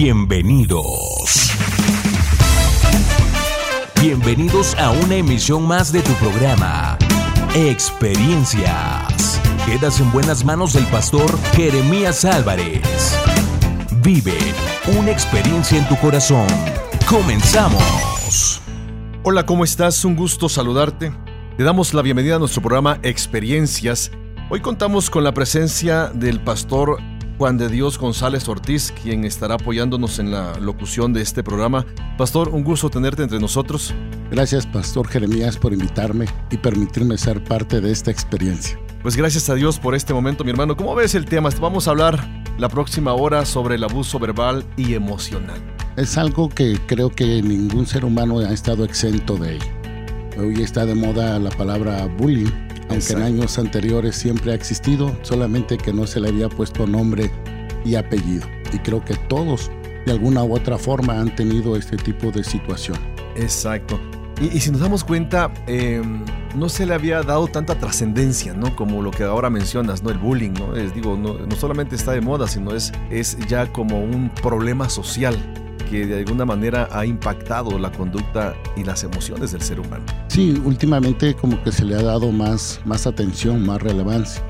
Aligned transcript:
Bienvenidos. 0.00 1.50
Bienvenidos 4.00 4.76
a 4.76 4.92
una 4.92 5.16
emisión 5.16 5.66
más 5.66 5.90
de 5.90 6.02
tu 6.02 6.12
programa, 6.12 6.96
Experiencias. 7.56 9.40
Quedas 9.66 9.98
en 9.98 10.12
buenas 10.12 10.44
manos 10.44 10.74
del 10.74 10.86
pastor 10.86 11.36
Jeremías 11.56 12.24
Álvarez. 12.24 13.18
Vive 14.00 14.38
una 14.96 15.10
experiencia 15.10 15.76
en 15.76 15.88
tu 15.88 15.96
corazón. 15.96 16.46
Comenzamos. 17.10 18.62
Hola, 19.24 19.44
¿cómo 19.46 19.64
estás? 19.64 20.04
Un 20.04 20.14
gusto 20.14 20.48
saludarte. 20.48 21.12
Te 21.56 21.64
damos 21.64 21.92
la 21.92 22.02
bienvenida 22.02 22.36
a 22.36 22.38
nuestro 22.38 22.62
programa 22.62 23.00
Experiencias. 23.02 24.12
Hoy 24.48 24.60
contamos 24.60 25.10
con 25.10 25.24
la 25.24 25.34
presencia 25.34 26.06
del 26.14 26.40
pastor 26.40 27.00
Juan 27.38 27.56
de 27.56 27.68
Dios 27.68 28.00
González 28.00 28.48
Ortiz, 28.48 28.92
quien 29.00 29.24
estará 29.24 29.54
apoyándonos 29.54 30.18
en 30.18 30.32
la 30.32 30.58
locución 30.58 31.12
de 31.12 31.22
este 31.22 31.44
programa. 31.44 31.86
Pastor, 32.16 32.48
un 32.48 32.64
gusto 32.64 32.90
tenerte 32.90 33.22
entre 33.22 33.38
nosotros. 33.38 33.94
Gracias, 34.28 34.66
Pastor 34.66 35.06
Jeremías, 35.06 35.56
por 35.56 35.72
invitarme 35.72 36.26
y 36.50 36.56
permitirme 36.56 37.16
ser 37.16 37.44
parte 37.44 37.80
de 37.80 37.92
esta 37.92 38.10
experiencia. 38.10 38.76
Pues 39.02 39.16
gracias 39.16 39.48
a 39.50 39.54
Dios 39.54 39.78
por 39.78 39.94
este 39.94 40.12
momento, 40.12 40.42
mi 40.42 40.50
hermano. 40.50 40.76
¿Cómo 40.76 40.96
ves 40.96 41.14
el 41.14 41.26
tema? 41.26 41.50
Vamos 41.60 41.86
a 41.86 41.92
hablar 41.92 42.28
la 42.58 42.68
próxima 42.68 43.14
hora 43.14 43.46
sobre 43.46 43.76
el 43.76 43.84
abuso 43.84 44.18
verbal 44.18 44.64
y 44.76 44.94
emocional. 44.94 45.62
Es 45.96 46.18
algo 46.18 46.48
que 46.48 46.76
creo 46.88 47.10
que 47.10 47.40
ningún 47.40 47.86
ser 47.86 48.04
humano 48.04 48.40
ha 48.40 48.52
estado 48.52 48.84
exento 48.84 49.36
de 49.36 49.54
ello. 49.54 49.66
Hoy 50.40 50.60
está 50.60 50.86
de 50.86 50.96
moda 50.96 51.38
la 51.38 51.50
palabra 51.50 52.04
bullying, 52.18 52.50
aunque 52.88 53.12
en 53.12 53.22
años 53.22 53.58
anteriores 53.58 54.16
siempre 54.16 54.52
ha 54.52 54.54
existido, 54.54 55.16
solamente 55.22 55.76
que 55.76 55.92
no 55.92 56.06
se 56.06 56.20
le 56.20 56.28
había 56.28 56.48
puesto 56.48 56.86
nombre 56.86 57.30
y 57.84 57.94
apellido. 57.94 58.46
Y 58.72 58.78
creo 58.78 59.04
que 59.04 59.14
todos, 59.28 59.70
de 60.06 60.12
alguna 60.12 60.44
u 60.44 60.54
otra 60.54 60.78
forma, 60.78 61.20
han 61.20 61.34
tenido 61.34 61.76
este 61.76 61.96
tipo 61.96 62.30
de 62.30 62.44
situación. 62.44 62.98
Exacto. 63.36 64.00
Y, 64.40 64.60
si 64.60 64.70
nos 64.70 64.80
damos 64.80 65.02
cuenta, 65.02 65.52
em, 65.66 66.24
no 66.54 66.68
se 66.68 66.86
le 66.86 66.94
había 66.94 67.22
dado 67.22 67.48
tanta 67.48 67.76
trascendencia, 67.78 68.54
¿no? 68.54 68.76
Como 68.76 69.02
lo 69.02 69.10
que 69.10 69.24
ahora 69.24 69.50
mencionas, 69.50 70.02
¿no? 70.02 70.10
El 70.10 70.18
bullying, 70.18 70.52
¿no? 70.52 70.76
Es, 70.76 70.94
digo, 70.94 71.16
no, 71.16 71.36
solamente 71.56 71.96
está 71.96 72.12
de 72.12 72.20
moda, 72.20 72.46
sino 72.46 72.74
es, 72.74 72.92
es 73.10 73.36
ya 73.48 73.72
como 73.72 74.00
un 74.00 74.30
problema 74.30 74.88
social 74.88 75.36
que 75.88 76.06
de 76.06 76.18
alguna 76.18 76.44
manera 76.44 76.88
ha 76.92 77.04
impactado 77.04 77.78
la 77.78 77.90
conducta 77.90 78.54
y 78.76 78.84
las 78.84 79.04
emociones 79.04 79.52
del 79.52 79.62
ser 79.62 79.80
humano. 79.80 80.04
Sí, 80.28 80.60
últimamente 80.64 81.34
como 81.34 81.62
que 81.62 81.72
se 81.72 81.84
le 81.84 81.96
ha 81.96 82.02
dado 82.02 82.30
más, 82.32 82.80
más 82.84 83.06
atención, 83.06 83.64
más 83.64 83.82
relevancia. 83.82 84.42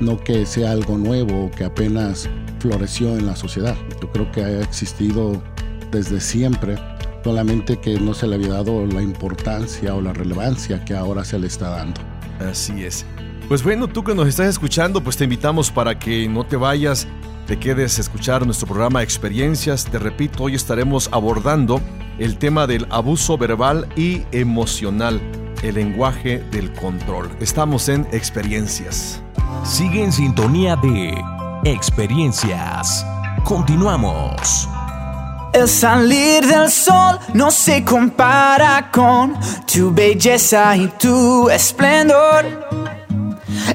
No 0.00 0.18
que 0.18 0.46
sea 0.46 0.72
algo 0.72 0.96
nuevo 0.96 1.46
o 1.46 1.50
que 1.50 1.64
apenas 1.64 2.28
floreció 2.58 3.16
en 3.16 3.26
la 3.26 3.36
sociedad. 3.36 3.76
Yo 4.00 4.10
creo 4.10 4.30
que 4.32 4.42
ha 4.42 4.60
existido 4.60 5.42
desde 5.90 6.20
siempre 6.20 6.76
solamente 7.24 7.78
que 7.78 8.00
no 8.00 8.14
se 8.14 8.26
le 8.26 8.36
había 8.36 8.48
dado 8.48 8.86
la 8.86 9.02
importancia 9.02 9.94
o 9.94 10.00
la 10.00 10.12
relevancia 10.12 10.84
que 10.84 10.94
ahora 10.94 11.24
se 11.24 11.38
le 11.38 11.46
está 11.46 11.70
dando. 11.70 12.00
Así 12.40 12.84
es. 12.84 13.04
Pues 13.50 13.64
bueno, 13.64 13.88
tú 13.88 14.04
que 14.04 14.14
nos 14.14 14.28
estás 14.28 14.46
escuchando, 14.46 15.00
pues 15.00 15.16
te 15.16 15.24
invitamos 15.24 15.72
para 15.72 15.98
que 15.98 16.28
no 16.28 16.46
te 16.46 16.54
vayas, 16.54 17.08
te 17.48 17.58
quedes 17.58 17.98
a 17.98 18.00
escuchar 18.02 18.46
nuestro 18.46 18.68
programa 18.68 19.02
Experiencias. 19.02 19.86
Te 19.86 19.98
repito, 19.98 20.44
hoy 20.44 20.54
estaremos 20.54 21.08
abordando 21.10 21.80
el 22.20 22.38
tema 22.38 22.68
del 22.68 22.86
abuso 22.90 23.36
verbal 23.36 23.88
y 23.96 24.22
emocional, 24.30 25.20
el 25.64 25.74
lenguaje 25.74 26.38
del 26.52 26.72
control. 26.74 27.28
Estamos 27.40 27.88
en 27.88 28.06
Experiencias. 28.12 29.20
Sigue 29.64 30.04
en 30.04 30.12
sintonía 30.12 30.76
de 30.76 31.12
Experiencias. 31.64 33.04
Continuamos. 33.42 34.68
El 35.52 35.66
salir 35.66 36.46
del 36.46 36.70
sol 36.70 37.18
no 37.34 37.50
se 37.50 37.82
compara 37.82 38.92
con 38.92 39.36
tu 39.66 39.92
belleza 39.92 40.76
y 40.76 40.86
tu 40.86 41.50
esplendor. 41.50 42.79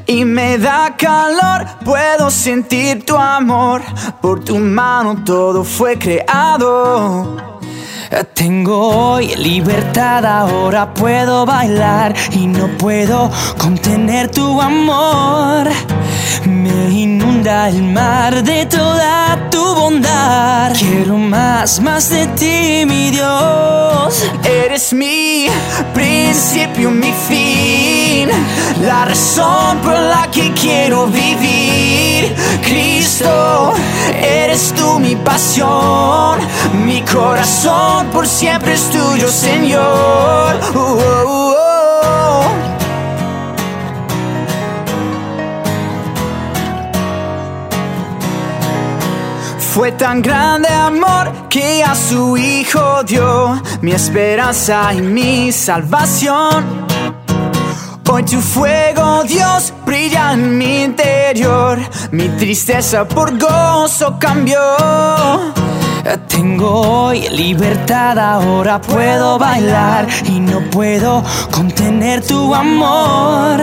Y 0.08 0.24
me 0.24 0.58
da 0.60 0.96
calor, 0.96 1.66
puedo 1.84 2.30
sentir 2.30 3.06
tu 3.06 3.16
amor. 3.18 3.82
Por 4.22 4.44
tu 4.44 4.58
mano 4.58 5.24
todo 5.24 5.64
fue 5.64 5.98
creado. 5.98 7.36
Tengo 8.36 9.14
hoy 9.14 9.36
libertad, 9.36 10.24
ahora 10.26 10.94
puedo 10.94 11.46
bailar 11.46 12.14
y 12.32 12.46
no 12.46 12.68
puedo 12.78 13.32
contener 13.58 14.30
tu 14.30 14.62
amor. 14.62 15.68
Me 16.46 16.92
inunda 16.92 17.70
el 17.70 17.82
mar 17.82 18.44
de 18.44 18.68
toda 18.68 19.50
tu 19.50 19.64
bondad. 19.74 20.72
Quiero 20.78 21.18
más, 21.18 21.82
más 21.82 22.10
de 22.10 22.28
ti, 22.28 22.86
mi 22.86 23.10
Dios. 23.10 24.32
Eres 24.44 24.94
mi 24.94 25.48
principio, 25.94 26.92
mi 26.92 27.12
fin. 27.28 27.85
La 28.82 29.06
razón 29.06 29.80
por 29.80 29.94
la 29.94 30.30
que 30.32 30.52
quiero 30.54 31.08
vivir. 31.08 32.36
Cristo, 32.62 33.74
eres 34.14 34.74
tú 34.74 35.00
mi 35.00 35.16
pasión. 35.16 36.40
Mi 36.86 37.02
corazón 37.02 38.08
por 38.08 38.28
siempre 38.28 38.74
es 38.74 38.90
tuyo, 38.90 39.30
Señor. 39.30 40.60
Uh, 40.74 40.80
uh, 40.80 41.52
uh, 41.52 41.56
Fue 49.76 49.92
tan 49.92 50.22
grande 50.22 50.70
amor 50.70 51.50
que 51.50 51.84
a 51.84 51.96
su 51.96 52.38
hijo 52.38 53.04
dio 53.04 53.62
mi 53.82 53.92
esperanza 53.92 54.94
y 54.94 55.02
mi 55.02 55.52
salvación. 55.52 56.85
Hoy 58.16 58.24
tu 58.24 58.40
fuego, 58.40 59.26
Dios, 59.26 59.74
brilla 59.86 60.32
en 60.32 60.58
mi 60.58 60.84
interior. 60.84 61.78
Mi 62.12 62.30
tristeza 62.30 63.06
por 63.06 63.38
gozo 63.38 64.18
cambió. 64.18 64.58
Tengo 66.30 67.08
hoy 67.08 67.28
libertad, 67.28 68.18
ahora 68.18 68.80
puedo 68.80 69.38
bailar 69.38 70.08
y 70.30 70.40
no 70.40 70.62
puedo 70.72 71.26
contener 71.52 72.26
tu 72.26 72.56
amor. 72.56 73.62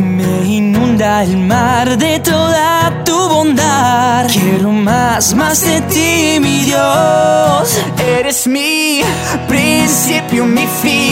Me 0.00 0.46
inunda 0.46 1.22
el 1.22 1.36
mar 1.36 1.98
de 1.98 2.18
toda 2.20 3.04
tu 3.04 3.28
bondad. 3.28 4.26
Quiero 4.28 4.72
más, 4.72 5.34
más 5.34 5.60
de 5.60 5.82
ti, 5.82 6.40
mi 6.40 6.60
Dios. 6.60 7.78
Eres 7.98 8.46
mi 8.46 9.02
principio, 9.46 10.46
mi 10.46 10.66
fin. 10.80 11.05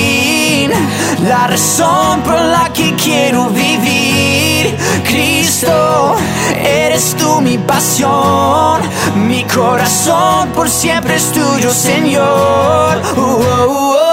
La 1.27 1.47
razón 1.47 2.21
por 2.21 2.35
la 2.35 2.71
que 2.73 2.95
quiero 2.97 3.49
vivir. 3.49 4.77
Cristo, 5.05 6.17
eres 6.63 7.17
tú 7.17 7.41
mi 7.41 7.57
pasión. 7.57 8.83
Mi 9.27 9.45
corazón 9.45 10.51
por 10.51 10.69
siempre 10.69 11.17
es 11.17 11.33
tuyo, 11.33 11.71
Señor. 11.71 13.01
Uh, 13.17 13.21
uh, 13.21 14.05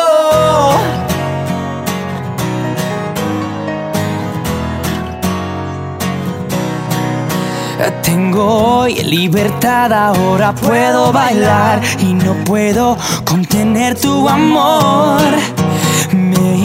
Tengo 8.03 8.77
hoy 8.79 8.95
libertad, 9.03 9.91
ahora 9.91 10.53
puedo 10.53 11.11
bailar 11.11 11.81
y 11.99 12.13
no 12.13 12.35
puedo 12.45 12.97
contener 13.25 13.99
tu 13.99 14.29
amor. 14.29 15.21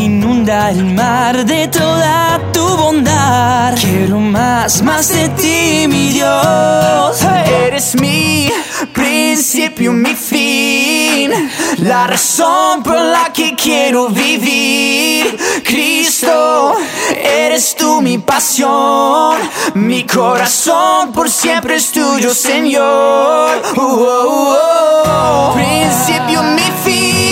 Inunda 0.07 0.71
el 0.71 0.85
mar 0.95 1.45
de 1.45 1.67
toda 1.67 2.41
tu 2.53 2.65
bondad. 2.77 3.75
Quiero 3.75 4.21
más, 4.21 4.81
más 4.81 5.09
de 5.09 5.29
ti, 5.31 5.89
mi 5.89 6.11
Dios. 6.11 7.21
Eres 7.67 7.97
mi 7.97 8.49
principio, 8.93 9.93
mi 9.93 10.15
fin. 10.15 11.33
La 11.79 12.07
razón 12.07 12.85
por 12.85 12.95
la 12.95 13.33
que 13.33 13.57
quiero 13.57 14.09
vivir. 14.09 15.37
Cristo, 15.65 16.77
eres 17.11 17.75
tú 17.75 18.01
mi 18.01 18.19
pasión. 18.19 19.39
Mi 19.75 20.05
corazón 20.07 21.11
por 21.11 21.29
siempre 21.29 21.75
es 21.75 21.91
tuyo, 21.91 22.33
Señor. 22.33 23.61
Uh, 23.77 23.81
uh, 23.81 25.51
uh, 25.51 25.55
principio, 25.55 26.45
mi 26.45 26.71
fin 26.85 27.27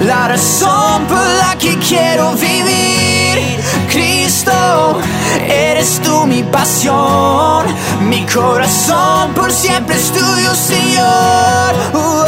la 0.00 0.28
razón 0.28 1.06
por 1.06 1.18
la 1.18 1.56
que 1.58 1.76
quiero 1.78 2.34
vivir. 2.34 3.58
Cristo, 3.90 5.00
eres 5.48 6.00
tú 6.02 6.26
mi 6.26 6.42
pasión, 6.42 7.64
mi 8.02 8.26
corazón 8.26 9.32
por 9.34 9.50
siempre 9.50 9.96
es 9.96 10.12
tuyo, 10.12 10.54
Señor. 10.54 11.74
Uh, 11.94 11.98
uh. 11.98 12.26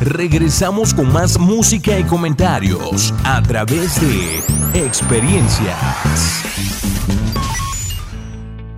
regresamos 0.00 0.94
con 0.94 1.12
más 1.12 1.38
música 1.38 1.98
y 1.98 2.04
comentarios 2.04 3.12
a 3.24 3.42
través 3.42 4.00
de 4.00 4.86
experiencias. 4.86 6.95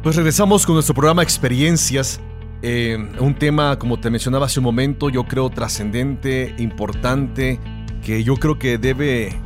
Pues 0.03 0.15
regresamos 0.15 0.65
con 0.65 0.75
nuestro 0.77 0.95
programa 0.95 1.25
Experiencias. 1.25 2.21
Eh, 2.63 2.97
un 3.19 3.35
tema, 3.35 3.77
como 3.81 3.99
te 3.99 4.11
mencionaba 4.11 4.47
hace 4.47 4.61
un 4.61 4.65
momento, 4.65 5.11
yo 5.11 5.25
creo 5.25 5.51
trascendente, 5.51 6.55
importante, 6.59 7.59
que 8.05 8.23
yo 8.23 8.37
creo 8.37 8.61
que 8.61 8.79
debe 8.79 9.37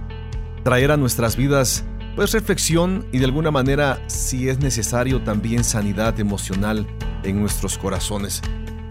traer 0.62 0.90
a 0.90 0.98
nuestras 0.98 1.36
vidas 1.36 1.86
pues 2.16 2.32
reflexión 2.34 3.06
y 3.12 3.18
de 3.18 3.24
alguna 3.24 3.50
manera, 3.50 4.02
si 4.08 4.50
es 4.50 4.58
necesario, 4.58 5.22
también 5.22 5.64
sanidad 5.64 6.20
emocional 6.20 6.86
en 7.24 7.40
nuestros 7.40 7.78
corazones. 7.78 8.42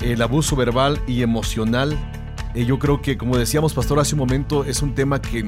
El 0.01 0.23
abuso 0.23 0.55
verbal 0.55 0.99
y 1.05 1.21
emocional, 1.21 1.95
eh, 2.55 2.65
yo 2.65 2.79
creo 2.79 3.03
que 3.03 3.19
como 3.19 3.37
decíamos 3.37 3.75
pastor 3.75 3.99
hace 3.99 4.15
un 4.15 4.19
momento, 4.19 4.65
es 4.65 4.81
un 4.81 4.95
tema 4.95 5.21
que 5.21 5.45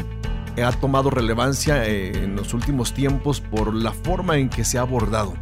ha 0.63 0.71
tomado 0.73 1.09
relevancia 1.09 1.87
eh, 1.87 2.23
en 2.23 2.35
los 2.35 2.53
últimos 2.53 2.93
tiempos 2.93 3.41
por 3.41 3.73
la 3.73 3.91
forma 3.91 4.37
en 4.37 4.49
que 4.49 4.63
se 4.63 4.77
ha 4.77 4.81
abordado 4.81 5.33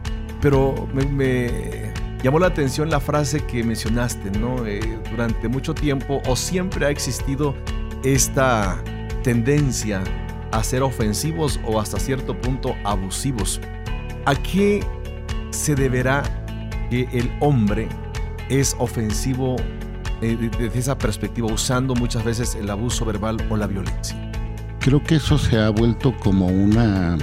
pero 0.42 0.88
me, 0.94 1.94
llamó 2.24 2.40
la 2.40 2.48
atención 2.48 2.90
la 2.90 3.00
frase 3.00 3.42
que 3.46 3.64
mencionaste, 3.64 4.32
¿no? 4.32 4.66
Eh, 4.66 5.00
durante 5.10 5.48
mucho 5.48 5.74
tiempo 5.74 6.22
o 6.28 6.36
siempre 6.36 6.86
ha 6.86 6.90
existido 6.90 7.56
esta 8.04 8.82
tendencia 9.24 10.04
a 10.52 10.64
ser 10.64 10.82
ofensivos 10.82 11.60
o 11.64 11.80
hasta 11.80 12.00
cierto 12.00 12.40
punto 12.40 12.76
abusivos. 12.84 13.62
¿A 14.26 14.36
qué 14.36 14.86
se 15.52 15.76
deberá 15.76 16.24
que 16.90 17.08
el 17.14 17.32
hombre 17.40 17.88
es 18.50 18.76
ofensivo 18.80 19.56
eh, 20.22 20.38
desde 20.58 20.80
esa 20.80 20.98
perspectiva, 20.98 21.52
usando 21.52 21.96
muchas 21.96 22.24
veces 22.24 22.56
el 22.56 22.70
abuso 22.70 23.06
verbal 23.06 23.38
o 23.50 23.58
la 23.58 23.68
violencia? 23.68 24.18
Creo 24.80 25.02
que 25.04 25.16
eso 25.16 25.38
se 25.38 25.60
ha 25.60 25.70
vuelto 25.70 26.16
como 26.18 26.48
una 26.48 27.16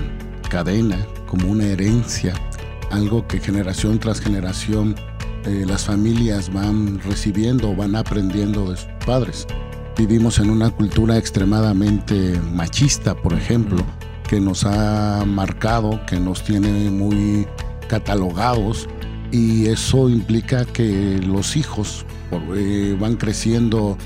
cadena, 0.49 1.05
como 1.26 1.49
una 1.49 1.65
herencia 1.67 2.32
algo 2.90 3.26
que 3.26 3.40
generación 3.40 3.99
tras 3.99 4.20
generación 4.20 4.94
eh, 5.44 5.64
las 5.67 5.85
familias 5.85 6.52
van 6.52 7.00
recibiendo 7.00 7.75
van 7.75 7.96
aprendiendo 7.96 8.70
de 8.70 8.76
sus 8.76 8.88
padres. 9.06 9.46
Vivimos 9.96 10.38
en 10.38 10.50
una 10.50 10.70
cultura 10.70 11.17
extremadamente 11.17 12.40
machista, 12.52 13.14
por 13.14 13.32
ejemplo, 13.32 13.85
que 14.29 14.40
nos 14.40 14.64
ha 14.64 15.25
marcado, 15.26 16.05
que 16.06 16.20
nos 16.20 16.44
tiene 16.44 16.90
muy 16.90 17.46
catalogados 17.88 18.88
y 19.32 19.67
eso 19.67 20.08
implica 20.08 20.64
que 20.64 21.20
los 21.26 21.56
hijos 21.56 22.05
eh, 22.55 22.96
van 22.99 23.17
creciendo 23.17 23.96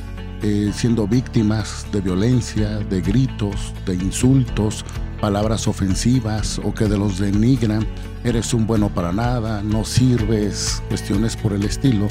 eh, 0.44 0.72
siendo 0.74 1.06
víctimas 1.06 1.86
de 1.92 2.00
violencia, 2.00 2.78
de 2.78 3.00
gritos, 3.00 3.72
de 3.86 3.94
insultos, 3.94 4.84
palabras 5.22 5.68
ofensivas 5.68 6.60
o 6.64 6.74
que 6.74 6.86
de 6.86 6.98
los 6.98 7.20
denigran, 7.20 7.86
eres 8.24 8.52
un 8.52 8.66
bueno 8.66 8.88
para 8.92 9.12
nada, 9.12 9.62
no 9.62 9.84
sirves, 9.84 10.82
cuestiones 10.88 11.36
por 11.36 11.52
el 11.52 11.62
estilo, 11.62 12.08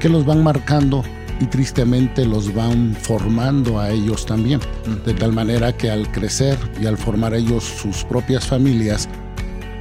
que 0.00 0.08
los 0.08 0.26
van 0.26 0.42
marcando 0.42 1.04
y 1.40 1.46
tristemente 1.46 2.26
los 2.26 2.52
van 2.52 2.96
formando 3.00 3.78
a 3.78 3.90
ellos 3.90 4.26
también, 4.26 4.58
de 5.06 5.14
tal 5.14 5.32
manera 5.32 5.76
que 5.76 5.92
al 5.92 6.10
crecer 6.10 6.58
y 6.82 6.86
al 6.86 6.98
formar 6.98 7.34
ellos 7.34 7.62
sus 7.62 8.02
propias 8.02 8.48
familias, 8.48 9.08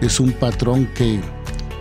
es 0.02 0.20
un 0.20 0.32
patrón 0.32 0.88
que 0.94 1.20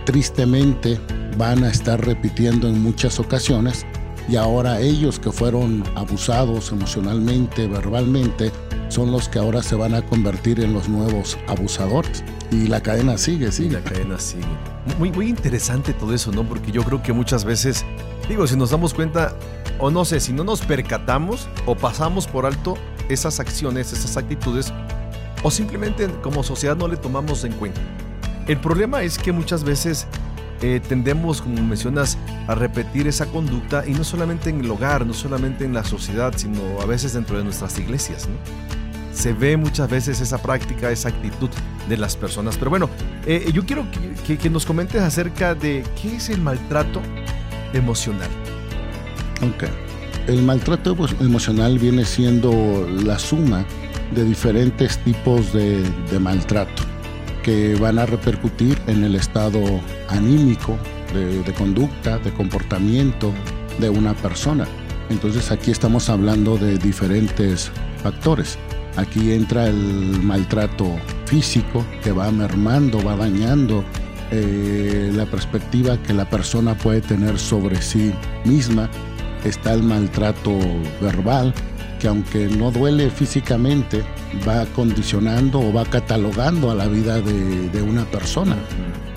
tristemente 0.06 0.99
van 1.37 1.64
a 1.64 1.69
estar 1.69 2.02
repitiendo 2.02 2.67
en 2.67 2.82
muchas 2.82 3.20
ocasiones 3.20 3.84
y 4.26 4.37
ahora 4.37 4.81
ellos 4.81 5.19
que 5.19 5.32
fueron 5.32 5.84
abusados 5.96 6.73
emocionalmente, 6.73 7.67
verbalmente, 7.67 8.52
son 8.88 9.12
los 9.12 9.29
que 9.29 9.38
ahora 9.38 9.62
se 9.62 9.75
van 9.75 9.94
a 9.94 10.02
convertir 10.02 10.61
en 10.61 10.73
los 10.73 10.88
nuevos 10.88 11.38
abusadores. 11.46 12.25
Y 12.50 12.67
la 12.67 12.81
cadena 12.81 13.19
sigue, 13.19 13.52
sigue. 13.52 13.73
la 13.73 13.81
cadena 13.81 14.19
sigue. 14.19 14.44
Muy, 14.99 15.12
muy 15.12 15.29
interesante 15.29 15.93
todo 15.93 16.14
eso, 16.14 16.32
¿no? 16.32 16.44
Porque 16.44 16.73
yo 16.73 16.82
creo 16.82 17.02
que 17.02 17.12
muchas 17.12 17.44
veces, 17.44 17.85
digo, 18.29 18.46
si 18.46 18.56
nos 18.56 18.70
damos 18.70 18.94
cuenta, 18.94 19.35
o 19.79 19.90
no 19.90 20.05
sé, 20.05 20.20
si 20.20 20.32
no 20.32 20.44
nos 20.44 20.62
percatamos 20.62 21.49
o 21.67 21.75
pasamos 21.75 22.26
por 22.26 22.46
alto 22.46 22.76
esas 23.08 23.40
acciones, 23.40 23.93
esas 23.93 24.17
actitudes, 24.17 24.73
o 25.43 25.50
simplemente 25.50 26.08
como 26.23 26.43
sociedad 26.43 26.76
no 26.76 26.88
le 26.88 26.96
tomamos 26.96 27.44
en 27.44 27.52
cuenta. 27.52 27.81
El 28.46 28.58
problema 28.58 29.02
es 29.02 29.19
que 29.19 29.31
muchas 29.31 29.62
veces 29.62 30.06
eh, 30.62 30.81
tendemos, 30.87 31.40
como 31.40 31.62
mencionas, 31.62 32.19
a 32.46 32.55
repetir 32.55 33.06
esa 33.06 33.26
conducta 33.26 33.84
y 33.87 33.93
no 33.93 34.05
solamente 34.05 34.50
en 34.50 34.60
el 34.60 34.70
hogar, 34.70 35.06
no 35.06 35.14
solamente 35.14 35.64
en 35.64 35.72
la 35.72 35.84
sociedad, 35.84 36.32
sino 36.37 36.81
a 36.81 36.87
veces 36.87 37.12
dentro 37.12 37.38
de 37.38 37.44
nuestras 37.44 37.78
iglesias. 37.78 38.28
se 39.12 39.32
ve 39.32 39.56
muchas 39.56 39.90
veces 39.90 40.20
esa 40.20 40.38
práctica, 40.40 40.90
esa 40.93 41.08
actitud 41.08 41.50
de 41.88 41.96
las 41.96 42.16
personas. 42.16 42.56
Pero 42.56 42.70
bueno, 42.70 42.88
eh, 43.26 43.50
yo 43.52 43.64
quiero 43.66 43.84
que, 44.26 44.50
nos 44.50 44.64
comentes 44.64 45.02
acerca 45.02 45.55
de 45.55 45.84
qué 46.00 46.16
es 46.16 46.28
el 46.28 46.40
maltrato 46.40 47.00
emocional. 47.72 48.28
Ok. 49.43 49.64
El 50.28 50.43
maltrato 50.43 50.96
emocional 51.20 51.78
viene 51.78 52.05
siendo 52.05 52.87
la 53.02 53.19
suma 53.19 53.64
de 54.14 54.25
diferentes 54.25 54.99
tipos 54.99 55.52
de, 55.52 55.84
maltrato 56.20 56.82
que 57.49 57.77
van 57.77 57.99
a 57.99 58.05
repercutir 58.05 58.79
en 58.89 59.05
el 59.05 59.15
estado 59.15 59.59
anímico, 60.11 60.77
de, 61.15 61.43
de, 61.43 61.53
conducta, 61.55 62.19
de 62.19 62.31
comportamiento 62.31 63.33
de 63.79 63.89
una 63.89 64.12
persona. 64.12 64.67
Entonces 65.09 65.50
aquí 65.50 65.71
estamos 65.71 66.11
hablando 66.11 66.59
de 66.59 66.77
diferentes 66.77 67.73
factores. 68.03 68.59
Aquí 68.97 69.33
entra 69.33 69.67
el 69.67 70.21
maltrato 70.23 70.95
físico 71.25 71.87
que 72.05 72.12
va 72.12 72.31
mermando, 72.31 73.03
va 73.03 73.17
dañando 73.17 73.83
eh, 74.31 75.11
la 75.15 75.25
perspectiva 75.25 75.97
que 76.03 76.12
la 76.12 76.29
persona 76.29 76.77
puede 76.77 77.01
tener 77.01 77.39
sobre 77.39 77.81
sí 77.81 78.12
misma. 78.44 78.91
Está 79.43 79.73
el 79.73 79.85
maltrato 79.85 80.53
verbal, 81.01 81.55
que 81.99 82.09
aunque 82.09 82.47
no 82.47 82.71
duele 82.71 83.11
físicamente, 83.11 84.05
va 84.47 84.67
condicionando 84.67 85.61
o 85.61 85.73
va 85.73 85.85
catalogando 85.85 86.71
a 86.71 86.75
la 86.75 86.87
vida 86.87 87.21
de, 87.21 87.83
una 87.83 88.05
persona. 88.05 88.56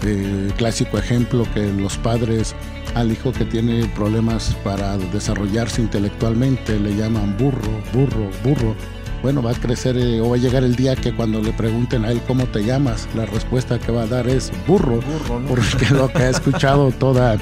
Eh, 0.04 0.50
clásico 0.58 0.98
ejemplo 0.98 1.46
que 1.54 1.72
los 1.74 1.98
padres 1.98 2.56
al 2.96 3.12
hijo 3.12 3.32
que 3.32 3.46
tiene 3.46 3.86
problemas 3.96 4.56
para 4.64 4.98
desarrollarse 4.98 5.82
intelectualmente 5.82 6.80
le 6.80 6.96
llaman 6.96 7.38
burro, 7.38 7.82
burro, 7.94 8.30
burro. 8.44 8.76
Bueno, 9.22 9.44
va 9.44 9.52
a 9.52 9.54
crecer 9.54 9.98
eh, 9.98 10.20
o 10.20 10.30
va 10.30 10.36
a 10.36 10.40
llegar 10.40 10.64
el 10.64 10.76
día 10.76 10.96
que 10.96 11.14
cuando 11.14 11.42
le 11.42 11.54
pregunten 11.54 12.06
a 12.06 12.12
él 12.12 12.22
cómo 12.26 12.48
te 12.48 12.64
llamas, 12.64 13.08
la 13.16 13.26
respuesta 13.26 13.78
que 13.78 13.92
va 13.92 14.04
a 14.04 14.08
dar 14.08 14.28
es 14.28 14.52
burro, 14.66 15.00
porque 15.48 15.86
es 15.86 15.92
lo 15.92 16.12
que 16.12 16.24
ha 16.24 16.30
escuchado 16.30 16.92
toda, 16.92 17.38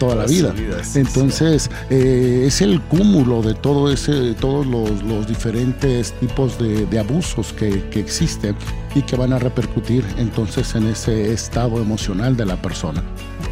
toda 0.00 0.16
la 0.16 0.26
vida. 0.26 0.52
Entonces, 0.96 1.70
eh, 1.90 2.44
es 2.46 2.60
el 2.60 2.80
cúmulo 2.80 3.42
de 3.42 3.54
todo 3.54 3.92
ese, 3.92 4.34
todos 4.34 4.66
los, 4.66 5.28
diferentes 5.28 6.12
tipos 6.14 6.58
de, 6.58 6.98
abusos 6.98 7.52
que, 7.52 7.88
que, 7.90 8.00
existen 8.00 8.56
y 8.94 9.02
que 9.02 9.14
van 9.14 9.32
a 9.32 9.38
repercutir 9.38 10.04
entonces 10.16 10.74
en 10.74 10.88
ese 10.88 11.32
estado 11.32 11.80
emocional 11.80 12.36
de 12.36 12.46
la 12.46 12.60
persona. 12.60 13.04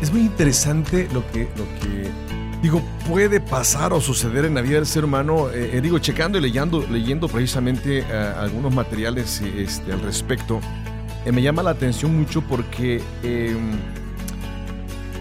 Es 0.03 0.11
muy 0.11 0.23
interesante 0.23 1.09
lo 1.13 1.25
que, 1.31 1.49
lo 1.57 1.65
que 1.81 2.11
digo, 2.63 2.83
puede 3.07 3.41
pasar 3.41 3.93
o 3.93 4.01
suceder 4.01 4.45
en 4.45 4.55
la 4.55 4.63
vida 4.63 4.77
del 4.77 4.87
ser 4.87 5.05
humano. 5.05 5.51
Eh, 5.51 5.73
eh, 5.75 5.81
digo, 5.81 5.99
checando 5.99 6.39
y 6.39 6.41
leyendo, 6.41 6.85
leyendo 6.91 7.29
precisamente 7.29 8.01
eh, 8.01 8.33
algunos 8.39 8.75
materiales 8.75 9.41
este, 9.41 9.93
al 9.93 10.01
respecto, 10.01 10.61
me 11.31 11.43
llama 11.43 11.63
la 11.63 11.71
atención 11.71 12.17
mucho 12.17 12.41
porque 12.41 13.03
em, 13.23 13.73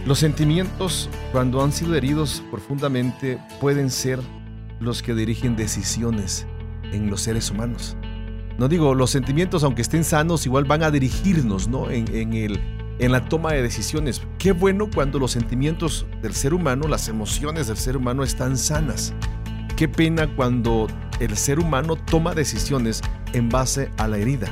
los 0.07 0.19
sentimientos, 0.19 1.09
cuando 1.33 1.61
han 1.61 1.73
sido 1.73 1.93
heridos 1.93 2.41
profundamente, 2.49 3.39
pueden 3.59 3.91
ser 3.91 4.19
los 4.79 5.03
que 5.03 5.13
dirigen 5.13 5.57
decisiones 5.57 6.47
en 6.93 7.09
los 7.09 7.19
seres 7.21 7.51
humanos. 7.51 7.97
No 8.57 8.69
digo, 8.69 8.95
los 8.95 9.09
sentimientos, 9.09 9.65
aunque 9.65 9.81
estén 9.81 10.05
sanos, 10.05 10.45
igual 10.45 10.63
van 10.63 10.83
a 10.83 10.91
dirigirnos 10.91 11.67
¿no? 11.67 11.91
en, 11.91 12.33
el 12.33 12.57
en 12.99 13.11
la 13.11 13.27
toma 13.27 13.51
de 13.51 13.61
decisiones. 13.61 14.21
Qué 14.39 14.53
bueno 14.53 14.89
cuando 14.95 15.19
los 15.19 15.31
sentimientos 15.31 16.05
del 16.21 16.33
ser 16.33 16.53
humano, 16.53 16.87
las 16.87 17.09
emociones 17.09 17.67
del 17.67 17.75
ser 17.75 17.97
humano 17.97 18.23
están 18.23 18.57
sanas. 18.57 19.13
Qué 19.75 19.89
pena 19.89 20.33
cuando 20.37 20.87
el 21.19 21.35
ser 21.35 21.59
humano 21.59 21.97
toma 21.97 22.33
decisiones 22.33 23.01
en 23.33 23.49
base 23.49 23.91
a 23.97 24.07
la 24.07 24.17
herida, 24.17 24.47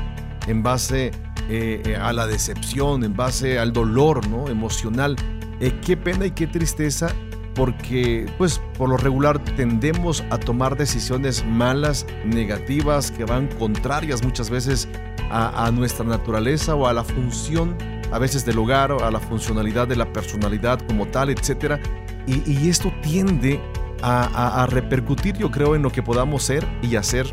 en 0.47 0.63
base 0.63 1.11
eh, 1.47 1.81
eh, 1.85 1.95
a 1.95 2.11
la 2.11 2.27
decepción, 2.27 3.03
en 3.03 3.15
base 3.15 3.57
al 3.57 3.71
dolor 3.71 4.27
¿no? 4.27 4.49
emocional. 4.49 5.15
Eh, 5.59 5.79
qué 5.85 5.95
pena 5.95 6.25
y 6.25 6.31
qué 6.31 6.47
tristeza 6.47 7.13
porque 7.55 8.25
pues 8.37 8.61
por 8.77 8.89
lo 8.89 8.97
regular 8.97 9.39
tendemos 9.55 10.23
a 10.29 10.37
tomar 10.37 10.77
decisiones 10.77 11.45
malas, 11.45 12.05
negativas, 12.25 13.11
que 13.11 13.23
van 13.23 13.47
contrarias 13.57 14.23
muchas 14.23 14.49
veces 14.49 14.87
a, 15.31 15.71
nuestra 15.71 16.05
naturaleza 16.05 16.75
o 16.75 16.87
a 16.87 16.93
la 16.93 17.03
función 17.03 17.75
a 18.11 18.19
veces 18.19 18.45
del 18.45 18.59
hogar, 18.59 18.91
a 18.91 19.09
la 19.09 19.19
funcionalidad 19.19 19.87
de 19.87 19.95
la 19.95 20.11
personalidad 20.13 20.79
como 20.87 21.07
tal, 21.07 21.29
etc. 21.29 21.79
Y, 22.27 22.69
esto 22.69 22.93
tiende 23.01 23.59
a, 24.01 24.67
repercutir, 24.69 25.35
yo 25.37 25.49
creo, 25.49 25.75
en 25.75 25.81
lo 25.81 25.91
que 25.91 26.03
podamos 26.03 26.43
ser 26.43 26.65
y 26.81 26.95
hacer 26.95 27.27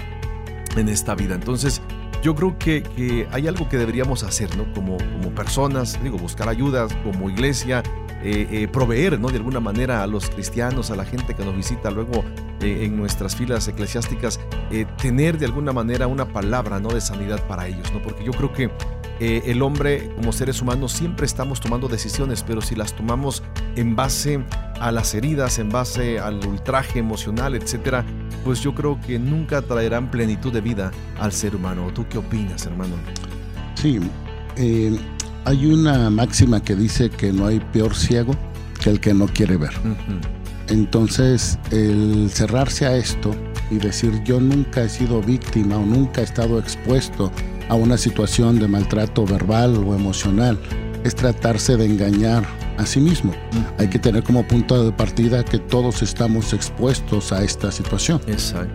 en 0.77 0.89
esta 0.89 1.15
vida. 1.15 1.35
Entonces, 1.35 1.83
yo 2.23 2.35
creo 2.37 2.57
que, 2.59 3.27
hay 3.33 3.49
algo 3.49 3.69
que 3.69 3.77
deberíamos 3.77 4.23
hacer, 4.23 4.57
¿no? 4.57 4.73
Como, 4.73 4.97
como 4.97 5.35
personas, 5.35 6.01
digo, 6.03 6.17
buscar 6.19 6.49
ayuda, 6.49 6.87
como 7.03 7.29
iglesia, 7.29 7.83
eh, 8.23 8.47
eh, 8.53 8.69
proveer, 8.69 9.19
¿no? 9.19 9.29
De 9.29 9.39
alguna 9.39 9.59
manera 9.59 10.05
a 10.05 10.07
los 10.07 10.31
cristianos, 10.31 10.93
a 10.93 10.97
la 10.97 11.05
gente 11.05 11.35
que 11.35 11.45
nos 11.45 11.57
visita 11.57 11.91
luego 11.91 12.25
eh, 12.61 12.85
en 12.85 12.97
nuestras 12.97 13.35
filas 13.35 13.67
eclesiásticas, 13.67 14.39
tener 15.03 15.39
de 15.39 15.47
alguna 15.47 15.73
manera 15.73 16.07
una 16.07 16.27
palabra, 16.27 16.79
¿no? 16.79 16.91
De 16.91 17.01
sanidad 17.01 17.45
para 17.49 17.67
ellos, 17.67 17.93
¿no? 17.93 18.01
Porque 18.01 18.23
yo 18.23 18.31
creo 18.31 18.53
que 18.53 18.71
el 19.23 19.63
hombre 19.63 20.11
como 20.17 20.33
seres 20.33 20.61
humanos 20.61 20.93
siempre 20.93 21.27
estamos 21.27 21.61
tomando 21.61 21.87
decisiones, 21.87 22.43
pero 22.43 22.61
si 22.61 22.75
las 22.75 22.95
tomamos 22.97 23.43
en 23.77 23.95
base 23.95 24.43
a 24.81 24.91
las 24.91 25.15
heridas, 25.15 25.59
en 25.59 25.69
base 25.69 26.19
al 26.19 26.45
ultraje 26.45 26.99
emocional, 26.99 27.55
etcétera, 27.55 28.05
pues 28.45 28.61
yo 28.61 28.75
creo 28.75 29.01
que 29.01 29.19
nunca 29.19 29.63
traerán 29.63 30.11
plenitud 30.11 30.53
de 30.53 30.61
vida 30.61 30.91
al 31.21 31.33
ser 31.33 31.55
humano. 31.55 31.91
¿Tú 31.95 32.05
qué 32.09 32.19
opinas, 32.19 32.67
hermano? 32.67 32.97
Sí, 33.75 34.01
hay 35.45 35.67
una 35.67 36.11
máxima 36.11 36.61
que 36.61 36.75
dice 36.75 37.09
que 37.09 37.33
no 37.33 37.47
hay 37.47 37.61
peor 37.73 37.95
ciego 37.95 38.35
que 38.83 38.91
el 38.91 38.99
que 39.01 39.15
no 39.15 39.27
quiere 39.29 39.57
ver. 39.57 39.73
Entonces, 40.69 41.59
el 41.71 42.31
cerrarse 42.33 42.87
a 42.87 42.97
esto 42.97 43.31
y 43.71 43.77
decir 43.77 44.23
yo 44.25 44.41
nunca 44.41 44.83
he 44.83 44.89
sido 44.89 45.21
víctima 45.21 45.77
o 45.77 45.87
nunca 45.87 46.21
he 46.23 46.25
estado 46.25 46.59
expuesto 46.59 47.31
a 47.73 47.75
una 47.75 47.97
situación 47.97 48.59
de 48.59 48.69
maltrato 48.69 49.25
verbal 49.25 49.79
o 49.79 49.95
emocional 49.95 50.59
es 51.05 51.15
tratarse 51.15 51.79
de 51.79 51.87
engañar 51.87 52.45
a 52.77 52.85
sí 52.85 53.01
mismo. 53.01 53.33
Hay 53.79 53.89
que 53.89 53.99
tener 53.99 54.23
como 54.25 54.47
punto 54.47 54.85
de 54.85 54.93
partida 54.93 55.43
que 55.43 55.57
todos 55.57 56.03
estamos 56.03 56.53
expuestos 56.53 57.33
a 57.33 57.43
esta 57.43 57.73
situación. 57.73 58.21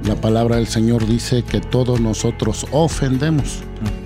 La 0.03 0.15
palabra 0.15 0.55
del 0.55 0.67
Señor 0.67 1.05
dice 1.05 1.43
que 1.43 1.61
todos 1.61 2.01
nosotros 2.01 2.65
ofendemos 2.71 3.59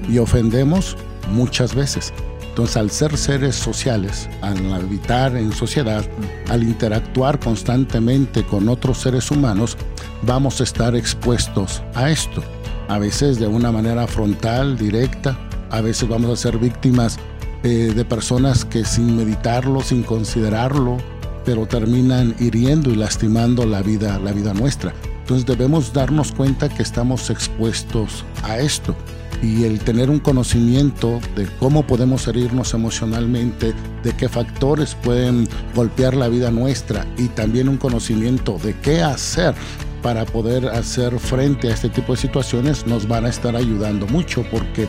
y 0.09 0.17
ofendemos 0.17 0.97
muchas 1.29 1.73
veces. 1.73 2.13
Entonces, 2.49 2.75
al 2.75 2.91
ser 2.91 3.17
seres 3.17 3.55
sociales, 3.55 4.29
al 4.41 4.73
habitar 4.73 5.37
en 5.37 5.53
sociedad, 5.53 6.03
al 6.49 6.63
interactuar 6.63 7.39
constantemente 7.39 8.43
con 8.43 8.67
otros 8.67 8.97
seres 8.97 9.31
humanos, 9.31 9.77
vamos 10.23 10.59
a 10.59 10.65
estar 10.65 10.97
expuestos 10.97 11.81
a 11.95 12.09
esto. 12.09 12.43
A 12.91 12.99
veces 12.99 13.39
de 13.39 13.47
una 13.47 13.71
manera 13.71 14.05
frontal, 14.05 14.77
directa, 14.77 15.39
a 15.69 15.79
veces 15.79 16.09
vamos 16.09 16.29
a 16.29 16.35
ser 16.35 16.57
víctimas 16.57 17.19
eh, 17.63 17.93
de 17.95 18.03
personas 18.03 18.65
que 18.65 18.83
sin 18.83 19.15
meditarlo, 19.15 19.79
sin 19.79 20.03
considerarlo, 20.03 20.97
pero 21.45 21.65
terminan 21.65 22.35
hiriendo 22.37 22.89
y 22.89 22.97
lastimando 22.97 23.65
la 23.65 23.81
vida, 23.81 24.19
la 24.19 24.33
vida 24.33 24.53
nuestra. 24.53 24.93
Entonces 25.21 25.45
debemos 25.45 25.93
darnos 25.93 26.33
cuenta 26.33 26.67
que 26.67 26.83
estamos 26.83 27.29
expuestos 27.29 28.25
a 28.43 28.59
esto 28.59 28.93
y 29.41 29.63
el 29.63 29.79
tener 29.79 30.09
un 30.09 30.19
conocimiento 30.19 31.21
de 31.37 31.47
cómo 31.59 31.87
podemos 31.87 32.27
herirnos 32.27 32.73
emocionalmente, 32.73 33.73
de 34.03 34.11
qué 34.17 34.27
factores 34.27 34.95
pueden 34.95 35.47
golpear 35.73 36.13
la 36.13 36.27
vida 36.27 36.51
nuestra 36.51 37.07
y 37.17 37.29
también 37.29 37.69
un 37.69 37.77
conocimiento 37.77 38.59
de 38.61 38.73
qué 38.81 39.01
hacer 39.01 39.55
para 40.01 40.25
poder 40.25 40.67
hacer 40.67 41.17
frente 41.19 41.69
a 41.69 41.73
este 41.73 41.89
tipo 41.89 42.13
de 42.13 42.17
situaciones 42.17 42.85
nos 42.85 43.07
van 43.07 43.25
a 43.25 43.29
estar 43.29 43.55
ayudando 43.55 44.07
mucho 44.07 44.43
porque 44.51 44.87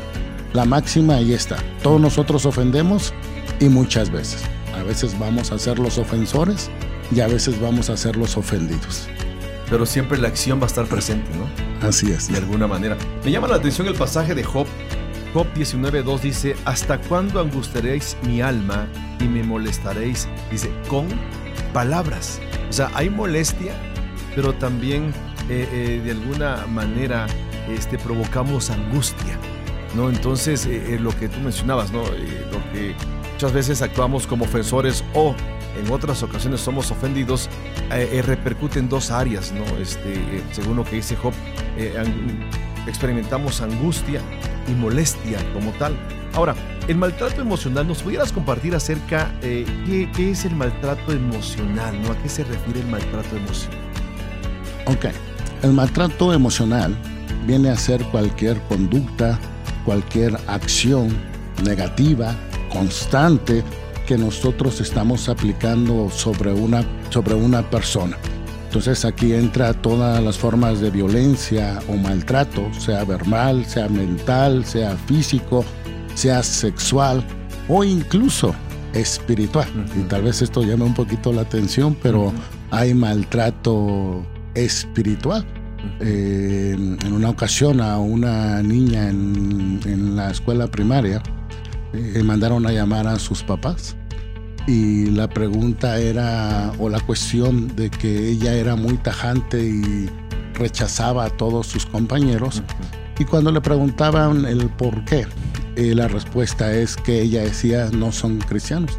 la 0.52 0.64
máxima 0.64 1.16
ahí 1.16 1.33
está. 1.33 1.57
Todos 1.83 2.00
nosotros 2.00 2.47
ofendemos 2.47 3.12
y 3.61 3.69
muchas 3.69 4.11
veces. 4.11 4.42
A 4.78 4.83
veces 4.83 5.19
vamos 5.19 5.52
a 5.52 5.59
ser 5.59 5.78
los 5.78 5.99
ofensores 5.99 6.71
y 7.14 7.21
a 7.21 7.26
veces 7.26 7.61
vamos 7.61 7.90
a 7.90 7.97
ser 7.97 8.16
los 8.16 8.37
ofendidos 8.37 9.09
pero 9.73 9.87
siempre 9.87 10.19
la 10.19 10.28
acción 10.28 10.61
va 10.61 10.64
a 10.64 10.66
estar 10.66 10.85
presente, 10.85 11.31
¿no? 11.35 11.88
Así 11.88 12.12
es. 12.12 12.31
De 12.31 12.37
alguna 12.37 12.66
manera. 12.66 12.95
Me 13.25 13.31
llama 13.31 13.49
la 13.49 13.57
atención 13.57 13.87
el 13.87 13.95
pasaje 13.95 14.35
de 14.35 14.45
Job. 14.45 14.66
Job 15.33 15.47
19.2 15.54 16.21
dice, 16.21 16.57
¿hasta 16.66 16.99
cuándo 16.99 17.40
angustiaréis 17.40 18.19
mi 18.23 18.42
alma 18.42 18.87
y 19.19 19.25
me 19.25 19.42
molestaréis? 19.42 20.28
Dice, 20.50 20.71
con 20.88 21.07
palabras. 21.73 22.38
O 22.69 22.73
sea, 22.75 22.90
hay 22.92 23.09
molestia, 23.09 23.75
pero 24.35 24.53
también 24.55 25.12
eh, 25.49 25.69
eh, 25.73 26.01
de 26.05 26.11
alguna 26.12 26.67
manera 26.67 27.27
este, 27.69 27.99
provocamos 27.99 28.71
angustia, 28.71 29.39
¿no? 29.95 30.09
Entonces, 30.09 30.67
eh, 30.67 30.99
lo 31.01 31.11
que 31.11 31.29
tú 31.29 31.41
mencionabas, 31.41 31.93
¿no? 31.93 32.03
lo 32.03 32.73
que 32.73 32.95
muchas 33.33 33.53
veces 33.53 33.83
actuamos 33.83 34.27
como 34.27 34.45
ofensores 34.45 35.05
o 35.15 35.35
en 35.77 35.91
otras 35.91 36.23
ocasiones 36.23 36.61
somos 36.61 36.91
ofendidos, 36.91 37.49
repercute 38.25 38.79
en 38.79 38.89
dos 38.89 39.11
áreas, 39.11 39.53
¿no? 39.53 39.65
Este, 39.79 40.43
según 40.53 40.77
lo 40.77 40.85
que 40.85 40.97
dice 40.97 41.17
Job, 41.17 41.33
experimentamos 42.87 43.62
angustia 43.62 44.21
y 44.69 44.73
molestia 44.73 45.39
como 45.55 45.71
tal. 45.73 45.97
Ahora, 46.35 46.55
el 46.89 46.97
maltrato 46.97 47.41
emocional, 47.41 47.89
¿nos 47.89 48.03
pudieras 48.03 48.33
compartir 48.33 48.75
acerca 48.75 49.33
de 49.41 49.65
qué, 50.15 50.31
es 50.31 50.45
el 50.45 50.55
maltrato 50.55 51.12
emocional, 51.12 52.01
¿no? 52.03 52.12
¿A 52.12 52.19
qué 52.19 52.29
se 52.29 52.45
refiere 52.45 52.81
el 52.81 52.87
maltrato 52.89 53.35
emocional? 53.37 53.92
Ok, 54.87 55.07
el 55.62 55.73
maltrato 55.73 56.33
emocional 56.33 56.97
viene 57.47 57.71
a 57.71 57.77
ser 57.77 58.03
cualquier 58.07 58.61
conducta, 58.62 59.39
cualquier 59.85 60.37
acción 60.47 61.09
negativa, 61.65 62.35
constante, 62.73 63.62
que 64.07 64.19
nosotros 64.19 64.81
estamos 64.81 65.29
aplicando 65.29 66.11
sobre 66.11 66.53
una, 66.53 66.85
sobre 67.11 67.35
una 67.35 67.62
persona. 67.71 68.17
Entonces 68.65 69.05
aquí 69.05 69.35
entra 69.35 69.75
todas 69.75 70.23
las 70.23 70.39
formas 70.39 70.81
de 70.81 70.91
violencia 70.91 71.79
o 71.89 71.97
maltrato, 71.97 72.62
sea 72.79 73.05
verbal, 73.05 73.65
sea 73.67 73.89
mental, 73.89 74.65
sea 74.65 74.97
físico, 74.97 75.65
sea 76.15 76.43
sexual 76.43 77.23
o 77.69 77.85
incluso 77.85 78.55
espiritual. 78.95 79.69
Y 79.95 80.03
tal 80.05 80.23
vez 80.23 80.43
esto 80.43 80.62
llame 80.62 80.85
un 80.85 80.95
poquito 80.95 81.33
la 81.33 81.43
atención, 81.43 81.97
pero 82.03 82.33
hay 82.71 82.95
maltrato 82.95 84.25
espiritual. 84.54 85.44
Eh, 86.00 86.76
en 86.78 87.12
una 87.12 87.30
ocasión 87.30 87.80
a 87.80 87.99
una 87.99 88.62
niña 88.62 89.09
en, 89.09 89.80
en 89.85 90.16
la 90.16 90.30
escuela 90.30 90.68
primaria, 90.68 91.23
eh, 91.92 92.23
mandaron 92.23 92.66
a 92.66 92.73
llamar 92.73 93.06
a 93.06 93.18
sus 93.18 93.42
papás 93.42 93.97
y 94.66 95.06
la 95.06 95.28
pregunta 95.28 95.99
era, 95.99 96.73
o 96.78 96.88
la 96.88 97.00
cuestión 97.00 97.75
de 97.75 97.90
que 97.90 98.30
ella 98.30 98.54
era 98.54 98.76
muy 98.76 98.97
tajante 98.97 99.62
y 99.62 100.09
rechazaba 100.54 101.25
a 101.25 101.30
todos 101.30 101.66
sus 101.66 101.85
compañeros. 101.87 102.62
Y 103.18 103.25
cuando 103.25 103.50
le 103.50 103.61
preguntaban 103.61 104.47
el 104.47 104.68
por 104.71 105.04
qué, 105.04 105.26
eh, 105.76 105.94
la 105.94 106.09
respuesta 106.09 106.73
es 106.73 106.97
que 106.97 107.23
ella 107.23 107.42
decía, 107.42 107.90
no 107.92 108.12
son 108.12 108.38
cristianos. 108.38 108.99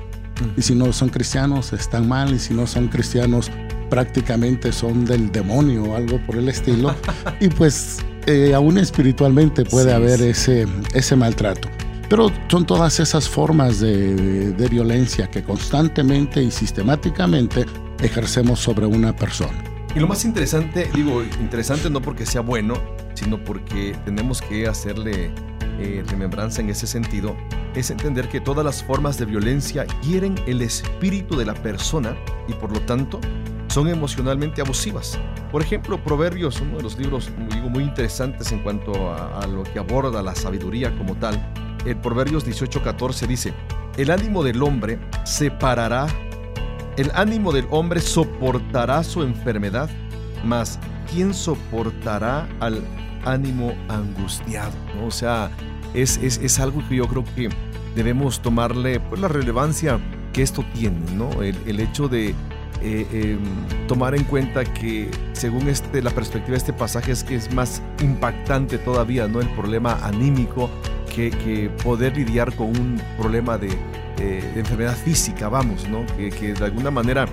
Y 0.57 0.61
si 0.61 0.75
no 0.75 0.91
son 0.91 1.09
cristianos, 1.09 1.73
están 1.73 2.07
mal. 2.07 2.33
Y 2.33 2.39
si 2.39 2.53
no 2.53 2.67
son 2.67 2.87
cristianos, 2.87 3.51
prácticamente 3.93 4.71
son 4.71 5.05
del 5.05 5.31
demonio 5.31 5.83
o 5.83 5.95
algo 5.95 6.17
por 6.25 6.35
el 6.35 6.49
estilo. 6.49 6.95
y 7.39 7.47
pues 7.47 7.99
eh, 8.25 8.51
aún 8.55 8.79
espiritualmente 8.79 9.63
puede 9.65 9.93
haber 9.93 10.19
Ese, 10.23 10.65
ese 10.95 11.15
maltrato. 11.15 11.69
Pero 12.09 12.31
son 12.47 12.65
todas 12.65 12.99
esas 12.99 13.29
formas 13.29 13.79
de, 13.79 14.67
violencia 14.67 15.29
que 15.29 15.43
constantemente 15.43 16.41
y 16.41 16.49
sistemáticamente 16.49 17.67
ejercemos 18.01 18.59
sobre 18.59 18.87
una 18.87 19.15
persona. 19.15 19.63
Y 19.95 19.99
lo 19.99 20.07
más 20.07 20.25
interesante, 20.25 20.89
digo, 20.95 21.21
interesante 21.39 21.91
no 21.91 22.01
porque 22.01 22.25
sea 22.25 22.41
bueno, 22.41 22.73
sino 23.13 23.43
porque 23.43 23.95
tenemos 24.05 24.41
que 24.41 24.65
hacerle 24.65 25.31
eh, 25.77 26.03
remembranza 26.07 26.61
en 26.61 26.71
ese 26.71 26.87
sentido, 26.87 27.35
es 27.75 27.91
entender 27.91 28.27
que 28.27 28.41
todas 28.41 28.65
las 28.65 28.83
formas 28.83 29.19
de 29.19 29.25
violencia 29.25 29.85
hieren 30.01 30.33
el 30.47 30.63
espíritu 30.63 31.37
de 31.37 31.45
la 31.45 31.53
persona 31.53 32.15
y 32.47 32.53
por 32.53 32.71
lo 32.71 32.81
tanto 32.81 33.19
son 33.73 33.87
emocionalmente 33.87 34.61
abusivas. 34.61 35.19
Por 35.51 35.63
ejemplo, 35.63 36.03
Proverbios, 36.03 36.61
uno 36.61 36.77
de 36.77 36.83
los 36.83 36.95
libros 36.99 37.31
muy, 37.35 37.69
muy 37.69 37.83
interesantes 37.83 38.51
en 38.51 38.59
cuanto 38.59 39.11
a 39.11 39.47
lo 39.47 39.63
que 39.63 39.79
aborda 39.79 40.21
la 40.21 40.35
sabiduría 40.35 40.95
como 40.95 41.15
tal, 41.15 41.43
el 41.83 41.97
Proverbios 41.97 42.45
18:14 42.45 43.25
dice, 43.25 43.51
el 43.97 44.11
ánimo 44.11 44.43
del 44.43 44.61
hombre 44.61 44.99
separará, 45.23 46.05
el 46.97 47.09
ánimo 47.15 47.51
del 47.51 47.65
hombre 47.71 47.99
soportará 47.99 49.03
su 49.03 49.23
enfermedad, 49.23 49.89
mas 50.45 50.77
¿quién 51.11 51.33
soportará 51.33 52.47
al 52.59 52.83
ánimo 53.25 53.73
angustiado? 53.89 54.73
O 55.03 55.09
sea, 55.09 55.49
es, 55.95 56.17
es, 56.17 56.59
algo 56.59 56.87
que 56.87 56.97
yo 56.97 57.07
creo 57.07 57.23
que 57.35 57.49
debemos 57.95 58.39
tomarle 58.39 58.99
pues, 58.99 59.19
la 59.19 59.27
relevancia 59.27 59.99
que 60.31 60.43
esto 60.43 60.63
tiene, 60.75 60.99
¿no? 61.15 61.41
El, 61.41 61.79
hecho 61.79 62.07
de 62.07 62.35
eh, 62.83 63.07
em, 63.11 63.87
tomar 63.87 64.13
en 64.13 64.25
cuenta 64.25 64.65
que 64.65 65.09
según 65.31 65.69
este, 65.69 66.01
la 66.01 66.11
perspectiva 66.11 66.51
de 66.51 66.57
este 66.57 66.73
pasaje 66.73 67.13
es 67.13 67.23
que 67.23 67.35
es 67.35 67.53
más 67.53 67.81
impactante 68.01 68.77
todavía, 68.77 69.27
¿no? 69.27 69.39
El 69.39 69.49
problema 69.49 69.99
anímico 70.03 70.69
que, 71.15 71.71
poder 71.83 72.17
lidiar 72.17 72.53
con 72.55 72.67
un 72.67 73.01
problema 73.17 73.57
de, 73.57 73.69
enfermedad 74.55 74.95
física, 74.95 75.49
vamos, 75.49 75.87
¿no? 75.89 76.05
Que, 76.17 76.53
de 76.53 76.65
alguna 76.65 76.91
manera 76.91 77.25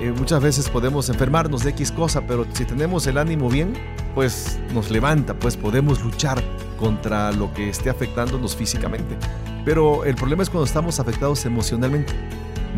eh, 0.00 0.12
muchas 0.16 0.42
veces 0.42 0.68
podemos 0.68 1.08
enfermarnos 1.08 1.62
de 1.62 1.70
X 1.70 1.92
cosa, 1.92 2.22
pero 2.26 2.46
si 2.52 2.64
tenemos 2.64 3.06
el 3.06 3.18
ánimo 3.18 3.48
bien, 3.48 3.74
pues 4.14 4.58
nos 4.74 4.90
levanta, 4.90 5.34
pues 5.34 5.56
podemos 5.56 6.02
luchar 6.02 6.42
contra 6.78 7.30
lo 7.32 7.52
que 7.54 7.68
esté 7.68 7.90
afectándonos 7.90 8.56
físicamente. 8.56 9.16
Pero 9.64 10.04
el 10.04 10.16
problema 10.16 10.42
es 10.42 10.50
cuando 10.50 10.66
estamos 10.66 10.98
afectados 10.98 11.44
emocionalmente. 11.44 12.12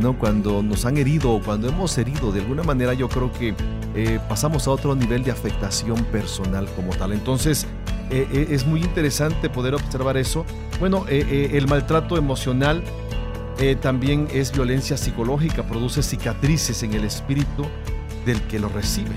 ¿No? 0.01 0.19
Cuando 0.19 0.63
nos 0.63 0.85
han 0.85 0.97
herido 0.97 1.33
o 1.33 1.41
cuando 1.41 1.69
hemos 1.69 1.97
herido, 1.99 2.33
de 2.33 2.41
alguna 2.41 2.63
manera 2.63 2.95
yo 2.95 3.09
creo 3.09 3.33
que 3.33 3.55
eh, 3.95 4.19
pasamos 4.29 4.67
a 4.67 4.71
otro 4.71 4.95
nivel 4.95 5.25
de 5.25 5.31
afectación 5.31 6.05
personal 6.07 6.69
como 6.77 6.95
tal. 6.95 7.13
Entonces, 7.13 7.67
eh, 8.11 8.49
es 8.51 8.67
muy 8.67 8.83
interesante 8.83 9.49
poder 9.49 9.75
observar 9.75 10.17
eso. 10.17 10.45
Bueno, 10.81 11.07
el 11.09 11.67
maltrato 11.69 12.17
emocional 12.17 12.83
eh, 13.59 13.77
también 13.77 14.27
es 14.33 14.53
violencia 14.53 14.97
psicológica, 14.97 15.63
produce 15.63 16.03
cicatrices 16.03 16.83
en 16.83 16.95
el 16.95 17.05
espíritu 17.05 17.65
del 18.27 18.43
que 18.43 18.59
lo 18.59 18.69
recibe. 18.69 19.15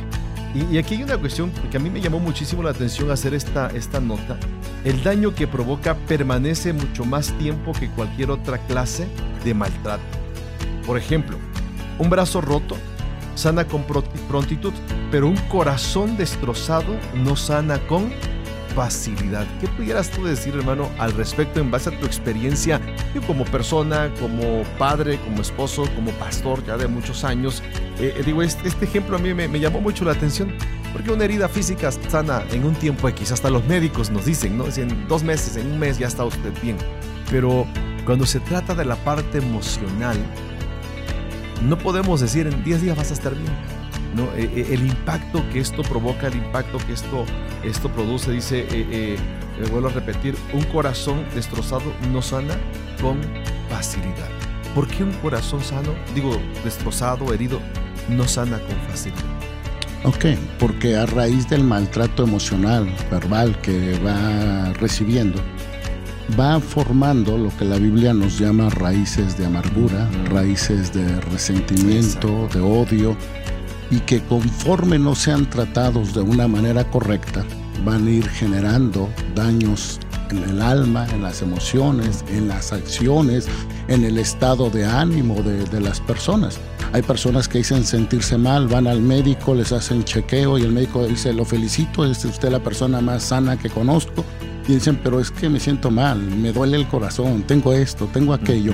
Y, 0.71 0.77
aquí 0.77 0.95
hay 0.95 1.03
una 1.03 1.17
cuestión 1.17 1.51
que 1.69 1.77
a 1.77 1.79
mí 1.79 1.89
me 1.89 2.01
llamó 2.01 2.19
muchísimo 2.19 2.63
la 2.63 2.69
atención 2.69 3.11
hacer 3.11 3.33
esta, 3.33 3.67
esta 3.69 3.99
nota. 3.99 4.37
El 4.83 5.03
daño 5.03 5.33
que 5.33 5.47
provoca 5.47 5.95
permanece 6.07 6.71
mucho 6.73 7.03
más 7.03 7.33
tiempo 7.37 7.73
que 7.73 7.89
cualquier 7.89 8.31
otra 8.31 8.57
clase 8.59 9.07
de 9.43 9.53
maltrato. 9.53 10.26
Por 10.87 10.97
ejemplo, 10.97 11.37
un 11.99 12.09
brazo 12.09 12.41
roto 12.41 12.77
sana 13.35 13.67
con 13.67 13.83
prontitud, 13.83 14.73
pero 15.11 15.27
un 15.27 15.37
corazón 15.49 16.17
destrozado 16.17 16.95
no 17.13 17.35
sana 17.35 17.77
con 17.85 18.11
facilidad. 18.73 19.45
¿Qué 19.59 19.67
pudieras 19.67 20.09
tú 20.09 20.23
decir, 20.23 20.55
hermano, 20.55 20.89
al 20.97 21.11
respecto 21.13 21.59
en 21.59 21.71
base 21.71 21.89
a 21.89 21.99
tu 21.99 22.05
experiencia 22.05 22.79
como 23.25 23.43
persona, 23.45 24.11
como 24.19 24.63
padre, 24.77 25.19
como 25.25 25.41
esposo, 25.41 25.83
como 25.95 26.11
pastor 26.11 26.63
ya 26.63 26.77
de 26.77 26.87
muchos 26.87 27.23
años? 27.23 27.61
Eh, 27.99 28.13
eh, 28.15 28.23
digo, 28.23 28.41
este, 28.41 28.67
este, 28.67 28.85
ejemplo 28.85 29.17
a 29.17 29.19
mí 29.19 29.33
me, 29.33 29.47
me, 29.47 29.59
llamó 29.59 29.81
mucho 29.81 30.05
la 30.05 30.11
atención, 30.11 30.53
porque 30.93 31.11
una 31.11 31.25
herida 31.25 31.49
física 31.49 31.91
sana 31.91 32.43
en 32.51 32.65
un 32.65 32.75
tiempo 32.75 33.09
X, 33.09 33.31
hasta 33.31 33.49
los 33.49 33.65
médicos 33.65 34.11
nos 34.11 34.25
dicen, 34.25 34.57
¿no? 34.57 34.65
En 34.67 35.07
dos 35.07 35.23
meses, 35.23 35.57
en 35.57 35.71
un 35.71 35.79
mes 35.79 35.97
ya 35.97 36.07
está 36.07 36.23
usted 36.23 36.53
bien. 36.61 36.77
Pero 37.31 37.65
cuando 38.05 38.25
se 38.25 38.39
trata 38.39 38.75
de 38.75 38.85
la 38.85 38.95
parte 38.95 39.39
emocional, 39.39 40.17
no 41.63 41.77
podemos 41.77 42.21
decir 42.21 42.47
en 42.47 42.63
10 42.63 42.81
días 42.81 42.97
vas 42.97 43.11
a 43.11 43.13
estar 43.13 43.33
bien 43.33 43.51
eh, 44.35 44.49
eh, 44.55 44.67
el 44.71 44.85
impacto 44.87 45.47
que 45.51 45.59
esto 45.59 45.83
provoca, 45.83 46.27
el 46.27 46.35
impacto 46.35 46.79
que 46.79 46.93
esto, 46.93 47.25
esto 47.63 47.89
produce, 47.89 48.31
dice, 48.31 48.65
eh, 48.71 49.17
vuelvo 49.71 49.89
a 49.89 49.91
repetir, 49.91 50.35
un 50.53 50.63
corazón 50.63 51.23
destrozado 51.35 51.93
no 52.11 52.21
sana 52.21 52.55
con 53.01 53.19
facilidad. 53.69 54.29
¿Por 54.73 54.87
qué 54.87 55.03
un 55.03 55.11
corazón 55.13 55.63
sano, 55.63 55.93
digo, 56.15 56.39
destrozado, 56.63 57.33
herido, 57.33 57.59
no 58.09 58.27
sana 58.27 58.59
con 58.59 58.75
facilidad? 58.89 59.23
Ok, 60.03 60.25
porque 60.59 60.95
a 60.95 61.05
raíz 61.05 61.49
del 61.49 61.63
maltrato 61.63 62.23
emocional, 62.23 62.87
verbal 63.11 63.59
que 63.61 63.99
va 63.99 64.73
recibiendo, 64.73 65.41
va 66.39 66.59
formando 66.59 67.37
lo 67.37 67.55
que 67.57 67.65
la 67.65 67.77
Biblia 67.77 68.13
nos 68.13 68.37
llama 68.39 68.69
raíces 68.69 69.37
de 69.37 69.45
amargura, 69.45 70.09
raíces 70.25 70.93
de 70.93 71.21
resentimiento, 71.21 72.47
de 72.53 72.59
odio, 72.59 73.15
y 73.89 73.99
que 74.01 74.21
conforme 74.21 74.99
no 74.99 75.15
sean 75.15 75.49
tratados 75.49 76.13
de 76.13 76.21
una 76.21 76.47
manera 76.47 76.83
correcta, 76.89 77.45
van 77.85 78.07
a 78.07 78.09
ir 78.09 78.27
generando 78.27 79.09
daños 79.35 79.99
en 80.29 80.43
el 80.43 80.61
alma, 80.61 81.07
en 81.13 81.21
las 81.21 81.41
emociones, 81.41 82.25
en 82.29 82.49
las 82.49 82.73
acciones, 82.73 83.47
en 83.87 84.03
el 84.03 84.17
estado 84.17 84.69
de 84.69 84.85
ánimo 84.85 85.41
de, 85.41 85.79
las 85.79 86.01
personas. 86.01 86.59
Hay 86.91 87.01
personas 87.01 87.47
que 87.47 87.59
dicen 87.59 87.85
sentirse 87.85 88.37
mal, 88.37 88.67
van 88.67 88.87
al 88.87 89.01
médico, 89.01 89.55
les 89.55 89.71
hacen 89.71 90.03
chequeo 90.03 90.57
y 90.57 90.63
el 90.63 90.71
médico 90.71 91.05
dice, 91.05 91.31
lo 91.33 91.45
felicito, 91.45 92.05
es 92.05 92.25
usted 92.25 92.49
la 92.49 92.59
persona 92.59 92.99
más 92.99 93.23
sana 93.23 93.57
que 93.57 93.69
conozco. 93.69 94.25
Y 94.67 94.73
dicen, 94.73 94.99
pero 95.01 95.21
es 95.21 95.31
que 95.31 95.47
me 95.49 95.61
siento 95.61 95.89
mal, 95.89 96.19
me 96.19 96.51
duele 96.51 96.75
el 96.75 96.87
corazón, 96.89 97.43
tengo 97.43 97.71
esto, 97.71 98.09
tengo 98.11 98.33
aquello. 98.33 98.73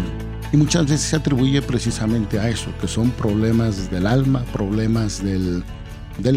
Y 0.51 0.57
muchas 0.57 0.83
veces 0.85 1.01
se 1.01 1.15
atribuye 1.15 1.61
precisamente 1.61 2.39
a 2.39 2.49
eso, 2.49 2.71
que 2.81 2.87
son 2.87 3.11
problemas 3.11 3.91
del 3.91 4.07
alma, 4.07 4.43
problemas 4.51 5.23
del, 5.23 5.63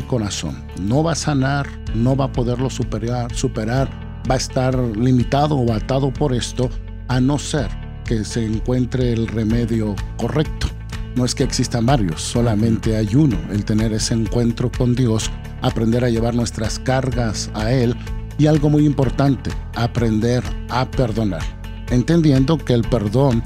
corazón. 0.07 0.63
No 0.83 1.03
va 1.03 1.13
a 1.13 1.15
sanar, 1.15 1.67
no 1.95 2.15
va 2.15 2.27
a 2.27 2.33
poderlo 2.33 2.69
superar, 2.69 3.35
superar, 3.35 3.89
va 4.31 4.35
a 4.35 4.39
estar 4.39 4.77
limitado 4.79 5.57
o 5.57 5.73
atado 5.73 6.13
por 6.13 6.35
esto, 6.35 6.69
a 7.09 7.19
no 7.19 7.39
ser 7.39 7.69
que 8.05 8.25
se 8.25 8.45
encuentre 8.45 9.13
el 9.13 9.27
remedio 9.27 9.95
correcto. 10.19 10.69
No 11.15 11.25
es 11.25 11.35
que 11.35 11.45
existan 11.45 11.87
varios, 11.87 12.21
solamente 12.21 12.95
hay 12.95 13.15
uno, 13.15 13.39
el 13.51 13.65
tener 13.65 13.95
ese 13.95 14.13
encuentro 14.13 14.71
con 14.71 14.95
Dios, 14.95 15.31
aprender 15.63 16.05
a 16.05 16.11
llevar 16.11 16.35
nuestras 16.35 16.79
cargas 16.79 17.51
a 17.55 17.73
Él 17.73 17.97
y 18.39 18.47
algo 18.47 18.71
muy 18.71 18.85
importante, 18.85 19.51
aprender 19.75 20.43
a 20.69 20.91
perdonar, 20.91 21.43
entendiendo 21.91 22.59
que 22.59 22.75
el 22.75 22.83
perdón 22.83 23.43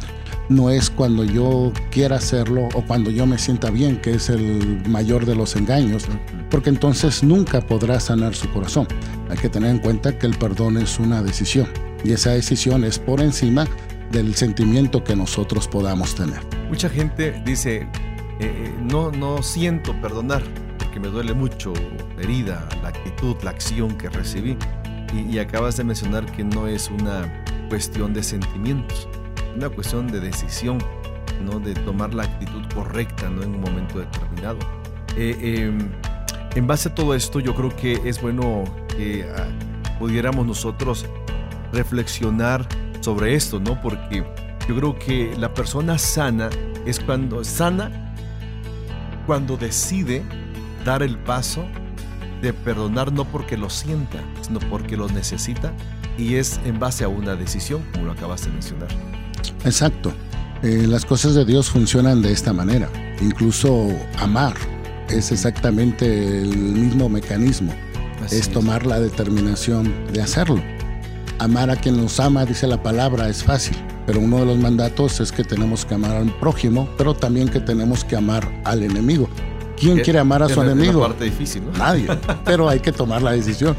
no 0.49 0.69
es 0.69 0.91
cuando 0.91 1.23
yo 1.23 1.73
quiera 1.91 2.17
hacerlo 2.17 2.69
o 2.75 2.83
cuando 2.83 3.11
yo 3.11 3.25
me 3.25 3.39
sienta 3.39 3.71
bien, 3.71 4.01
que 4.01 4.15
es 4.15 4.29
el 4.29 4.83
mayor 4.89 5.25
de 5.25 5.37
los 5.37 5.55
engaños, 5.55 6.07
porque 6.51 6.71
entonces 6.71 7.23
nunca 7.23 7.61
podrá 7.61 8.01
sanar 8.01 8.35
su 8.35 8.51
corazón. 8.51 8.89
Hay 9.31 9.39
que 9.39 9.49
tener 9.49 9.71
en 9.71 9.79
cuenta 9.79 10.19
que 10.19 10.27
el 10.27 10.37
perdón 10.37 10.77
es 10.77 10.99
una 10.99 11.23
decisión 11.23 11.69
y 12.05 12.13
esa 12.13 12.31
decisión 12.31 12.83
es 12.85 12.99
por 12.99 13.21
encima 13.21 13.65
del 14.11 14.35
sentimiento 14.35 15.05
que 15.05 15.15
nosotros 15.15 15.69
podamos 15.69 16.17
tener. 16.17 16.41
Mucha 16.69 16.89
gente 16.89 17.41
dice, 17.45 17.77
eh, 17.77 17.89
eh, 18.41 18.75
no, 18.83 19.13
no 19.13 19.43
siento 19.45 19.99
perdonar 20.01 20.43
porque 20.79 20.99
me 20.99 21.09
duele 21.09 21.33
mucho 21.33 21.73
la 22.17 22.23
herida, 22.23 22.69
la 22.83 22.89
actitud, 22.89 23.37
la 23.45 23.51
acción 23.51 23.97
que 23.97 24.09
recibí. 24.09 24.57
Y 25.13 25.39
acabas 25.39 25.77
de 25.77 25.85
mencionar 25.85 26.25
que 26.33 26.45
no 26.45 26.67
es 26.67 26.91
una 26.91 27.45
cuestión 27.69 28.13
de 28.13 28.23
sentimientos 28.23 29.09
una 29.57 29.69
cuestión 29.69 30.07
de 30.09 30.21
decisión, 30.21 30.79
¿no? 31.45 31.59
de 31.61 31.75
tomar 31.75 32.15
la 32.15 32.25
actitud 32.25 32.63
correcta 32.75 33.29
¿no? 33.29 33.43
en 33.43 33.55
un 33.55 33.61
momento 33.61 33.99
determinado. 33.99 34.59
Eh, 35.17 35.37
em, 35.41 35.91
en 36.55 36.67
base 36.67 36.89
a 36.89 36.95
todo 36.95 37.15
esto, 37.15 37.41
yo 37.41 37.55
creo 37.55 37.75
que 37.75 38.01
es 38.05 38.21
bueno 38.21 38.65
que 38.89 39.29
ah, 39.37 39.49
pudiéramos 39.99 40.47
nosotros 40.47 41.07
reflexionar 41.73 42.67
sobre 43.01 43.35
esto, 43.35 43.61
¿no? 43.61 43.81
Porque 43.81 44.25
yo 44.69 44.77
creo 44.77 44.99
que 44.99 45.35
la 45.39 45.55
persona 45.55 45.97
sana 45.99 46.51
es 46.85 46.99
cuando 46.99 47.45
sana 47.45 48.15
cuando 49.27 49.57
decide 49.57 50.25
dar 50.85 51.03
el 51.03 51.17
paso 51.19 51.65
de 52.41 52.53
perdonar 52.53 53.13
no 53.13 53.25
porque 53.25 53.57
lo 53.57 53.71
sienta, 53.71 54.19
sino 54.43 54.59
porque 54.61 54.97
lo 54.97 55.09
necesita 55.09 55.73
y 56.17 56.37
es 56.37 56.61
en 56.65 56.79
base 56.79 57.05
a 57.05 57.09
una 57.09 57.37
decisión, 57.37 57.83
como 57.93 58.07
lo 58.07 58.13
acabas 58.13 58.45
de 58.45 58.51
mencionar. 58.51 58.89
Exacto. 59.65 60.13
Eh, 60.63 60.87
las 60.87 61.05
cosas 61.05 61.35
de 61.35 61.45
Dios 61.45 61.71
funcionan 61.71 62.21
de 62.21 62.33
esta 62.33 62.53
manera. 62.53 62.91
Incluso 63.21 63.89
amar 64.19 64.55
es 65.09 65.33
exactamente 65.33 66.43
el 66.43 66.57
mismo 66.57 67.09
mecanismo. 67.09 67.73
es 68.31 68.51
tomar 68.51 68.85
la 68.85 69.01
determinación 69.01 69.93
de 70.13 70.21
hacerlo. 70.21 70.63
Amar 71.39 71.71
a 71.71 71.77
quien 71.77 71.97
nos 71.97 72.21
ama, 72.21 72.45
dice 72.45 72.67
la 72.67 72.83
palabra, 72.83 73.29
es 73.29 73.43
fácil. 73.43 73.77
Pero 74.07 74.21
uno 74.21 74.41
de 74.41 74.47
los 74.47 74.59
mandatos 74.59 75.21
es 75.21 75.33
que 75.33 75.43
tenemos 75.43 75.87
que 75.87 75.95
amar 75.95 76.17
al 76.17 76.31
prójimo, 76.39 76.89
pero 76.99 77.15
también 77.15 77.49
que 77.49 77.61
tenemos 77.61 78.05
que 78.05 78.17
amar 78.17 78.47
al 78.65 78.83
enemigo. 78.83 79.29
¿Quién 79.81 80.01
quiere 80.01 80.19
amar 80.19 80.43
a 80.43 80.49
su 80.49 80.61
enemigo? 80.63 81.01
parte 81.01 81.25
difícil, 81.25 81.63
Nadie. 81.79 82.07
Pero 82.45 82.69
hay 82.69 82.81
que 82.81 82.93
tomar 82.93 83.23
la 83.23 83.33
decisión. 83.33 83.77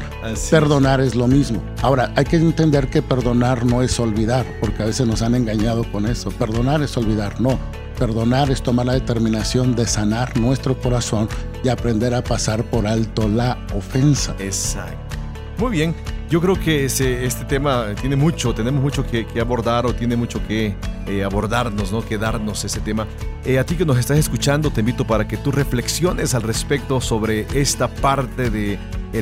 perdonar 0.50 1.00
es. 1.00 1.14
lo 1.14 1.28
mismo. 1.28 1.62
Ahora, 1.82 2.12
hay 2.16 2.24
que 2.24 2.36
entender 2.36 2.88
que 2.88 3.02
perdonar 3.02 3.64
no 3.64 3.82
es 3.82 3.98
olvidar, 4.00 4.46
porque 4.60 4.82
a 4.82 4.86
veces 4.86 5.06
nos 5.06 5.22
han 5.22 5.34
engañado 5.34 5.84
con 5.92 6.06
eso. 6.06 6.30
Perdonar 6.30 6.82
es 6.82 6.96
olvidar, 6.96 7.40
no. 7.40 7.58
Perdonar 7.98 8.50
es 8.50 8.62
tomar 8.62 8.86
la 8.86 8.94
determinación 8.94 9.76
de 9.76 9.86
sanar 9.86 10.36
nuestro 10.38 10.76
corazón 10.76 11.28
y 11.62 11.68
aprender 11.68 12.14
a 12.14 12.24
pasar 12.24 12.64
por 12.64 12.86
alto 12.86 13.28
la 13.28 13.58
ofensa. 13.74 14.34
Exacto. 14.38 15.16
Muy 15.58 15.70
bien. 15.70 15.94
Yo 16.32 16.40
creo 16.40 16.58
que 16.58 16.86
ese, 16.86 17.26
este 17.26 17.44
tema 17.44 17.88
tiene 18.00 18.16
mucho, 18.16 18.54
tenemos 18.54 18.80
mucho 18.80 19.04
que, 19.06 19.26
abordar 19.38 19.84
o 19.84 19.94
tiene 19.94 20.16
mucho 20.16 20.40
que 20.48 20.74
eh, 21.06 21.24
abordarnos, 21.24 21.92
¿no? 21.92 22.02
Que 22.02 22.16
darnos 22.16 22.64
ese 22.64 22.80
tema. 22.80 23.06
Eh, 23.44 23.58
a 23.58 23.66
ti 23.66 23.76
que 23.76 23.84
nos 23.84 23.98
estás 23.98 24.16
escuchando, 24.16 24.70
te 24.70 24.80
invito 24.80 25.06
para 25.06 25.28
que 25.28 25.36
tú 25.36 25.52
reflexiones 25.52 26.34
al 26.34 26.40
respecto 26.40 27.02
sobre 27.02 27.46
esta 27.52 27.88
parte 27.88 28.48
de 28.48 28.78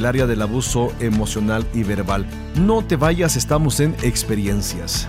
área 0.07 0.29
del 0.29 0.41
abuso 0.41 0.93
emocional 1.01 1.67
y 1.75 1.83
verbal. 1.83 2.27
No 2.55 2.85
te 2.85 2.95
vayas, 2.95 3.35
estamos 3.35 3.81
en 3.81 3.97
experiencias. 4.05 5.09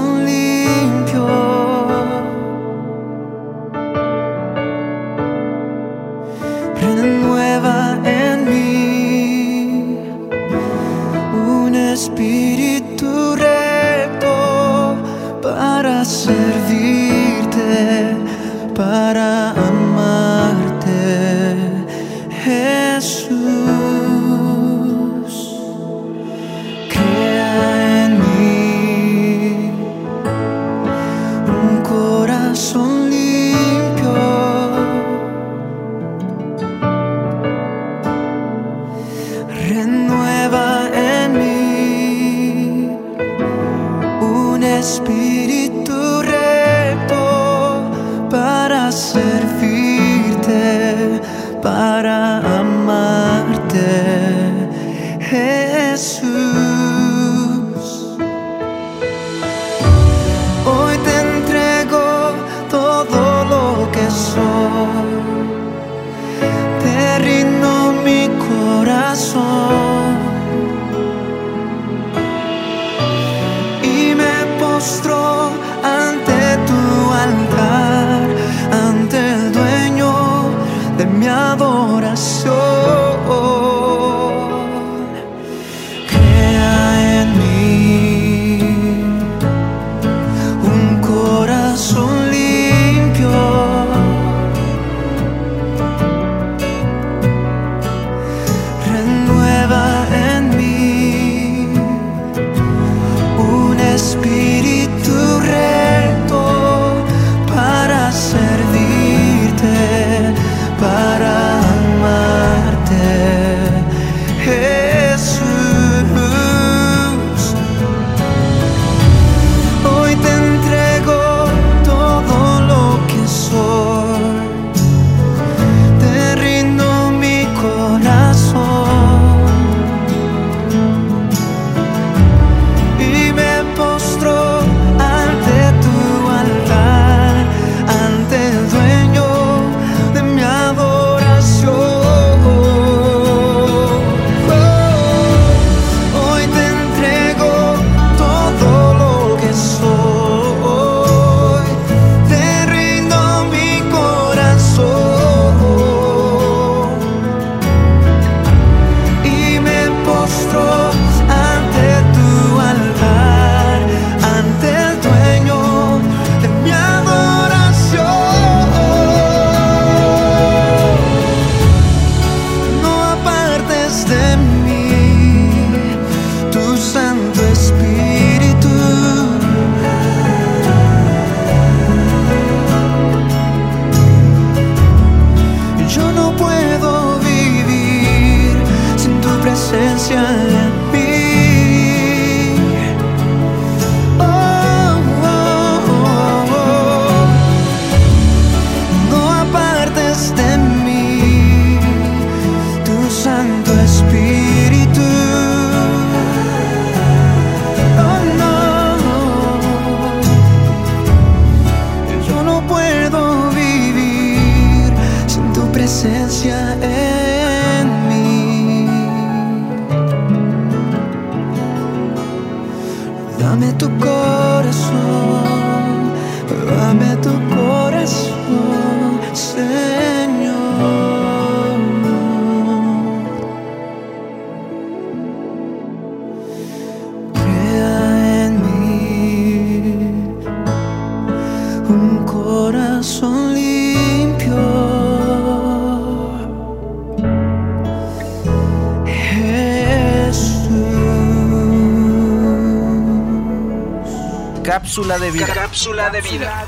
Cápsula 254.91 255.19
de 255.19 255.31
vida. 255.31 255.47
Cápsula 255.47 256.09
de 256.09 256.19
vida. 256.19 256.65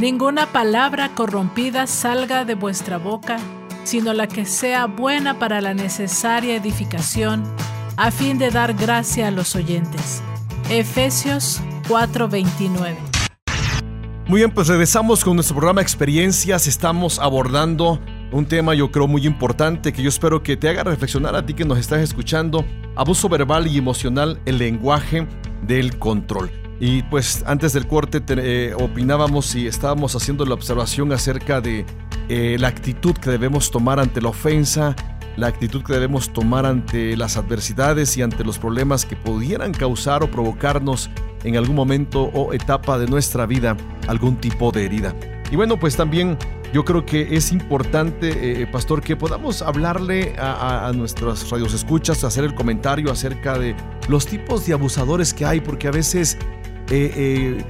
Ninguna 0.00 0.46
palabra 0.46 1.14
corrompida 1.14 1.86
salga 1.86 2.46
de 2.46 2.54
vuestra 2.54 2.96
boca, 2.96 3.36
sino 3.84 4.14
la 4.14 4.28
que 4.28 4.46
sea 4.46 4.86
buena 4.86 5.38
para 5.38 5.60
la 5.60 5.74
necesaria 5.74 6.56
edificación, 6.56 7.44
a 7.98 8.10
fin 8.10 8.38
de 8.38 8.50
dar 8.50 8.72
gracia 8.72 9.28
a 9.28 9.30
los 9.30 9.54
oyentes. 9.56 10.22
Efesios 10.70 11.60
4:29. 11.86 12.96
Muy 14.26 14.40
bien, 14.40 14.50
pues 14.50 14.68
regresamos 14.68 15.22
con 15.22 15.34
nuestro 15.34 15.56
programa 15.56 15.82
Experiencias. 15.82 16.66
Estamos 16.66 17.18
abordando 17.18 18.00
un 18.32 18.46
tema 18.46 18.74
yo 18.74 18.90
creo 18.90 19.06
muy 19.06 19.26
importante 19.26 19.92
que 19.92 20.02
yo 20.02 20.08
espero 20.08 20.42
que 20.42 20.56
te 20.56 20.70
haga 20.70 20.82
reflexionar 20.82 21.36
a 21.36 21.44
ti 21.44 21.52
que 21.52 21.66
nos 21.66 21.78
estás 21.78 22.00
escuchando. 22.00 22.64
Abuso 22.96 23.28
verbal 23.28 23.66
y 23.66 23.76
emocional, 23.76 24.40
el 24.46 24.56
lenguaje 24.56 25.28
del 25.66 25.98
control. 25.98 26.50
Y 26.80 27.02
pues 27.04 27.44
antes 27.46 27.72
del 27.72 27.86
corte 27.86 28.22
eh, 28.28 28.74
opinábamos 28.78 29.54
y 29.54 29.66
estábamos 29.66 30.16
haciendo 30.16 30.44
la 30.44 30.54
observación 30.54 31.12
acerca 31.12 31.60
de 31.60 31.86
eh, 32.28 32.56
la 32.58 32.68
actitud 32.68 33.14
que 33.14 33.30
debemos 33.30 33.70
tomar 33.70 34.00
ante 34.00 34.20
la 34.20 34.30
ofensa, 34.30 34.96
la 35.36 35.46
actitud 35.46 35.82
que 35.82 35.92
debemos 35.92 36.32
tomar 36.32 36.66
ante 36.66 37.16
las 37.16 37.36
adversidades 37.36 38.16
y 38.16 38.22
ante 38.22 38.44
los 38.44 38.58
problemas 38.58 39.04
que 39.04 39.16
pudieran 39.16 39.72
causar 39.72 40.22
o 40.22 40.30
provocarnos 40.30 41.10
en 41.44 41.56
algún 41.56 41.76
momento 41.76 42.22
o 42.34 42.52
etapa 42.52 42.98
de 42.98 43.06
nuestra 43.06 43.46
vida 43.46 43.76
algún 44.08 44.36
tipo 44.36 44.72
de 44.72 44.84
herida. 44.84 45.14
Y 45.50 45.56
bueno, 45.56 45.78
pues 45.78 45.96
también 45.96 46.38
yo 46.74 46.84
creo 46.84 47.06
que 47.06 47.36
es 47.36 47.52
importante, 47.52 48.62
eh, 48.62 48.66
Pastor, 48.66 49.00
que 49.00 49.14
podamos 49.14 49.62
hablarle 49.62 50.34
a, 50.36 50.88
a, 50.88 50.92
nuestras 50.92 51.48
radios 51.48 51.72
escuchas, 51.72 52.24
hacer 52.24 52.42
el 52.42 52.52
comentario 52.52 53.12
acerca 53.12 53.56
de 53.56 53.76
los 54.08 54.26
tipos 54.26 54.66
de 54.66 54.72
abusadores 54.72 55.32
que 55.32 55.46
hay, 55.46 55.60
porque 55.60 55.86
a 55.86 55.92
veces 55.92 56.36
eh, 56.90 57.12
eh, 57.14 57.64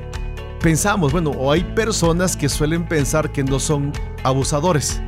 pensamos, 0.62 1.12
bueno, 1.12 1.32
o 1.32 1.52
hay 1.52 1.62
personas 1.62 2.34
que 2.34 2.48
suelen 2.48 2.88
pensar 2.88 3.30
que 3.30 3.44
no 3.44 3.60
son 3.60 3.92
abusadores. 4.22 5.02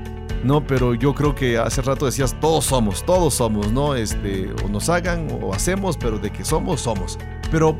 No, 0.45 0.63
pero 0.67 0.93
yo 0.93 1.15
creo 1.15 1.35
que 1.35 1.57
hace 1.57 1.81
rato 1.81 2.05
decías, 2.05 2.39
todos 2.39 2.67
somos, 2.67 3.03
todos 3.03 3.33
somos, 3.33 3.73
¿no? 3.73 3.95
Este, 3.95 4.53
o 4.63 4.69
nos 4.69 4.91
hagan 4.91 5.27
o 5.41 5.55
hacemos, 5.55 5.97
pero 5.97 6.19
de 6.19 6.31
que 6.31 6.45
somos, 6.45 6.83
somos. 6.83 7.19
Pero 7.51 7.75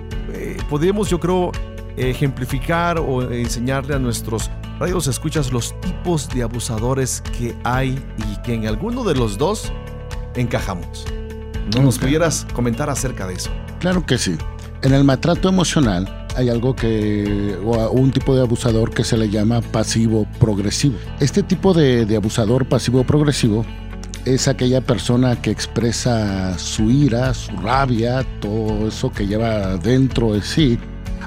podemos, 0.71 1.11
yo 1.11 1.21
creo, 1.21 1.53
ejemplificar 1.99 2.99
o 2.99 3.31
enseñarle 3.31 3.95
a 3.95 3.99
nuestros 3.99 4.51
radios 4.79 5.07
escuchas 5.07 5.53
los 5.53 5.79
tipos 5.81 6.29
de 6.29 6.43
abusadores 6.43 7.23
que 7.39 7.57
hay 7.65 7.99
y 8.31 8.43
que 8.43 8.55
en 8.55 8.67
alguno 8.67 9.05
de 9.05 9.15
los 9.15 9.39
dos 9.39 9.73
encajamos. 10.35 11.05
¿No 11.75 11.83
nos 11.83 11.99
pudieras 11.99 12.47
comentar 12.53 12.91
acerca 12.91 13.27
de 13.27 13.35
eso? 13.35 13.51
Claro 13.81 14.05
que 14.05 14.19
sí. 14.19 14.37
En 14.83 14.93
el 14.93 15.05
maltrato 15.05 15.49
emocional 15.49 16.27
hay 16.37 16.49
algo 16.49 16.77
que, 16.77 17.59
o 17.65 17.91
un 17.91 18.13
tipo 18.13 18.35
de 18.35 18.43
abusador 18.43 18.91
que 18.91 19.05
se 19.05 19.17
le 19.17 19.31
llama 19.31 19.63
pasivo 19.63 20.27
progresivo. 20.39 20.99
Este 21.19 21.43
tipo 21.43 21.73
de, 21.73 22.05
de 22.05 22.17
abusador 22.17 22.67
pasivo 22.67 23.05
progresivo 23.05 23.65
es 24.27 24.47
aquella 24.49 24.81
persona 24.81 25.41
que 25.41 25.51
expresa 25.51 26.59
su 26.59 26.91
ira, 26.91 27.33
su 27.33 27.57
rabia, 27.57 28.25
todo 28.41 28.89
eso 28.89 29.11
que 29.11 29.27
lleva 29.27 29.77
dentro 29.79 30.35
de 30.35 30.43
sí 30.43 30.79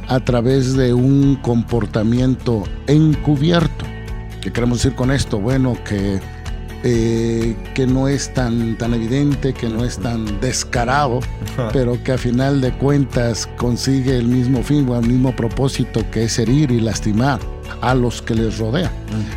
a 0.09 0.19
través 0.19 0.75
de 0.75 0.93
un 0.93 1.35
comportamiento 1.35 2.63
encubierto. 2.87 3.85
¿Qué 4.41 4.51
queremos 4.51 4.79
decir 4.79 4.95
con 4.95 5.11
esto? 5.11 5.39
Bueno, 5.39 5.77
que, 5.87 6.19
eh, 6.83 7.55
que 7.75 7.85
no 7.85 8.07
es 8.07 8.33
tan, 8.33 8.75
tan 8.77 8.95
evidente, 8.95 9.53
que 9.53 9.69
no 9.69 9.85
es 9.85 9.99
tan 9.99 10.39
descarado, 10.41 11.19
pero 11.73 12.01
que 12.03 12.13
a 12.13 12.17
final 12.17 12.59
de 12.59 12.71
cuentas 12.71 13.47
consigue 13.57 14.17
el 14.17 14.27
mismo 14.27 14.63
fin 14.63 14.89
o 14.89 14.97
el 14.97 15.07
mismo 15.07 15.35
propósito 15.35 16.03
que 16.09 16.23
es 16.23 16.39
herir 16.39 16.71
y 16.71 16.81
lastimar 16.81 17.39
a 17.81 17.93
los 17.93 18.23
que 18.23 18.33
les 18.33 18.57
rodean. 18.57 18.91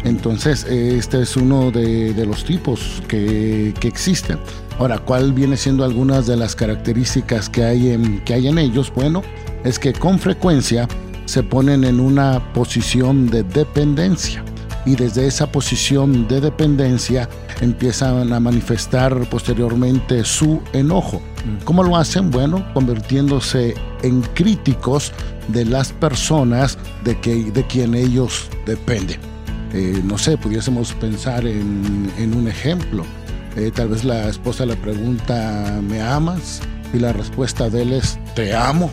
Entonces, 0.04 0.64
este 0.64 1.20
es 1.20 1.36
uno 1.36 1.70
de, 1.70 2.14
los 2.26 2.44
tipos 2.44 3.02
que, 3.08 3.74
que, 3.78 3.88
existen. 3.88 4.38
Ahora, 4.78 4.98
¿cuál 4.98 5.34
viene 5.34 5.58
siendo 5.58 5.84
algunas 5.84 6.26
de 6.26 6.36
las 6.36 6.56
características 6.56 7.50
que 7.50 7.62
hay 7.62 7.90
en, 7.90 8.24
que 8.24 8.32
hay 8.32 8.48
en 8.48 8.58
ellos? 8.58 8.90
Bueno, 8.94 9.22
es 9.64 9.78
que 9.78 9.92
con 9.92 10.18
frecuencia 10.18 10.88
se 11.24 11.42
ponen 11.42 11.84
en 11.84 12.00
una 12.00 12.52
posición 12.52 13.28
de 13.28 13.42
dependencia 13.42 14.44
y 14.84 14.96
desde 14.96 15.26
esa 15.26 15.50
posición 15.50 16.26
de 16.26 16.40
dependencia 16.40 17.28
empiezan 17.60 18.32
a 18.32 18.40
manifestar 18.40 19.16
posteriormente 19.30 20.24
su 20.24 20.60
enojo. 20.72 21.18
Mm. 21.44 21.64
¿Cómo 21.64 21.82
lo 21.84 21.96
hacen? 21.96 22.30
Bueno, 22.30 22.66
convirtiéndose 22.74 23.74
en 24.02 24.22
críticos 24.34 25.12
de 25.48 25.64
las 25.64 25.92
personas 25.92 26.78
de, 27.04 27.18
que, 27.20 27.50
de 27.52 27.66
quien 27.66 27.94
ellos 27.94 28.48
dependen. 28.66 29.20
Eh, 29.72 30.02
no 30.04 30.18
sé, 30.18 30.36
pudiésemos 30.36 30.92
pensar 30.94 31.46
en, 31.46 32.34
un 32.36 32.48
ejemplo. 32.48 33.04
Eh, 33.56 33.70
tal 33.74 33.88
vez 33.88 34.04
la 34.04 34.28
esposa 34.28 34.66
le 34.66 34.76
pregunta, 34.76 35.80
¿me 35.82 36.02
amas? 36.02 36.60
Y 36.92 36.98
la 36.98 37.12
respuesta 37.12 37.70
de 37.70 37.82
él 37.82 37.92
es, 37.92 38.18
te 38.34 38.54
amo. 38.54 38.90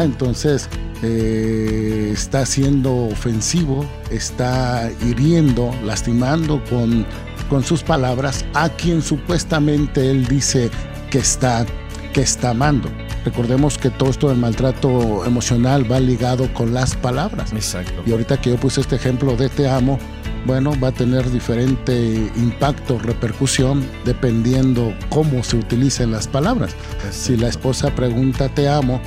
Entonces, 0.00 0.68
eh, 1.02 2.10
está 2.12 2.46
siendo 2.46 2.94
ofensivo, 3.06 3.84
está 4.10 4.90
hiriendo, 5.04 5.70
lastimando 5.84 6.62
con, 6.70 7.06
con 7.48 7.64
sus 7.64 7.82
palabras 7.82 8.44
a 8.54 8.68
quien 8.68 9.02
supuestamente 9.02 10.10
él 10.10 10.26
dice 10.26 10.70
que 11.10 11.18
está, 11.18 11.66
que 12.12 12.22
está 12.22 12.50
amando. 12.50 12.88
Recordemos 13.24 13.78
que 13.78 13.90
todo 13.90 14.10
esto 14.10 14.28
del 14.28 14.38
maltrato 14.38 15.24
emocional 15.24 15.90
va 15.90 16.00
ligado 16.00 16.52
con 16.54 16.74
las 16.74 16.96
palabras. 16.96 17.52
Exacto. 17.52 18.02
Y 18.04 18.12
ahorita 18.12 18.40
que 18.40 18.50
yo 18.50 18.56
puse 18.56 18.80
este 18.80 18.96
ejemplo 18.96 19.36
de 19.36 19.48
te 19.48 19.68
amo, 19.68 19.98
bueno, 20.44 20.72
va 20.82 20.88
a 20.88 20.92
tener 20.92 21.30
diferente 21.30 22.30
impacto, 22.36 22.98
repercusión, 22.98 23.86
dependiendo 24.04 24.92
cómo 25.08 25.44
se 25.44 25.56
utilicen 25.56 26.10
las 26.10 26.26
palabras. 26.26 26.74
Si 27.12 27.36
la 27.36 27.48
esposa 27.48 27.94
pregunta 27.94 28.48
te 28.48 28.68
amo, 28.68 29.00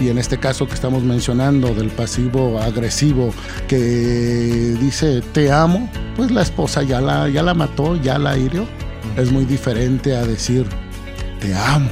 y 0.00 0.08
en 0.08 0.18
este 0.18 0.38
caso 0.38 0.66
que 0.66 0.74
estamos 0.74 1.02
mencionando 1.02 1.74
del 1.74 1.88
pasivo 1.90 2.60
agresivo 2.60 3.32
que 3.66 3.76
dice 4.80 5.22
te 5.32 5.50
amo, 5.50 5.90
pues 6.16 6.30
la 6.30 6.42
esposa 6.42 6.82
ya 6.82 7.00
la, 7.00 7.28
ya 7.28 7.42
la 7.42 7.54
mató, 7.54 7.96
ya 7.96 8.18
la 8.18 8.36
hirió. 8.36 8.66
Es 9.16 9.32
muy 9.32 9.44
diferente 9.44 10.16
a 10.16 10.24
decir 10.24 10.66
te 11.40 11.54
amo. 11.54 11.90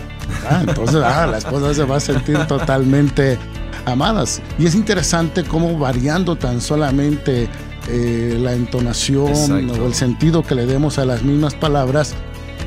Entonces 0.60 1.02
ah, 1.04 1.26
la 1.26 1.38
esposa 1.38 1.74
se 1.74 1.84
va 1.84 1.96
a 1.96 2.00
sentir 2.00 2.38
totalmente 2.46 3.38
amadas. 3.84 4.40
Y 4.58 4.66
es 4.66 4.74
interesante 4.74 5.44
cómo 5.44 5.78
variando 5.78 6.36
tan 6.36 6.60
solamente 6.60 7.48
eh, 7.88 8.36
la 8.40 8.52
entonación 8.52 9.70
o 9.70 9.86
el 9.86 9.94
sentido 9.94 10.42
que 10.42 10.54
le 10.54 10.66
demos 10.66 10.98
a 10.98 11.04
las 11.04 11.22
mismas 11.22 11.54
palabras, 11.54 12.14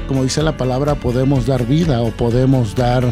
como 0.07 0.23
dice 0.23 0.41
la 0.43 0.57
palabra, 0.57 0.95
podemos 0.95 1.45
dar 1.45 1.65
vida 1.65 2.01
o 2.01 2.11
podemos 2.11 2.75
dar, 2.75 3.03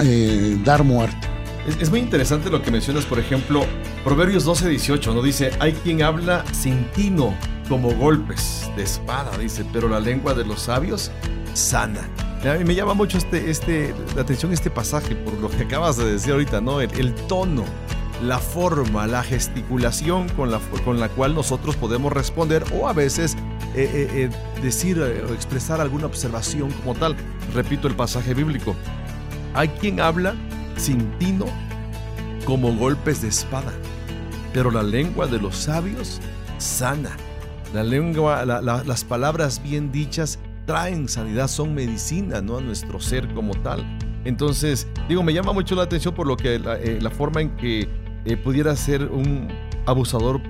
eh, 0.00 0.58
dar 0.64 0.84
muerte. 0.84 1.35
Es, 1.66 1.90
muy 1.90 1.98
interesante 1.98 2.48
lo 2.48 2.62
que 2.62 2.70
mencionas, 2.70 3.04
por 3.04 3.18
ejemplo, 3.18 3.64
Proverbios 4.04 4.44
12, 4.44 4.68
18, 4.68 5.14
¿no? 5.14 5.20
Dice, 5.20 5.50
hay 5.58 5.72
quien 5.72 6.00
habla 6.02 6.44
sin 6.52 6.84
tino 6.92 7.34
como 7.68 7.90
golpes 7.90 8.70
de 8.76 8.84
espada, 8.84 9.36
dice, 9.36 9.64
pero 9.72 9.88
la 9.88 9.98
lengua 9.98 10.32
de 10.32 10.44
los 10.44 10.62
sabios 10.62 11.10
sana. 11.54 12.08
A 12.44 12.54
mí 12.54 12.64
me 12.64 12.76
llama 12.76 12.94
mucho 12.94 13.18
este, 13.18 13.50
este, 13.50 13.92
la 14.14 14.22
atención 14.22 14.52
este 14.52 14.70
pasaje 14.70 15.16
por 15.16 15.34
lo 15.34 15.50
que 15.50 15.64
acabas 15.64 15.96
de 15.96 16.12
decir 16.12 16.32
ahorita, 16.32 16.60
¿no? 16.60 16.80
El, 16.80 17.12
tono, 17.26 17.64
la 18.22 18.38
forma, 18.38 19.08
la 19.08 19.24
gesticulación 19.24 20.28
con 20.30 20.52
la, 20.52 20.60
con 20.84 21.00
la 21.00 21.08
cual 21.08 21.34
nosotros 21.34 21.74
podemos 21.74 22.12
responder 22.12 22.64
o 22.72 22.88
a 22.88 22.92
veces 22.92 23.34
eh, 23.74 23.90
eh, 23.92 24.08
eh, 24.14 24.62
decir 24.62 25.00
o 25.00 25.34
expresar 25.34 25.80
alguna 25.80 26.06
observación 26.06 26.70
como 26.70 26.94
tal. 26.94 27.16
Repito 27.52 27.88
el 27.88 27.96
pasaje 27.96 28.34
bíblico. 28.34 28.76
Hay 29.54 29.68
quien 29.68 29.98
habla 29.98 30.36
sin 30.76 31.10
tino 31.18 31.46
como 32.44 32.72
golpes 32.74 33.22
de 33.22 33.28
espada. 33.28 33.72
Pero 34.52 34.70
la 34.70 34.82
lengua 34.82 35.26
de 35.26 35.38
los 35.38 35.56
sabios 35.56 36.20
sana. 36.58 37.16
La 37.74 37.82
lengua, 37.82 38.44
las 38.44 39.04
palabras 39.04 39.62
bien 39.62 39.92
dichas 39.92 40.38
traen 40.66 41.08
sanidad, 41.08 41.48
son 41.48 41.74
medicina, 41.74 42.40
¿no? 42.40 42.58
A 42.58 42.60
nuestro 42.60 43.00
ser 43.00 43.32
como 43.34 43.54
tal. 43.54 43.84
Entonces, 44.24 44.88
digo, 45.08 45.22
me 45.22 45.32
llama 45.32 45.52
mucho 45.52 45.74
la 45.74 45.82
atención 45.82 46.14
por 46.14 46.26
lo 46.26 46.36
que 46.36 46.58
la, 46.58 46.76
eh, 46.78 46.98
forma 47.10 47.40
en 47.40 47.56
que 47.56 47.88
eh, 48.24 48.36
pudiera 48.36 48.74
ser 48.74 49.04
un 49.04 49.48
abusador 49.84 50.40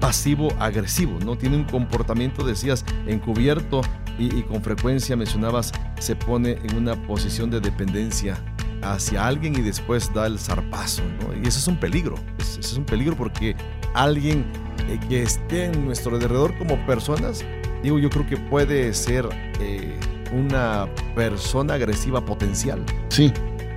pasivo-agresivo, 0.00 1.18
¿no? 1.24 1.36
Tiene 1.36 1.56
un 1.56 1.64
comportamiento, 1.64 2.44
decías, 2.44 2.84
encubierto 3.06 3.82
y, 4.18 4.34
y, 4.34 4.42
con 4.42 4.62
frecuencia 4.62 5.16
mencionabas, 5.16 5.72
se 5.98 6.16
pone 6.16 6.58
en 6.62 6.76
una 6.76 6.96
posición 7.06 7.50
de 7.50 7.60
dependencia 7.60 8.42
hacia 8.82 9.26
alguien 9.26 9.56
y 9.56 9.62
después 9.62 10.12
da 10.12 10.26
el 10.26 10.38
zarpazo. 10.38 11.02
Y 11.42 11.48
eso 11.48 11.58
es 11.58 11.68
un 11.68 11.78
peligro. 11.78 12.16
Eso 12.38 12.60
es 12.60 12.76
un 12.76 12.84
peligro 12.84 13.16
porque 13.16 13.56
alguien 13.94 14.44
eh, 14.88 14.98
que 15.08 15.22
esté 15.22 15.66
en 15.66 15.84
nuestro 15.84 16.16
alrededor 16.16 16.56
como 16.58 16.84
personas, 16.86 17.44
digo, 17.82 17.98
yo 17.98 18.10
creo 18.10 18.26
que 18.26 18.36
puede 18.36 18.92
ser 18.94 19.28
eh, 19.60 19.98
una 20.32 20.88
persona 21.14 21.74
agresiva 21.74 22.24
potencial. 22.24 22.82
Sí, 23.08 23.32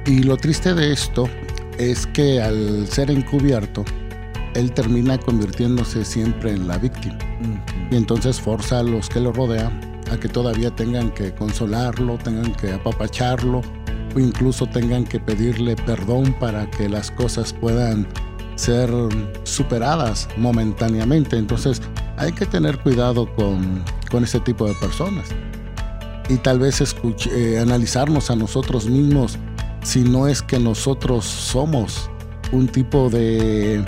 y 0.05 0.23
lo 0.23 0.37
triste 0.37 0.73
de 0.73 0.91
esto 0.91 1.29
es 1.77 2.07
que 2.07 2.41
al 2.41 2.87
ser 2.87 3.11
encubierto, 3.11 3.83
él 4.53 4.71
termina 4.71 5.17
convirtiéndose 5.17 6.05
siempre 6.05 6.51
en 6.51 6.67
la 6.67 6.77
víctima. 6.77 7.17
Y 7.91 7.95
entonces 7.95 8.39
forza 8.39 8.79
a 8.79 8.83
los 8.83 9.09
que 9.09 9.19
lo 9.19 9.33
rodean 9.33 9.95
a 10.11 10.17
que 10.17 10.29
todavía 10.29 10.71
tengan 10.71 11.11
que 11.11 11.33
consolarlo, 11.33 12.17
tengan 12.17 12.53
que 12.53 12.71
apapacharlo, 12.71 13.61
incluso 14.19 14.67
tengan 14.67 15.03
que 15.03 15.19
pedirle 15.19 15.75
perdón 15.75 16.35
para 16.39 16.69
que 16.71 16.89
las 16.89 17.11
cosas 17.11 17.53
puedan 17.53 18.07
ser 18.55 18.89
superadas 19.43 20.27
momentáneamente. 20.37 21.37
Entonces 21.37 21.81
hay 22.17 22.31
que 22.31 22.45
tener 22.45 22.79
cuidado 22.79 23.33
con, 23.35 23.83
con 24.09 24.23
ese 24.23 24.39
tipo 24.39 24.67
de 24.67 24.73
personas. 24.75 25.27
Y 26.29 26.37
tal 26.37 26.59
vez 26.59 26.81
eh, 26.81 27.59
analizarnos 27.59 28.31
a 28.31 28.35
nosotros 28.35 28.89
mismos 28.89 29.37
si 29.83 30.01
no 30.01 30.27
es 30.27 30.41
que 30.41 30.57
nosotros 30.57 31.25
somos 31.25 32.09
un 32.51 32.67
tipo 32.67 33.09
de, 33.09 33.85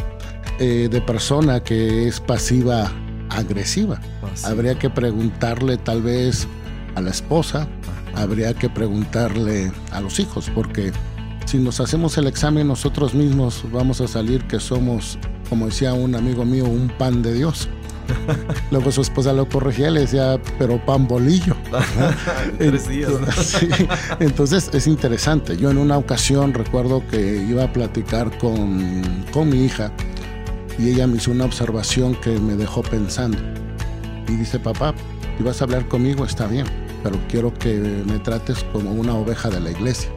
eh, 0.59 0.87
de 0.91 1.01
persona 1.01 1.63
que 1.63 2.07
es 2.07 2.19
pasiva 2.19 2.91
agresiva. 3.29 3.99
Habría 4.43 4.77
que 4.77 4.89
preguntarle 4.89 5.77
tal 5.77 6.03
vez 6.03 6.47
a 6.95 7.01
la 7.01 7.09
esposa, 7.09 7.67
habría 8.17 8.53
que 8.53 8.69
preguntarle 8.69 9.71
a 9.91 10.01
los 10.01 10.19
hijos, 10.19 10.51
porque 10.53 10.91
si 11.45 11.57
nos 11.59 11.79
hacemos 11.79 12.17
el 12.17 12.27
examen 12.27 12.67
nosotros 12.67 13.13
mismos 13.13 13.63
vamos 13.71 14.01
a 14.01 14.07
salir 14.07 14.43
que 14.47 14.59
somos, 14.59 15.17
como 15.49 15.67
decía 15.67 15.93
un 15.93 16.15
amigo 16.15 16.43
mío, 16.43 16.65
un 16.65 16.89
pan 16.89 17.21
de 17.21 17.33
Dios. 17.33 17.69
Luego 18.71 18.91
su 18.91 19.01
esposa 19.01 19.33
lo 19.33 19.47
corregía 19.49 19.89
y 19.89 19.91
le 19.91 19.99
decía, 20.01 20.39
pero 20.57 20.83
pan 20.85 21.07
bolillo. 21.07 21.55
Entonces 24.19 24.69
es 24.73 24.87
interesante. 24.87 25.57
Yo 25.57 25.71
en 25.71 25.77
una 25.77 25.97
ocasión 25.97 26.53
recuerdo 26.53 27.05
que 27.07 27.45
iba 27.49 27.63
a 27.63 27.73
platicar 27.73 28.37
con, 28.37 29.25
con 29.31 29.49
mi 29.49 29.65
hija 29.65 29.91
y 30.79 30.89
ella 30.89 31.07
me 31.07 31.17
hizo 31.17 31.31
una 31.31 31.45
observación 31.45 32.15
que 32.15 32.39
me 32.39 32.55
dejó 32.55 32.81
pensando. 32.81 33.37
Y 34.27 34.33
dice, 34.33 34.59
papá, 34.59 34.93
si 35.37 35.43
vas 35.43 35.61
a 35.61 35.65
hablar 35.65 35.87
conmigo 35.87 36.25
está 36.25 36.47
bien, 36.47 36.65
pero 37.03 37.17
quiero 37.29 37.53
que 37.53 37.75
me 38.05 38.19
trates 38.19 38.63
como 38.71 38.91
una 38.91 39.13
oveja 39.13 39.49
de 39.49 39.59
la 39.59 39.71
iglesia 39.71 40.09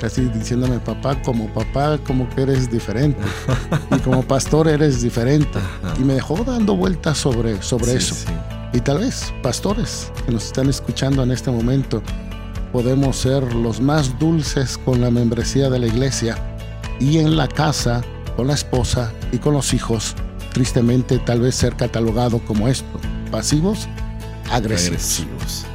casi 0.00 0.22
diciéndome 0.22 0.78
papá, 0.78 1.20
como 1.22 1.46
papá, 1.52 1.98
como 2.06 2.28
que 2.30 2.42
eres 2.42 2.70
diferente. 2.70 3.20
y 3.96 3.98
como 3.98 4.22
pastor 4.22 4.66
eres 4.66 5.02
diferente. 5.02 5.58
Y 6.00 6.04
me 6.04 6.14
dejó 6.14 6.42
dando 6.42 6.74
vueltas 6.74 7.18
sobre, 7.18 7.60
sobre 7.62 7.94
eso. 7.94 8.14
Y 8.72 8.80
tal 8.80 8.98
vez, 8.98 9.32
pastores 9.42 10.10
que 10.24 10.32
nos 10.32 10.46
están 10.46 10.68
escuchando 10.70 11.22
en 11.22 11.30
este 11.30 11.50
momento, 11.50 12.02
podemos 12.72 13.16
ser 13.16 13.52
los 13.54 13.80
más 13.80 14.18
dulces 14.18 14.78
con 14.78 15.00
la 15.00 15.10
membresía 15.10 15.68
de 15.68 15.78
la 15.78 15.86
iglesia 15.86 16.36
y 16.98 17.18
en 17.18 17.36
la 17.36 17.48
casa, 17.48 18.02
con 18.36 18.46
la 18.46 18.54
esposa 18.54 19.12
y 19.32 19.38
con 19.38 19.54
los 19.54 19.74
hijos, 19.74 20.14
tristemente 20.52 21.18
tal 21.18 21.40
vez 21.40 21.56
ser 21.56 21.76
catalogado 21.76 22.38
como 22.38 22.68
esto, 22.68 23.00
pasivos, 23.30 23.88
agresivos. 24.50 25.66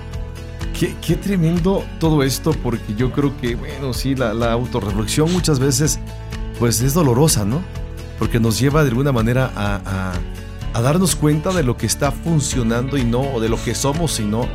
Qué, 0.78 1.16
tremendo 1.16 1.86
todo 2.00 2.22
esto, 2.22 2.52
porque 2.52 2.96
yo 2.96 3.12
creo 3.14 3.36
que, 3.40 3.56
bueno, 3.56 3.94
sí, 3.94 4.14
la, 4.14 4.34
la 4.34 4.52
autorreflexión 4.52 5.32
muchas 5.32 5.58
veces, 5.58 6.00
pues 6.60 6.82
es 6.82 6.94
dolorosa, 6.94 7.46
¿no? 7.46 7.62
Porque 8.20 8.42
nos 8.42 8.60
lleva 8.60 8.84
de 8.84 8.90
alguna 8.90 9.14
manera 9.14 9.52
a, 9.56 10.14
a, 10.74 10.82
darnos 10.82 11.16
cuenta 11.16 11.54
de 11.54 11.64
lo 11.64 11.78
que 11.78 11.86
está 11.86 12.12
funcionando 12.12 12.98
y 12.98 13.06
no, 13.06 13.22
o 13.22 13.40
de 13.40 13.48
lo 13.48 13.62
que 13.64 13.74
somos 13.74 14.20
y 14.20 14.26
no, 14.26 14.50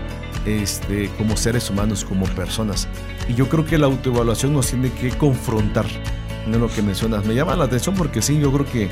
este, 0.44 1.08
como 1.16 1.38
seres 1.38 1.70
humanos, 1.70 2.04
como 2.04 2.26
personas. 2.26 2.86
Y 3.26 3.34
yo 3.34 3.48
creo 3.48 3.64
que 3.64 3.78
la 3.78 3.86
autoevaluación 3.86 4.52
nos 4.52 4.66
tiene 4.66 4.92
que 4.92 5.10
confrontar, 5.10 5.86
¿no? 6.46 6.58
Lo 6.58 6.68
que 6.68 6.82
mencionas. 6.82 7.24
Me 7.24 7.34
llama 7.34 7.56
la 7.56 7.64
atención 7.64 7.94
porque 7.94 8.20
sí, 8.20 8.38
yo 8.38 8.52
creo 8.52 8.66
que 8.66 8.90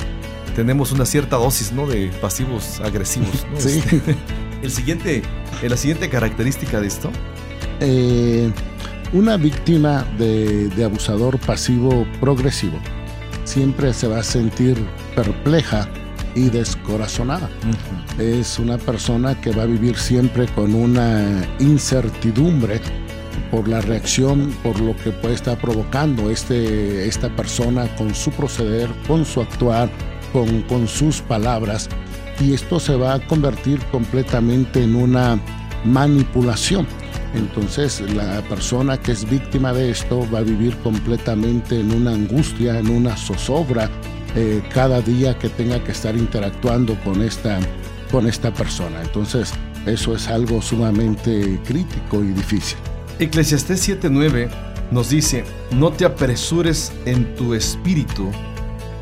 tenemos 0.57 0.93
una 0.93 1.05
cierta 1.05 1.37
dosis, 1.37 1.73
¿no? 1.73 1.87
De 1.87 2.09
pasivos 2.23 2.81
agresivos, 2.81 3.47
¿no? 3.53 3.61
Sí. 3.61 3.83
Este, 3.85 4.17
el 4.63 4.71
siguiente, 4.71 5.23
la 5.63 5.77
siguiente 5.77 6.09
característica 6.09 6.81
de 6.81 6.87
esto. 6.87 7.11
Eh, 7.81 8.51
una 9.13 9.37
víctima 9.37 10.05
de, 10.19 10.71
abusador 10.85 11.39
pasivo 11.39 12.07
progresivo 12.21 12.79
siempre 13.45 13.95
se 13.95 14.07
va 14.07 14.19
a 14.19 14.23
sentir 14.23 14.77
perpleja 15.17 15.89
y 16.35 16.51
descorazonada. 16.51 17.49
Es 18.19 18.59
una 18.59 18.77
persona 18.77 19.41
que 19.41 19.51
va 19.51 19.63
a 19.63 19.67
vivir 19.67 19.97
siempre 19.97 20.47
con 20.49 20.75
una 20.75 21.47
incertidumbre 21.59 22.81
por 23.51 23.67
la 23.67 23.81
reacción, 23.81 24.55
por 24.63 24.79
lo 24.81 24.95
que 24.97 25.11
puede 25.11 25.35
estar 25.35 25.59
provocando 25.59 26.31
este, 26.31 27.09
esta 27.09 27.35
persona 27.35 27.89
con 27.97 28.15
su 28.15 28.31
proceder, 28.31 28.91
con 29.07 29.25
su 29.25 29.41
actuar, 29.41 29.89
con, 30.33 30.63
con 30.63 30.87
sus 30.87 31.23
palabras 31.23 31.89
y 32.41 32.55
esto 32.55 32.79
se 32.79 32.97
va 32.97 33.15
a 33.15 33.27
convertir 33.27 33.81
completamente 33.87 34.83
en 34.83 34.95
una 34.95 35.39
manipulación. 35.85 36.87
Entonces 37.35 38.01
la 38.15 38.41
persona 38.43 38.99
que 38.99 39.13
es 39.13 39.29
víctima 39.29 39.73
de 39.73 39.91
esto 39.91 40.27
va 40.33 40.39
a 40.39 40.43
vivir 40.43 40.77
completamente 40.79 41.81
en 41.81 41.93
una 41.93 42.13
angustia, 42.13 42.79
en 42.79 42.91
una 42.91 43.17
zozobra, 43.17 43.91
eh, 44.35 44.63
cada 44.73 45.01
día 45.01 45.39
que 45.39 45.49
tenga 45.49 45.83
que 45.83 45.93
estar 45.93 46.17
interactuando 46.17 46.99
con 47.01 47.23
esta, 47.23 47.59
con 48.11 48.27
esta 48.27 48.53
persona. 48.53 49.03
Entonces 49.03 49.53
eso 49.87 50.15
es 50.15 50.29
algo 50.29 50.63
sumamente 50.63 51.61
crítico 51.67 52.23
y 52.23 52.29
difícil. 52.29 52.79
Eclesiastés 53.19 53.81
7:9 53.89 54.49
nos 54.91 55.11
dice, 55.11 55.45
no 55.73 55.91
te 55.91 56.07
apresures 56.07 56.93
en 57.05 57.35
tu 57.35 57.53
espíritu 57.53 58.31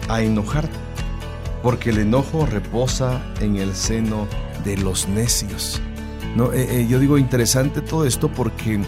a 0.09 0.21
enojarte 0.21 0.86
porque 1.67 1.91
el 1.91 1.99
enojo 1.99 2.47
reposa 2.47 3.21
en 3.41 3.57
el 3.57 3.75
seno 3.75 4.29
de 4.65 4.77
los 4.77 5.09
necios. 5.09 5.83
¿No? 6.37 6.53
Eh, 6.53 6.83
eh, 6.83 6.87
yo 6.89 7.01
digo 7.01 7.19
interesante 7.19 7.81
todo 7.81 8.07
esto 8.07 8.29
porque 8.29 8.81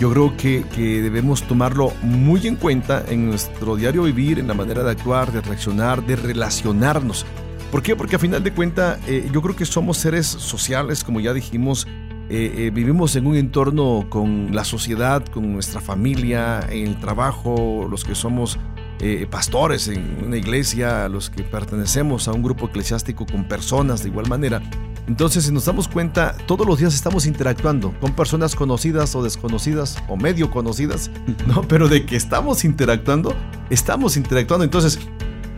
yo 0.00 0.10
creo 0.10 0.36
que, 0.36 0.64
debemos 1.00 1.44
tomarlo 1.44 1.92
muy 2.02 2.44
en 2.48 2.56
cuenta 2.56 3.04
en 3.08 3.28
nuestro 3.28 3.76
diario 3.76 4.02
vivir, 4.02 4.40
en 4.40 4.48
la 4.48 4.54
manera 4.54 4.82
de 4.82 4.90
actuar, 4.90 5.30
de 5.30 5.42
reaccionar, 5.42 6.04
de 6.04 6.16
relacionarnos. 6.16 7.24
¿Por 7.70 7.84
qué? 7.84 7.94
Porque 7.94 8.16
a 8.16 8.18
final 8.18 8.42
de 8.42 8.52
cuentas 8.52 8.98
eh, 9.06 9.30
yo 9.32 9.40
creo 9.40 9.54
que 9.54 9.64
somos 9.64 9.98
seres 9.98 10.26
sociales, 10.26 11.04
como 11.04 11.20
ya 11.20 11.32
dijimos, 11.32 11.86
vivimos 12.28 13.14
en 13.14 13.28
un 13.28 13.36
entorno 13.36 14.06
con 14.08 14.52
la 14.52 14.64
sociedad, 14.64 15.24
con 15.24 15.52
nuestra 15.52 15.80
familia, 15.80 16.66
el 16.68 16.98
trabajo, 16.98 17.86
los 17.88 18.02
que 18.02 18.16
somos 18.16 18.58
eh, 19.00 19.26
pastores 19.30 19.88
en 19.88 20.24
una 20.24 20.36
iglesia, 20.36 21.08
los 21.08 21.30
que 21.30 21.42
pertenecemos 21.42 22.28
a 22.28 22.32
un 22.32 22.42
grupo 22.42 22.66
eclesiástico 22.66 23.26
con 23.26 23.46
personas 23.48 24.02
de 24.02 24.08
igual 24.08 24.28
manera. 24.28 24.62
Entonces, 25.06 25.44
si 25.44 25.52
nos 25.52 25.66
damos 25.66 25.86
cuenta, 25.86 26.34
todos 26.46 26.66
los 26.66 26.78
días 26.78 26.94
estamos 26.94 27.26
interactuando 27.26 27.92
con 28.00 28.14
personas 28.14 28.54
conocidas 28.54 29.14
o 29.14 29.22
desconocidas 29.22 29.98
o 30.08 30.16
medio 30.16 30.50
conocidas, 30.50 31.10
¿no? 31.46 31.62
Pero 31.68 31.88
de 31.88 32.06
que 32.06 32.16
estamos 32.16 32.64
interactuando, 32.64 33.34
estamos 33.68 34.16
interactuando. 34.16 34.64
Entonces, 34.64 34.98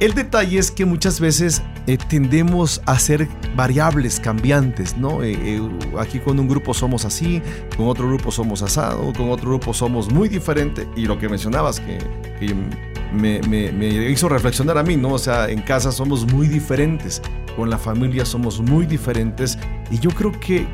el 0.01 0.15
detalle 0.15 0.59
es 0.59 0.71
que 0.71 0.85
muchas 0.85 1.21
veces 1.21 1.63
eh, 1.87 1.97
tendemos 1.97 2.83
a 2.85 2.99
ser 2.99 3.29
variables, 3.55 4.21
cambiantes, 4.21 4.97
¿no? 4.97 5.23
Eh, 5.23 5.61
aquí 5.99 6.19
con 6.19 6.39
un 6.39 6.49
grupo 6.49 6.75
somos 6.75 7.05
así, 7.05 7.41
con 7.77 7.87
otro 7.89 8.07
grupo 8.07 8.31
somos 8.31 8.63
asado, 8.63 9.13
con 9.15 9.31
otro 9.31 9.51
grupo 9.51 9.73
somos 9.73 10.13
muy 10.13 10.29
diferente. 10.29 10.87
Y 10.97 11.07
lo 11.07 11.19
que 11.19 11.29
mencionabas, 11.29 11.81
que 11.81 11.99
me, 13.13 14.11
hizo 14.11 14.29
reflexionar 14.29 14.79
a 14.79 14.83
mí, 14.83 14.97
¿no? 14.97 15.13
O 15.13 15.19
sea, 15.19 15.49
en 15.49 15.63
casa 15.63 15.91
somos 15.93 16.31
muy 16.31 16.49
diferentes, 16.49 17.23
con 17.57 17.71
la 17.71 17.79
familia 17.79 18.25
somos 18.25 18.61
muy 18.61 18.87
diferentes 18.87 19.59
y 19.91 19.99
yo 19.99 20.11
creo 20.11 20.31
que, 20.39 20.67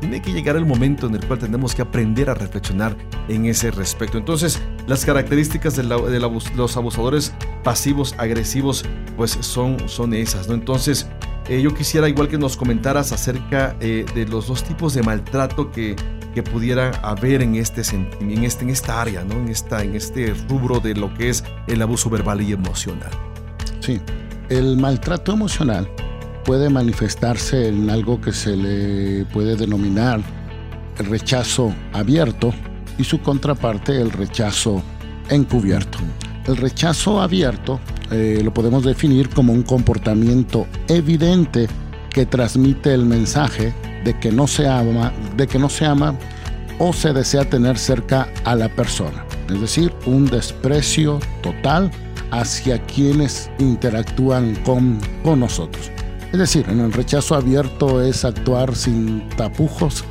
tiene 0.00 0.22
que 0.22 0.32
llegar 0.32 0.56
el 0.56 0.64
momento 0.64 1.08
en 1.08 1.14
el 1.16 1.26
cual 1.26 1.40
tenemos 1.40 1.74
que 1.74 1.82
aprender 1.82 2.30
a 2.30 2.34
reflexionar 2.34 2.96
en 3.28 3.46
ese 3.46 3.70
respecto. 3.70 4.16
Entonces, 4.16 4.62
las 4.86 5.04
características 5.04 5.76
de, 5.76 5.82
los 5.82 6.76
abusadores 6.76 7.34
pasivos, 7.64 8.14
agresivos, 8.16 8.84
pues 9.16 9.32
son, 9.40 9.88
son 9.88 10.14
esas, 10.14 10.48
¿no? 10.48 10.54
Entonces, 10.54 11.08
eh, 11.48 11.60
yo 11.60 11.74
quisiera 11.74 12.08
igual 12.08 12.28
que 12.28 12.38
nos 12.38 12.56
comentaras 12.56 13.12
acerca 13.12 13.76
eh, 13.80 14.06
de 14.14 14.26
los 14.26 14.46
dos 14.46 14.62
tipos 14.62 14.94
de 14.94 15.02
maltrato 15.02 15.70
que 15.70 15.96
que 16.34 16.44
pudiera 16.44 16.90
haber 17.02 17.42
en, 17.42 17.56
este, 17.56 17.82
en, 17.92 18.44
este, 18.44 18.62
en 18.62 18.70
esta 18.70 19.00
área, 19.00 19.24
¿no? 19.24 19.34
en, 19.34 19.48
esta, 19.48 19.82
en 19.82 19.96
este 19.96 20.32
rubro 20.48 20.78
de 20.78 20.94
lo 20.94 21.12
que 21.14 21.28
es 21.28 21.42
el 21.66 21.82
abuso 21.82 22.08
verbal 22.08 22.40
y 22.40 22.52
emocional. 22.52 23.10
Sí, 23.80 24.00
el 24.48 24.76
maltrato 24.76 25.32
emocional 25.32 25.90
puede 26.44 26.70
manifestarse 26.70 27.68
en 27.68 27.90
algo 27.90 28.20
que 28.20 28.32
se 28.32 28.56
le 28.56 29.24
puede 29.26 29.56
denominar 29.56 30.20
el 30.98 31.06
rechazo 31.06 31.74
abierto 31.92 32.52
y 32.98 33.04
su 33.04 33.20
contraparte 33.20 34.00
el 34.00 34.10
rechazo 34.10 34.82
encubierto. 35.28 35.98
El 36.46 36.56
rechazo 36.56 37.20
abierto 37.20 37.80
eh, 38.10 38.40
lo 38.42 38.52
podemos 38.52 38.84
definir 38.84 39.28
como 39.30 39.52
un 39.52 39.62
comportamiento 39.62 40.66
evidente 40.88 41.68
que 42.10 42.26
transmite 42.26 42.92
el 42.92 43.06
mensaje 43.06 43.72
de 44.04 44.18
que 44.18 44.32
no 44.32 44.46
se 44.46 44.66
ama, 44.68 45.12
de 45.36 45.46
que 45.46 45.58
no 45.58 45.68
se 45.68 45.86
ama 45.86 46.14
o 46.78 46.92
se 46.92 47.12
desea 47.12 47.48
tener 47.48 47.78
cerca 47.78 48.28
a 48.44 48.54
la 48.54 48.68
persona. 48.68 49.24
Es 49.48 49.60
decir, 49.60 49.92
un 50.06 50.26
desprecio 50.26 51.20
total 51.42 51.90
hacia 52.30 52.82
quienes 52.84 53.50
interactúan 53.58 54.54
con, 54.64 54.98
con 55.22 55.40
nosotros. 55.40 55.90
Es 56.32 56.38
decir, 56.38 56.64
en 56.68 56.80
el 56.80 56.92
rechazo 56.92 57.34
abierto 57.34 58.00
es 58.00 58.24
actuar 58.24 58.76
sin 58.76 59.28
tapujos, 59.30 60.04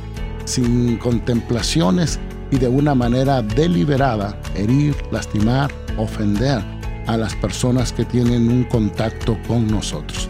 sin 0.44 0.98
contemplaciones 0.98 2.18
y 2.50 2.58
de 2.58 2.68
una 2.68 2.94
manera 2.94 3.40
deliberada 3.40 4.38
herir, 4.54 4.94
lastimar, 5.10 5.72
ofender 5.96 6.62
a 7.06 7.16
las 7.16 7.34
personas 7.36 7.92
que 7.92 8.04
tienen 8.04 8.50
un 8.50 8.64
contacto 8.64 9.38
con 9.48 9.66
nosotros. 9.66 10.28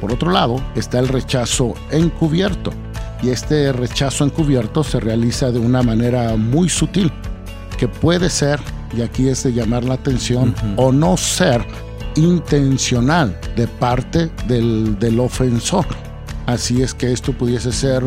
Por 0.00 0.12
otro 0.12 0.30
lado, 0.30 0.62
está 0.76 1.00
el 1.00 1.08
rechazo 1.08 1.74
encubierto. 1.90 2.72
Y 3.20 3.30
este 3.30 3.72
rechazo 3.72 4.24
encubierto 4.24 4.84
se 4.84 5.00
realiza 5.00 5.50
de 5.50 5.58
una 5.58 5.82
manera 5.82 6.36
muy 6.36 6.68
sutil, 6.68 7.10
que 7.76 7.88
puede 7.88 8.30
ser, 8.30 8.60
y 8.96 9.02
aquí 9.02 9.28
es 9.28 9.42
de 9.42 9.52
llamar 9.52 9.82
la 9.82 9.94
atención, 9.94 10.54
o 10.76 10.92
no 10.92 11.16
ser 11.16 11.66
intencional 12.18 13.38
de 13.56 13.66
parte 13.66 14.30
del, 14.46 15.20
ofensor. 15.20 15.86
Así 16.46 16.82
es 16.82 16.94
que 16.94 17.12
esto 17.12 17.32
pudiese 17.32 17.72
ser 17.72 18.02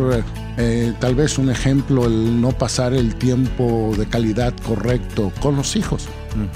eh, 0.57 0.93
tal 0.99 1.15
vez 1.15 1.37
un 1.37 1.49
ejemplo, 1.49 2.05
el 2.05 2.41
no 2.41 2.51
pasar 2.51 2.93
el 2.93 3.15
tiempo 3.15 3.93
de 3.97 4.07
calidad 4.07 4.53
correcto 4.65 5.31
con 5.39 5.55
los 5.55 5.75
hijos. 5.75 6.07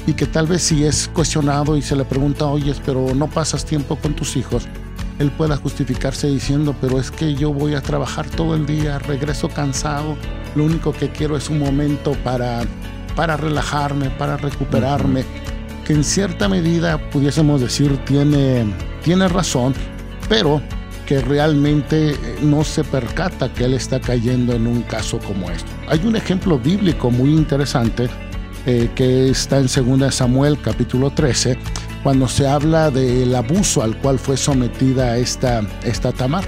Y 0.08 0.14
que 0.14 0.26
tal 0.26 0.48
vez 0.48 0.64
si 0.64 0.86
es 0.86 1.10
cuestionado 1.14 1.76
y 1.76 1.82
se 1.82 1.96
le 1.96 2.06
pregunta, 2.06 2.46
oye, 2.46 2.74
pero 2.86 3.14
no 3.14 3.28
pasas 3.28 3.66
tiempo 3.66 3.98
con 3.98 4.14
tus 4.14 4.38
hijos, 4.38 4.68
él 5.20 5.32
pueda 5.32 5.58
justificarse 5.58 6.28
diciendo, 6.28 6.76
pero 6.82 7.00
es 7.00 7.12
que 7.12 7.36
yo 7.36 7.54
voy 7.54 7.76
a 7.76 7.82
trabajar 7.82 8.30
todo 8.30 8.56
el 8.56 8.66
día, 8.66 9.00
regreso 9.00 9.50
cansado, 9.50 10.18
lo 10.56 10.66
único 10.66 10.92
que 10.92 11.10
quiero 11.10 11.38
es 11.38 11.50
un 11.50 11.60
momento 11.60 12.14
para, 12.24 12.64
para 13.16 13.38
relajarme, 13.38 14.10
para 14.10 14.38
recuperarme, 14.38 15.24
que 15.86 15.94
en 15.94 16.04
cierta 16.04 16.50
medida 16.50 16.98
pudiésemos 17.12 17.62
decir 17.62 17.98
tiene, 18.06 18.66
tiene 19.04 19.28
razón, 19.28 19.74
pero 20.28 20.62
que 21.06 21.22
realmente 21.22 22.12
eh, 22.12 22.18
no 22.42 22.64
se 22.64 22.84
percata 22.84 23.54
que 23.54 23.66
él 23.66 23.76
está 23.76 24.00
cayendo 24.02 24.54
en 24.54 24.68
un 24.68 24.82
caso 24.82 25.20
como 25.20 25.50
este. 25.50 25.70
Hay 25.88 26.06
un 26.06 26.16
ejemplo 26.16 26.58
bíblico 26.58 27.12
muy 27.12 27.30
interesante 27.30 28.10
eh, 28.66 28.90
que 28.96 29.30
está 29.30 29.60
en 29.60 29.68
2 29.68 30.14
Samuel 30.14 30.60
capítulo 30.60 31.12
13, 31.12 31.58
cuando 32.02 32.28
se 32.28 32.48
habla 32.48 32.90
del 32.90 33.34
abuso 33.36 33.84
al 33.84 33.96
cual 33.98 34.18
fue 34.18 34.38
sometida 34.38 35.18
esta, 35.18 35.62
esta 35.84 36.12
Tamar. 36.12 36.44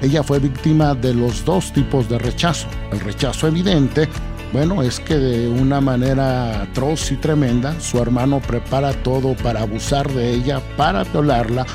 Ella 0.00 0.22
fue 0.22 0.40
víctima 0.40 0.94
de 0.94 1.14
los 1.14 1.44
dos 1.44 1.72
tipos 1.72 2.08
de 2.08 2.18
rechazo. 2.18 2.66
El 2.92 3.00
rechazo 3.00 3.46
evidente, 3.46 4.08
bueno, 4.52 4.82
es 4.82 5.00
que 5.00 5.16
de 5.16 5.48
una 5.48 5.80
manera 5.80 6.62
atroz 6.62 7.10
y 7.10 7.16
tremenda, 7.16 7.80
su 7.80 7.98
hermano 7.98 8.40
prepara 8.40 8.92
todo 8.92 9.34
para 9.34 9.62
abusar 9.62 10.12
de 10.12 10.32
ella, 10.32 10.60
para 10.76 11.04
violarla, 11.04 11.66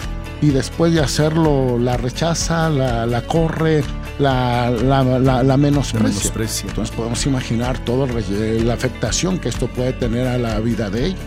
y 0.41 0.49
después 0.49 0.93
de 0.93 1.01
hacerlo 1.01 1.79
la 1.79 1.97
rechaza, 1.97 2.69
la, 2.69 3.21
corre, 3.23 3.83
la, 4.19 4.69
la, 4.69 5.57
menosprecia. 5.57 6.69
Entonces 6.69 6.95
podemos 6.95 7.25
imaginar 7.25 7.79
toda 7.79 8.07
la 8.07 8.73
afectación 8.73 9.39
que 9.39 9.49
esto 9.49 9.67
puede 9.67 9.93
tener 9.93 10.27
a 10.27 10.37
la 10.37 10.59
vida 10.59 10.91
de 10.91 11.07
ella. 11.07 11.17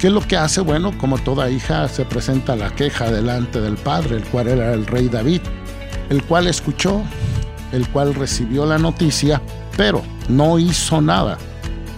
¿Qué 0.00 0.08
es 0.08 0.12
lo 0.12 0.20
que 0.20 0.36
hace? 0.36 0.60
Bueno, 0.60 0.96
como 0.98 1.18
toda 1.18 1.50
hija 1.50 1.88
se 1.88 2.04
presenta 2.04 2.56
la 2.56 2.70
queja 2.70 3.10
delante 3.10 3.60
del 3.60 3.76
padre, 3.76 4.16
el 4.16 4.24
cual 4.24 4.48
era 4.48 4.72
el 4.72 4.86
rey 4.86 5.08
David, 5.08 5.42
el 6.10 6.22
cual 6.24 6.48
escuchó, 6.48 7.02
el 7.72 7.88
cual 7.88 8.14
recibió 8.14 8.66
la 8.66 8.78
noticia, 8.78 9.40
pero 9.76 10.02
no 10.28 10.58
hizo 10.58 11.00
nada 11.00 11.38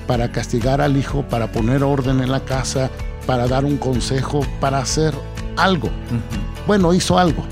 para 0.06 0.32
castigar 0.32 0.80
al 0.80 0.96
hijo, 0.96 1.22
para 1.28 1.52
poner 1.52 1.82
orden 1.82 2.20
en 2.20 2.30
la 2.30 2.40
casa, 2.40 2.90
para 3.26 3.46
dar 3.46 3.64
un 3.64 3.76
consejo, 3.76 4.40
para 4.60 4.78
hacer 4.78 5.14
algo. 5.56 5.88
Bueno, 6.66 6.92
hizo 6.94 7.18
algo. 7.18 7.44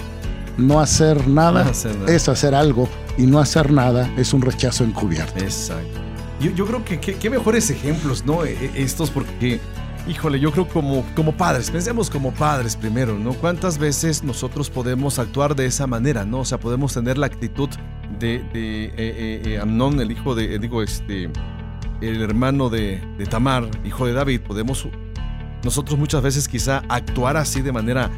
No 0.56 0.80
hacer 0.80 1.28
nada, 1.28 1.70
es 2.08 2.28
hacer 2.28 2.54
algo 2.54 2.88
y 3.16 3.26
no 3.26 3.38
hacer 3.38 3.70
nada 3.70 4.10
es 4.16 4.32
un 4.32 4.42
rechazo 4.42 4.82
encubierto. 4.82 5.38
Exacto. 5.38 6.00
Yo, 6.40 6.66
creo 6.66 6.84
que 6.84 6.98
qué 6.98 7.30
mejores 7.30 7.70
ejemplos, 7.70 8.24
¿no? 8.24 8.44
E, 8.44 8.52
e, 8.52 8.82
estos 8.82 9.10
porque, 9.10 9.60
híjole, 10.08 10.40
yo 10.40 10.50
creo 10.50 10.66
como, 10.66 11.04
como 11.14 11.36
padres, 11.36 11.70
pensemos 11.70 12.08
como 12.08 12.32
padres 12.32 12.76
primero, 12.76 13.18
¿no? 13.18 13.34
¿Cuántas 13.34 13.78
veces 13.78 14.24
nosotros 14.24 14.70
podemos 14.70 15.18
actuar 15.18 15.54
de 15.54 15.66
esa 15.66 15.86
manera, 15.86 16.24
¿no? 16.24 16.40
O 16.40 16.44
sea, 16.44 16.58
podemos 16.58 16.94
tener 16.94 17.18
la 17.18 17.26
actitud 17.26 17.68
de, 18.18 18.38
de 18.52 18.84
eh, 18.86 18.92
eh, 18.96 19.42
eh, 19.44 19.58
Amnón, 19.60 20.00
el 20.00 20.10
hijo 20.10 20.34
de, 20.34 20.58
digo, 20.58 20.82
este, 20.82 21.30
el 22.00 22.22
hermano 22.22 22.70
de, 22.70 23.00
Tamar, 23.28 23.68
hijo 23.84 24.06
de 24.06 24.14
David, 24.14 24.40
podemos 24.40 24.88
nosotros 25.62 25.98
muchas 25.98 26.22
veces 26.22 26.48
quizá 26.48 26.82
actuar 26.88 27.36
así 27.36 27.60
de 27.60 27.72
manera 27.72 28.10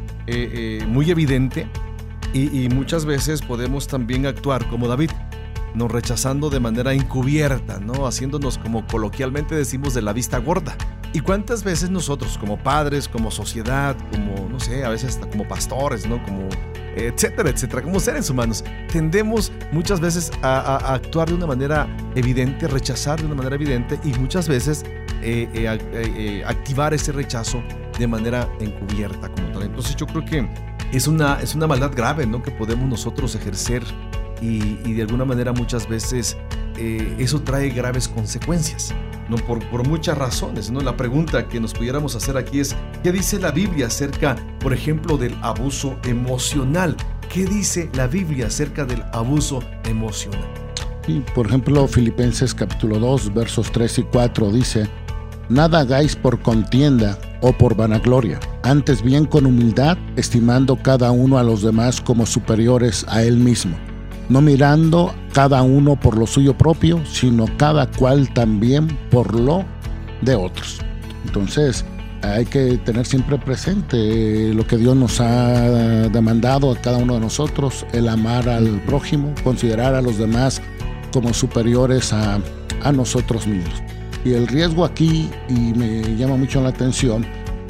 muy 0.86 1.10
evidente 1.10 1.66
y, 2.34 2.68
muchas 2.68 3.04
veces 3.06 3.42
podemos 3.42 3.88
también 3.88 4.26
actuar 4.26 4.68
como 4.68 4.86
David, 4.86 5.10
nos 5.74 5.90
rechazando 5.90 6.50
de 6.50 6.60
manera 6.60 6.92
encubierta, 6.92 7.78
¿no? 7.80 8.06
Haciéndonos 8.06 8.58
como 8.58 8.86
coloquialmente 8.86 9.54
decimos 9.54 9.94
de 9.94 10.02
la 10.02 10.12
vista 10.12 10.38
gorda. 10.38 10.76
¿Y 11.12 11.20
cuántas 11.20 11.64
veces 11.64 11.90
nosotros 11.90 12.38
como 12.38 12.62
padres, 12.62 13.08
como 13.08 13.30
sociedad, 13.30 13.96
como, 14.12 14.48
no 14.48 14.60
sé, 14.60 14.84
a 14.84 14.90
veces 14.90 15.16
hasta 15.16 15.28
como 15.28 15.46
pastores, 15.48 16.06
¿no? 16.06 16.22
Como 16.22 16.48
etcétera, 16.96 17.50
etcétera, 17.50 17.82
como 17.82 18.00
seres 18.00 18.30
humanos, 18.30 18.64
tendemos 18.92 19.52
muchas 19.72 20.00
veces 20.00 20.30
a, 20.42 20.94
actuar 20.94 21.28
de 21.28 21.34
una 21.34 21.46
manera 21.46 21.88
evidente, 22.14 22.66
rechazar 22.68 23.20
de 23.20 23.26
una 23.26 23.34
manera 23.34 23.54
evidente 23.54 23.98
y 24.04 24.12
muchas 24.18 24.48
veces 24.48 24.84
eh, 25.22 25.48
eh, 25.54 25.78
eh, 25.92 26.42
activar 26.46 26.94
ese 26.94 27.12
rechazo 27.12 27.62
de 27.98 28.06
manera 28.06 28.48
encubierta 28.60 29.28
como 29.28 29.48
tal. 29.52 29.62
Entonces 29.64 29.96
yo 29.96 30.06
creo 30.06 30.24
que 30.24 30.48
es 30.92 31.06
una, 31.06 31.40
es 31.40 31.54
una 31.54 31.66
maldad 31.66 31.92
grave 31.94 32.26
¿no? 32.26 32.42
que 32.42 32.50
podemos 32.50 32.88
nosotros 32.88 33.34
ejercer 33.34 33.82
y, 34.40 34.92
de 34.92 35.02
alguna 35.02 35.24
manera 35.24 35.52
muchas 35.52 35.88
veces 35.88 36.36
eso 37.18 37.40
trae 37.42 37.70
graves 37.70 38.08
consecuencias. 38.08 38.94
¿no? 39.28 39.36
Por, 39.36 39.64
por, 39.70 39.86
muchas 39.86 40.18
razones. 40.18 40.70
¿no? 40.70 40.80
La 40.80 40.96
pregunta 40.96 41.46
que 41.46 41.60
nos 41.60 41.72
pudiéramos 41.72 42.16
hacer 42.16 42.36
aquí 42.36 42.58
es, 42.58 42.74
¿qué 43.02 43.12
dice 43.12 43.38
la 43.38 43.52
Biblia 43.52 43.86
acerca, 43.86 44.34
por 44.58 44.72
ejemplo, 44.72 45.16
del 45.18 45.36
abuso 45.42 45.96
emocional? 46.04 46.96
¿Qué 47.32 47.44
dice 47.44 47.88
la 47.94 48.08
Biblia 48.08 48.48
acerca 48.48 48.84
del 48.84 49.04
abuso 49.12 49.62
emocional? 49.84 50.48
por 51.34 51.46
ejemplo, 51.46 51.86
Filipenses 51.88 52.54
capítulo 52.54 52.98
2, 52.98 53.34
versos 53.34 53.72
3 53.72 53.98
y 53.98 54.02
4 54.04 54.52
dice, 54.52 54.88
Nada 55.48 55.80
hagáis 55.80 56.14
por 56.14 56.40
contienda 56.40 57.18
o 57.40 57.52
por 57.52 57.74
vanagloria, 57.74 58.38
antes 58.62 59.02
bien 59.02 59.24
con 59.24 59.46
humildad, 59.46 59.98
estimando 60.16 60.76
cada 60.76 61.10
uno 61.10 61.38
a 61.38 61.42
los 61.42 61.62
demás 61.62 62.00
como 62.00 62.26
superiores 62.26 63.04
a 63.08 63.22
él 63.22 63.36
mismo, 63.36 63.76
no 64.30 64.40
mirando 64.40 65.12
cada 65.34 65.62
uno 65.62 65.96
por 65.96 66.16
lo 66.16 66.26
suyo 66.26 66.56
propio, 66.56 67.04
sino 67.04 67.46
cada 67.58 67.90
cual 67.90 68.32
también 68.32 68.86
por 69.10 69.38
lo 69.38 69.64
de 70.22 70.36
otros. 70.36 70.78
Entonces, 71.26 71.84
hay 72.22 72.46
que 72.46 72.78
tener 72.78 73.06
siempre 73.06 73.38
presente 73.38 74.54
lo 74.54 74.66
que 74.66 74.76
Dios 74.76 74.94
nos 74.94 75.20
ha 75.20 76.08
demandado 76.08 76.70
a 76.70 76.76
cada 76.76 76.98
uno 76.98 77.14
de 77.14 77.20
nosotros, 77.20 77.84
el 77.92 78.08
amar 78.08 78.48
al 78.48 78.80
prójimo, 78.82 79.34
considerar 79.42 79.94
a 79.94 80.02
los 80.02 80.16
demás 80.16 80.62
como 81.12 81.34
superiores 81.34 82.12
a, 82.12 82.40
a 82.82 82.92
nosotros 82.92 83.46
mismos. 83.46 83.82
Y 84.24 84.34
el 84.34 84.46
riesgo 84.46 84.84
aquí, 84.84 85.28
y 85.48 85.72
me 85.74 86.16
llama 86.16 86.36
mucho 86.36 86.62
la 86.62 86.68
atención, 86.68 87.26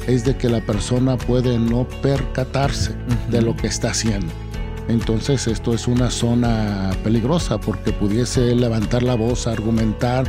es 0.07 0.25
de 0.25 0.35
que 0.35 0.49
la 0.49 0.61
persona 0.61 1.17
puede 1.17 1.57
no 1.57 1.87
percatarse 2.01 2.93
de 3.29 3.41
lo 3.41 3.55
que 3.55 3.67
está 3.67 3.91
haciendo. 3.91 4.40
Entonces 4.87 5.47
esto 5.47 5.73
es 5.73 5.87
una 5.87 6.09
zona 6.09 6.91
peligrosa 7.03 7.59
porque 7.59 7.91
pudiese 7.93 8.55
levantar 8.55 9.03
la 9.03 9.15
voz, 9.15 9.47
argumentar, 9.47 10.25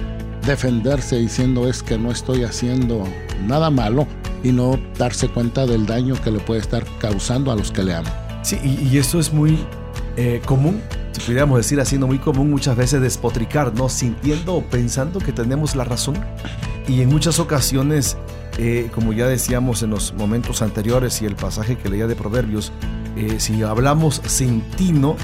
defenderse 0.46 1.18
diciendo 1.18 1.68
es 1.68 1.82
que 1.82 1.98
no 1.98 2.10
estoy 2.10 2.44
haciendo 2.44 3.04
nada 3.46 3.70
malo 3.70 4.06
y 4.42 4.52
no 4.52 4.78
darse 4.98 5.28
cuenta 5.28 5.66
del 5.66 5.86
daño 5.86 6.14
que 6.22 6.30
le 6.30 6.40
puede 6.40 6.60
estar 6.60 6.84
causando 6.98 7.50
a 7.50 7.56
los 7.56 7.70
que 7.70 7.82
le 7.82 7.94
aman. 7.94 8.12
Sí, 8.42 8.58
y, 8.62 8.98
eso 8.98 9.20
es 9.20 9.32
muy 9.32 9.58
eh, 10.16 10.42
común 10.44 10.80
si 11.12 11.20
pudiéramos 11.20 11.58
decir 11.58 11.78
así, 11.78 11.98
no 11.98 12.06
muy 12.06 12.18
común 12.18 12.50
muchas 12.50 12.76
veces 12.76 13.00
despotricar, 13.00 13.74
¿no? 13.74 13.88
Sintiendo 13.88 14.54
o 14.54 14.62
pensando 14.62 15.20
que 15.20 15.32
tenemos 15.32 15.76
la 15.76 15.84
razón. 15.84 16.16
Y 16.88 17.02
en 17.02 17.10
muchas 17.10 17.38
ocasiones, 17.38 18.16
eh, 18.58 18.90
como 18.94 19.12
ya 19.12 19.26
decíamos 19.26 19.82
en 19.82 19.90
los 19.90 20.14
momentos 20.14 20.62
anteriores 20.62 21.20
y 21.20 21.26
el 21.26 21.36
pasaje 21.36 21.76
que 21.76 21.90
leía 21.90 22.06
de 22.06 22.16
Proverbios, 22.16 22.72
eh, 23.16 23.38
si 23.38 23.62
hablamos 23.62 24.22
sin 24.26 24.62
tino, 24.62 25.16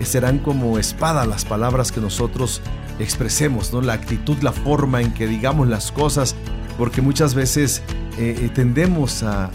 eh, 0.00 0.04
serán 0.04 0.38
como 0.38 0.78
espada 0.78 1.26
las 1.26 1.44
palabras 1.44 1.92
que 1.92 2.00
nosotros 2.00 2.60
expresemos, 2.98 3.72
¿no? 3.72 3.80
La 3.80 3.94
actitud, 3.94 4.38
la 4.42 4.52
forma 4.52 5.00
en 5.00 5.12
que 5.12 5.26
digamos 5.26 5.68
las 5.68 5.92
cosas, 5.92 6.34
porque 6.78 7.02
muchas 7.02 7.34
veces 7.34 7.82
tendemos 8.54 9.24
a, 9.24 9.50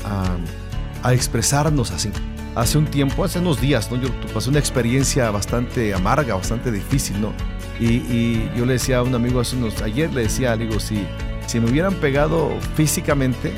expresarnos 1.06 1.92
así 1.92 2.12
hace 2.56 2.78
un 2.78 2.86
tiempo, 2.86 3.24
hace 3.24 3.40
unos 3.40 3.62
días, 3.62 3.90
¿no? 3.92 4.02
Yo 4.02 4.10
pasé 4.34 4.50
una 4.50 4.60
experiencia 4.60 5.32
bastante 5.32 5.94
amarga, 5.94 6.36
bastante 6.36 6.72
difícil, 6.72 7.22
¿no? 7.22 7.34
Y, 7.80 8.50
yo 8.58 8.66
le 8.66 8.74
decía 8.74 8.98
a 8.98 9.04
un 9.04 9.16
amigo 9.16 9.40
hace 9.40 9.56
unos, 9.56 9.82
ayer 9.82 10.14
le 10.14 10.24
decía, 10.24 10.58
digo, 10.58 10.80
si, 10.80 11.06
si 11.48 11.60
me 11.60 11.70
hubieran 11.70 11.96
pegado 11.96 12.52
físicamente, 12.76 13.54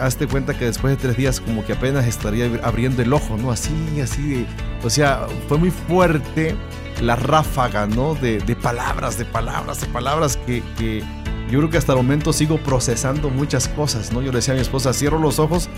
hazte 0.00 0.26
cuenta 0.26 0.56
que 0.58 0.66
después 0.66 0.96
de 0.96 1.02
tres 1.02 1.16
días 1.16 1.40
como 1.40 1.64
que 1.64 1.72
apenas 1.74 2.06
estaría 2.06 2.50
abriendo 2.62 3.02
el 3.02 3.12
ojo, 3.12 3.36
¿no? 3.36 3.50
Así, 3.50 4.00
así 4.02 4.46
o 4.82 4.90
sea, 4.90 5.26
fue 5.48 5.58
muy 5.58 5.70
fuerte 5.70 6.56
la 7.00 7.16
ráfaga, 7.16 7.86
¿no? 7.86 8.14
De, 8.14 8.40
palabras, 8.60 9.18
de 9.18 9.24
palabras, 9.24 9.80
de 9.80 9.86
palabras 9.86 10.36
que, 10.46 10.62
que 10.78 11.02
yo 11.50 11.58
creo 11.60 11.70
que 11.70 11.78
hasta 11.78 11.92
el 11.92 11.98
momento 11.98 12.32
sigo 12.32 12.58
procesando 12.58 13.30
muchas 13.30 13.68
cosas, 13.68 14.12
¿no? 14.12 14.22
Yo 14.22 14.32
le 14.32 14.38
decía 14.38 14.54
a 14.54 14.56
mi 14.56 14.62
esposa, 14.62 14.92
cierro 14.92 15.18
los 15.18 15.38
ojos 15.38 15.68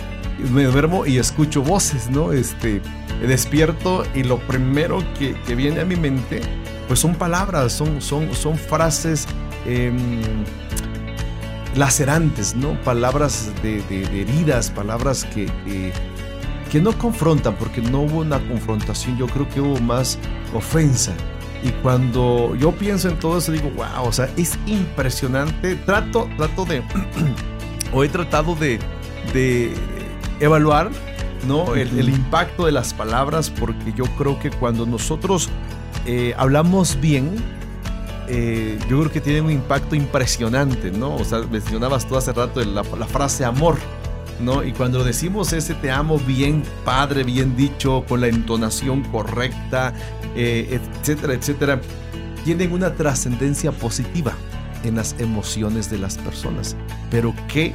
me 0.53 0.65
duermo 0.65 1.05
y 1.05 1.19
escucho 1.19 1.63
voces, 1.63 2.09
¿no? 2.11 2.33
Este, 2.33 2.81
despierto 3.21 4.05
y 4.15 4.23
lo 4.23 4.39
primero 4.39 5.03
que, 5.19 5.35
viene 5.55 5.81
a 5.81 5.85
mi 5.85 5.97
mente, 5.97 6.41
pues 6.87 7.01
son 7.01 7.15
palabras, 7.15 7.73
son, 7.73 8.01
son, 8.01 8.33
son 8.35 8.57
frases 8.57 9.27
em, 9.67 10.23
lacerantes, 11.79 12.55
¿no? 12.55 12.81
Palabras 12.83 13.51
de, 13.63 13.79
heridas, 13.91 14.71
palabras 14.71 15.25
que, 15.25 15.47
que, 16.71 16.81
no 16.81 16.97
confrontan, 16.99 17.55
porque 17.57 17.81
no 17.81 18.03
hubo 18.03 18.21
una 18.21 18.41
confrontación, 18.49 19.17
yo 19.17 19.27
creo 19.27 19.49
que 19.49 19.61
hubo 19.61 19.79
más 19.81 20.19
ofensa. 20.55 21.13
Y 21.63 21.71
cuando 21.83 22.55
yo 22.57 22.73
pienso 22.73 23.09
en 23.09 23.19
todo 23.19 23.39
eso, 23.39 23.53
digo, 23.53 23.71
wow, 23.71 24.07
o 24.07 24.13
sea, 24.13 24.29
es 24.37 24.59
impresionante. 24.67 25.77
Trato, 25.77 26.29
trato 26.37 26.65
de, 26.65 26.83
o 27.93 28.05
he 28.05 28.09
tratado 28.09 28.55
de, 28.55 28.79
de 29.33 29.73
evaluar 30.41 30.91
¿no? 31.47 31.75
El, 31.75 32.09
impacto 32.09 32.67
de 32.67 32.73
las 32.73 32.93
palabras, 32.95 33.51
porque 33.51 33.93
yo 33.95 34.05
creo 34.17 34.39
que 34.39 34.51
cuando 34.51 34.87
nosotros 34.87 35.49
eh, 36.07 36.35
hablamos 36.37 37.01
bien, 37.01 37.37
eh, 38.29 38.79
yo 38.89 39.01
creo 39.01 39.11
que 39.13 39.21
tiene 39.21 39.41
un 39.41 39.51
impacto 39.51 39.95
impresionante, 39.95 40.91
¿no? 40.91 41.17
O 41.17 41.25
sea, 41.25 41.41
mencionabas 41.41 42.07
tú 42.07 42.17
hace 42.17 42.33
rato 42.33 42.63
la, 42.65 42.83
la 42.83 43.07
frase 43.07 43.45
amor, 43.45 43.77
¿no? 44.41 44.63
Y 44.63 44.73
cuando 44.73 45.03
decimos 45.03 45.53
ese 45.53 45.75
te 45.75 45.91
amo 45.91 46.19
bien 46.19 46.63
padre, 46.85 47.25
bien 47.25 47.57
dicho, 47.57 48.05
con 48.09 48.21
la 48.21 48.29
entonación 48.29 49.03
correcta, 49.05 49.95
eh, 50.37 50.81
etcétera, 51.01 51.35
etcétera, 51.35 51.81
tienen 52.45 52.73
una 52.73 52.95
trascendencia 52.95 53.73
positiva 53.73 54.33
en 54.85 54.97
las 54.97 55.17
emociones 55.19 55.91
de 55.91 55.99
las 55.99 56.19
personas. 56.19 56.77
Pero 57.11 57.35
¿qué 57.53 57.75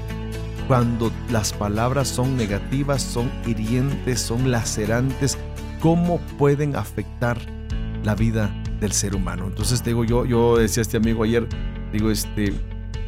cuando 0.68 1.12
las 1.30 1.52
palabras 1.52 2.08
son 2.08 2.38
negativas, 2.38 3.02
son 3.02 3.30
hirientes, 3.46 4.22
son 4.22 4.52
lacerantes? 4.52 5.38
¿Cómo 5.82 6.20
pueden 6.38 6.76
afectar 6.76 7.38
la 8.04 8.16
vida 8.16 8.54
del 8.80 8.92
ser 8.92 9.16
humano? 9.16 9.48
Entonces, 9.48 9.84
digo, 9.84 10.04
yo, 10.04 10.26
yo 10.26 10.58
decía 10.58 10.82
a 10.82 10.84
este 10.84 10.98
amigo 10.98 11.24
ayer, 11.24 11.48
digo, 11.92 12.12
este, 12.12 12.54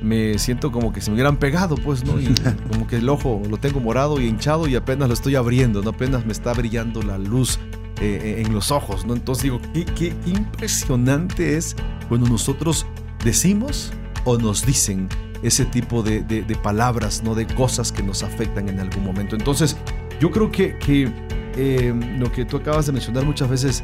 me 0.02 0.38
siento 0.38 0.72
como 0.72 0.94
que 0.94 1.02
se 1.02 1.10
me 1.10 1.16
hubieran 1.16 1.38
pegado, 1.38 1.76
pues, 1.76 2.04
¿no? 2.04 2.20
Y 2.20 2.34
como 2.72 2.88
que 2.88 2.98
el 2.98 3.10
ojo 3.10 3.42
lo 3.50 3.58
tengo 3.58 3.80
morado 3.80 4.20
y 4.20 4.28
hinchado 4.28 4.68
y 4.68 4.76
apenas 4.76 5.08
lo 5.08 5.14
estoy 5.14 5.36
abriendo, 5.36 5.82
¿no? 5.82 5.90
Apenas 5.90 6.26
me 6.26 6.32
está 6.32 6.54
brillando 6.54 7.02
la 7.02 7.18
luz 7.18 7.60
eh, 8.02 8.44
en 8.46 8.54
los 8.54 8.72
ojos, 8.72 9.06
¿no? 9.06 9.14
Entonces 9.14 9.44
digo, 9.44 9.62
qué, 9.74 10.14
impresionante 10.26 11.56
es 11.56 11.76
cuando 12.10 12.28
nosotros 12.28 12.86
decimos 13.24 13.94
o 14.26 14.38
nos 14.38 14.66
dicen 14.66 15.08
ese 15.44 15.66
tipo 15.66 16.04
de, 16.04 16.22
palabras, 16.62 17.24
¿no? 17.24 17.36
De 17.36 17.48
cosas 17.48 17.92
que 17.92 18.04
nos 18.04 18.22
afectan 18.24 18.68
en 18.68 18.80
algún 18.80 19.04
momento. 19.04 19.36
Entonces, 19.36 19.78
yo 20.20 20.30
creo 20.30 20.52
que, 20.52 20.78
que 20.78 21.12
eh, 21.56 21.94
lo 22.18 22.32
que 22.32 22.44
tú 22.44 22.58
acabas 22.58 22.86
de 22.86 22.92
mencionar 22.92 23.24
muchas 23.24 23.50
veces, 23.50 23.84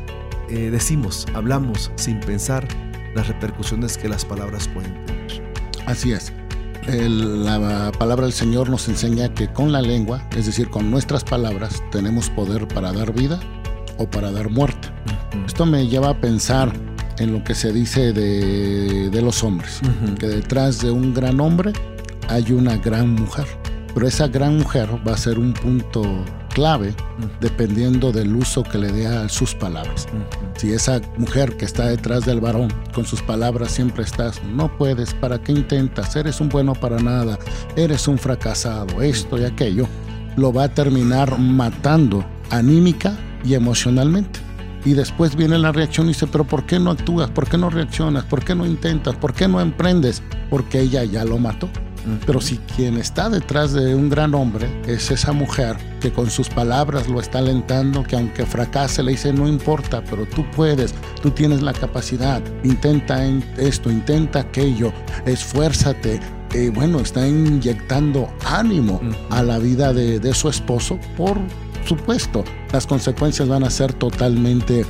eh, 0.51 0.69
decimos, 0.69 1.25
hablamos 1.33 1.91
sin 1.95 2.19
pensar 2.19 2.67
las 3.15 3.27
repercusiones 3.27 3.97
que 3.97 4.09
las 4.09 4.25
palabras 4.25 4.67
pueden 4.67 4.93
tener. 5.05 5.41
Así 5.85 6.11
es. 6.11 6.33
la 6.87 7.91
palabra 7.97 8.25
del 8.25 8.33
Señor 8.33 8.69
nos 8.69 8.89
enseña 8.89 9.33
que 9.33 9.47
con 9.47 9.71
la 9.71 9.81
lengua, 9.81 10.27
es 10.35 10.47
decir, 10.47 10.69
con 10.69 10.91
nuestras 10.91 11.23
palabras, 11.23 11.81
tenemos 11.89 12.29
poder 12.29 12.67
para 12.67 12.91
dar 12.91 13.13
vida 13.13 13.39
o 13.97 14.09
para 14.09 14.31
dar 14.31 14.49
muerte. 14.49 14.89
Esto 15.45 15.65
me 15.65 15.87
lleva 15.87 16.09
a 16.09 16.19
pensar 16.19 16.73
en 17.17 17.31
lo 17.31 17.43
que 17.45 17.55
se 17.55 17.71
dice 17.71 18.11
de, 18.11 19.21
los 19.21 19.43
hombres, 19.43 19.79
que 20.19 20.27
detrás 20.27 20.81
de 20.81 20.91
un 20.91 21.13
gran 21.13 21.39
hombre 21.39 21.71
hay 22.27 22.51
una 22.51 22.75
gran 22.75 23.11
mujer, 23.11 23.45
pero 23.93 24.07
esa 24.07 24.27
gran 24.27 24.57
mujer 24.57 24.89
va 25.07 25.13
a 25.13 25.17
ser 25.17 25.39
un 25.39 25.53
punto 25.53 26.03
clave 26.53 26.93
dependiendo 27.39 28.11
del 28.11 28.35
uso 28.35 28.63
que 28.63 28.77
le 28.77 28.91
dé 28.91 29.07
a 29.07 29.29
sus 29.29 29.55
palabras. 29.55 30.07
Si 30.55 30.71
esa 30.71 31.01
mujer 31.17 31.57
que 31.57 31.65
está 31.65 31.87
detrás 31.87 32.25
del 32.25 32.39
varón 32.39 32.71
con 32.93 33.05
sus 33.05 33.21
palabras 33.21 33.71
siempre 33.71 34.03
estás, 34.03 34.43
no 34.43 34.75
puedes, 34.77 35.13
¿para 35.13 35.41
qué 35.41 35.51
intentas? 35.51 36.15
Eres 36.15 36.39
un 36.39 36.49
bueno 36.49 36.73
para 36.73 36.99
nada, 36.99 37.39
eres 37.75 38.07
un 38.07 38.17
fracasado, 38.17 39.01
esto 39.01 39.39
y 39.39 39.45
aquello, 39.45 39.87
lo 40.37 40.53
va 40.53 40.65
a 40.65 40.73
terminar 40.73 41.37
matando 41.39 42.23
anímica 42.49 43.17
y 43.43 43.53
emocionalmente. 43.53 44.39
Y 44.83 44.93
después 44.93 45.35
viene 45.35 45.59
la 45.59 45.71
reacción 45.71 46.07
y 46.07 46.09
dice, 46.09 46.27
pero 46.27 46.43
¿por 46.43 46.65
qué 46.65 46.79
no 46.79 46.91
actúas? 46.91 47.29
¿Por 47.29 47.47
qué 47.47 47.57
no 47.57 47.69
reaccionas? 47.69 48.25
¿Por 48.25 48.43
qué 48.43 48.55
no 48.55 48.65
intentas? 48.65 49.15
¿Por 49.15 49.33
qué 49.33 49.47
no 49.47 49.61
emprendes? 49.61 50.23
Porque 50.49 50.79
ella 50.79 51.03
ya 51.03 51.23
lo 51.23 51.37
mató. 51.37 51.69
Pero 52.25 52.41
si 52.41 52.57
quien 52.57 52.97
está 52.97 53.29
detrás 53.29 53.73
de 53.73 53.95
un 53.95 54.09
gran 54.09 54.33
hombre 54.33 54.69
es 54.87 55.11
esa 55.11 55.31
mujer 55.31 55.77
que 55.99 56.11
con 56.11 56.29
sus 56.29 56.49
palabras 56.49 57.07
lo 57.07 57.19
está 57.19 57.39
alentando, 57.39 58.03
que 58.03 58.15
aunque 58.15 58.45
fracase 58.45 59.03
le 59.03 59.11
dice, 59.11 59.33
no 59.33 59.47
importa, 59.47 60.03
pero 60.09 60.25
tú 60.25 60.45
puedes, 60.55 60.93
tú 61.21 61.31
tienes 61.31 61.61
la 61.61 61.73
capacidad, 61.73 62.41
intenta 62.63 63.23
esto, 63.57 63.91
intenta 63.91 64.39
aquello, 64.39 64.91
esfuérzate. 65.25 66.19
Eh, 66.53 66.69
bueno, 66.73 66.99
está 66.99 67.25
inyectando 67.25 68.27
ánimo 68.45 68.99
a 69.29 69.41
la 69.41 69.57
vida 69.57 69.93
de, 69.93 70.19
de 70.19 70.33
su 70.33 70.49
esposo 70.49 70.99
por 71.15 71.37
supuesto, 71.85 72.43
las 72.71 72.85
consecuencias 72.85 73.47
van 73.47 73.63
a 73.63 73.69
ser 73.69 73.93
totalmente 73.93 74.85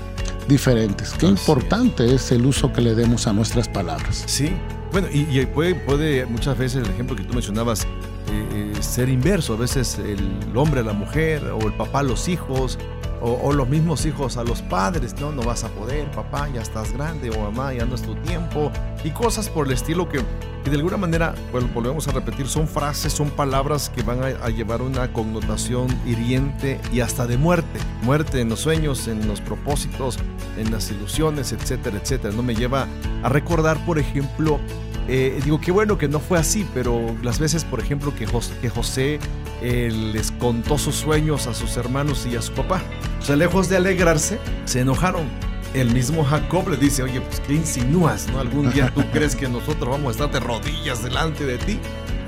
diferentes. 0.47 1.12
Qué 1.12 1.28
importante 1.28 2.14
es. 2.14 2.32
el 2.32 2.45
uso 2.45 2.72
que 2.72 2.82
le 2.82 2.95
demos 2.95 3.28
a 3.28 3.34
nuestras 3.34 3.68
palabras. 3.68 4.24
Sí, 4.26 4.51
bueno, 4.91 5.07
y, 5.11 5.45
puede, 5.45 5.75
puede, 5.75 6.25
muchas 6.25 6.57
veces 6.57 6.83
el 6.83 6.91
ejemplo 6.91 7.15
que 7.15 7.23
tú 7.23 7.33
mencionabas 7.33 7.85
eh, 7.85 8.73
eh, 8.77 8.83
ser 8.83 9.09
inverso, 9.09 9.53
a 9.53 9.57
veces 9.57 9.97
el 9.99 10.55
hombre 10.55 10.81
a 10.81 10.83
la 10.83 10.93
mujer 10.93 11.45
o 11.45 11.61
el 11.61 11.73
papá 11.73 11.99
a 11.99 12.03
los 12.03 12.27
hijos 12.27 12.77
o, 13.22 13.53
los 13.53 13.69
mismos 13.69 14.05
hijos 14.05 14.38
a 14.38 14.43
los 14.43 14.61
padres, 14.63 15.15
no, 15.19 15.32
no 15.32 15.43
vas 15.43 15.63
a 15.63 15.69
poder, 15.69 16.09
papá, 16.11 16.49
ya 16.53 16.61
estás 16.61 16.91
grande, 16.91 17.30
o 17.30 17.39
mamá, 17.39 17.74
ya 17.74 17.86
no 17.86 17.95
es 17.95 18.01
tu 18.01 18.15
tiempo, 18.15 18.72
y 19.03 19.11
cosas 19.11 19.47
por 19.47 19.67
el 19.67 19.74
estilo 19.74 20.09
que, 20.09 20.19
de 20.63 20.76
alguna 20.76 20.97
manera, 20.97 21.36
pues, 21.51 21.72
volvemos 21.74 22.07
a 22.07 22.11
repetir, 22.11 22.47
son 22.47 22.67
frases, 22.67 23.13
son 23.13 23.30
palabras 23.30 23.89
que 23.89 24.01
van 24.01 24.24
a, 24.24 24.49
llevar 24.49 24.82
una 24.82 25.11
connotación 25.13 25.88
hiriente 26.05 26.80
y 26.91 27.01
hasta 27.01 27.28
de 27.28 27.38
muerte, 27.38 27.80
muerte 28.03 28.41
en 28.41 28.49
los 28.49 28.59
sueños, 28.59 29.07
en 29.07 29.28
los 29.28 29.39
propósitos, 29.39 30.17
en 30.57 30.72
las 30.72 30.89
ilusiones, 30.91 31.51
etcétera, 31.51 31.97
etcétera. 32.01 32.34
No 32.34 32.43
me 32.43 32.55
lleva 32.55 32.88
a 33.24 33.30
recordar, 33.30 33.84
por 33.86 33.99
ejemplo, 33.99 34.59
eh, 35.07 35.39
digo, 35.43 35.59
qué 35.59 35.72
bueno 35.72 35.97
que 35.97 36.07
no 36.07 36.19
fue 36.19 36.38
así, 36.38 36.65
pero 36.74 37.15
las 37.24 37.39
veces, 37.39 37.65
por 37.65 37.80
ejemplo, 37.80 38.13
que 38.13 38.28
que 38.61 38.69
José 38.69 39.19
eh, 39.62 39.91
les 39.91 40.32
contó 40.32 40.78
sus 40.78 40.95
sueños 40.95 41.47
a 41.47 41.53
sus 41.53 41.78
hermanos 41.78 42.26
y 42.26 42.36
a 42.36 42.41
su 42.41 42.53
papá. 42.53 42.82
O 43.20 43.24
sea, 43.24 43.36
lejos 43.36 43.70
de 43.70 43.78
alegrarse, 43.78 44.39
se 44.66 44.82
enojaron. 44.82 45.28
El 45.74 45.91
mismo 45.91 46.24
Jacob 46.26 46.68
le 46.70 46.78
dice, 46.78 47.03
oye, 47.03 47.22
pues 47.22 47.39
¿qué 47.41 47.53
insinúas? 47.53 48.28
¿No? 48.28 48.39
¿Algún 48.39 48.72
día 48.72 48.91
tú 48.93 49.03
crees 49.14 49.36
que 49.36 49.47
nosotros 49.47 49.89
vamos 49.89 50.07
a 50.07 50.12
estar 50.12 50.32
de 50.32 50.39
rodillas 50.39 51.03
delante 51.03 51.45
de 51.45 51.57
ti? 51.57 51.80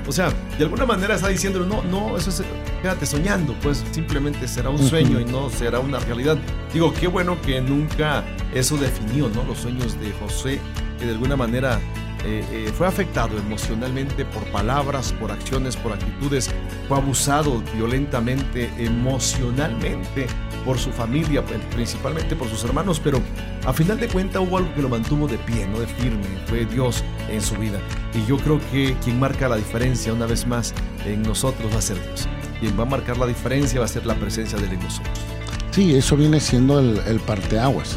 O 0.06 0.12
sea, 0.12 0.32
de 0.58 0.64
alguna 0.64 0.84
manera 0.84 1.14
está 1.14 1.28
diciendo, 1.28 1.60
no, 1.60 1.82
no, 1.82 2.16
eso 2.16 2.30
es, 2.30 2.42
quédate 2.82 3.06
soñando, 3.06 3.54
pues 3.62 3.82
simplemente 3.90 4.46
será 4.46 4.68
un 4.68 4.78
sueño 4.78 5.18
y 5.18 5.24
no 5.24 5.48
será 5.48 5.80
una 5.80 5.98
realidad. 5.98 6.36
Digo, 6.72 6.92
qué 6.92 7.06
bueno 7.06 7.40
que 7.40 7.60
nunca 7.60 8.22
eso 8.52 8.76
definió, 8.76 9.28
¿no? 9.30 9.44
Los 9.44 9.58
sueños 9.58 9.98
de 9.98 10.12
José, 10.12 10.60
que 10.98 11.06
de 11.06 11.12
alguna 11.12 11.36
manera 11.36 11.80
eh, 12.24 12.44
eh, 12.50 12.72
fue 12.76 12.86
afectado 12.86 13.36
emocionalmente 13.36 14.24
por 14.24 14.42
palabras, 14.44 15.12
por 15.12 15.30
acciones, 15.30 15.76
por 15.76 15.92
actitudes, 15.92 16.50
fue 16.88 16.96
abusado 16.96 17.62
violentamente, 17.74 18.70
emocionalmente 18.78 20.26
por 20.64 20.78
su 20.78 20.90
familia, 20.90 21.44
principalmente 21.74 22.34
por 22.34 22.48
sus 22.48 22.64
hermanos, 22.64 22.98
pero 22.98 23.20
a 23.66 23.72
final 23.72 24.00
de 24.00 24.08
cuentas 24.08 24.42
hubo 24.42 24.56
algo 24.56 24.74
que 24.74 24.82
lo 24.82 24.88
mantuvo 24.88 25.28
de 25.28 25.36
pie, 25.38 25.66
no 25.66 25.78
de 25.78 25.86
firme, 25.86 26.24
fue 26.46 26.64
Dios 26.64 27.04
en 27.28 27.42
su 27.42 27.54
vida. 27.56 27.78
Y 28.14 28.24
yo 28.26 28.38
creo 28.38 28.58
que 28.72 28.96
quien 29.04 29.18
marca 29.20 29.48
la 29.48 29.56
diferencia 29.56 30.12
una 30.12 30.26
vez 30.26 30.46
más 30.46 30.74
en 31.04 31.22
nosotros 31.22 31.72
va 31.72 31.78
a 31.78 31.82
ser 31.82 32.02
Dios. 32.02 32.28
Quien 32.60 32.78
va 32.78 32.84
a 32.84 32.86
marcar 32.86 33.18
la 33.18 33.26
diferencia 33.26 33.80
va 33.80 33.84
a 33.84 33.88
ser 33.88 34.06
la 34.06 34.14
presencia 34.14 34.58
de 34.58 34.64
Él 34.64 34.72
en 34.72 34.80
nosotros. 34.82 35.43
Sí, 35.74 35.92
eso 35.96 36.16
viene 36.16 36.38
siendo 36.38 36.78
el, 36.78 37.18
parteaguas. 37.26 37.96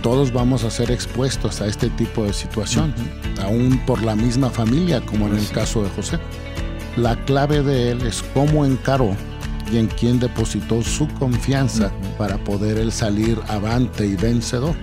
Todos 0.00 0.32
vamos 0.32 0.62
a 0.62 0.70
ser 0.70 0.92
expuestos 0.92 1.60
a 1.60 1.66
este 1.66 1.90
tipo 1.90 2.22
de 2.22 2.32
situación, 2.32 2.94
aún 3.42 3.80
por 3.84 4.00
la 4.04 4.14
misma 4.14 4.48
familia, 4.48 5.00
como 5.00 5.26
en 5.26 5.34
el 5.34 5.48
caso 5.48 5.82
de 5.82 5.88
José. 5.90 6.20
La 6.96 7.16
clave 7.24 7.64
de 7.64 7.90
él 7.90 8.02
es 8.02 8.22
cómo 8.32 8.64
encaró 8.64 9.16
y 9.72 9.78
en 9.78 9.88
quién 9.88 10.20
depositó 10.20 10.82
su 10.82 11.08
confianza 11.14 11.90
para 12.16 12.38
poder 12.38 12.78
él 12.78 12.92
salir 12.92 13.40
avante 13.48 14.06
y 14.06 14.14
vencedor. 14.14 14.76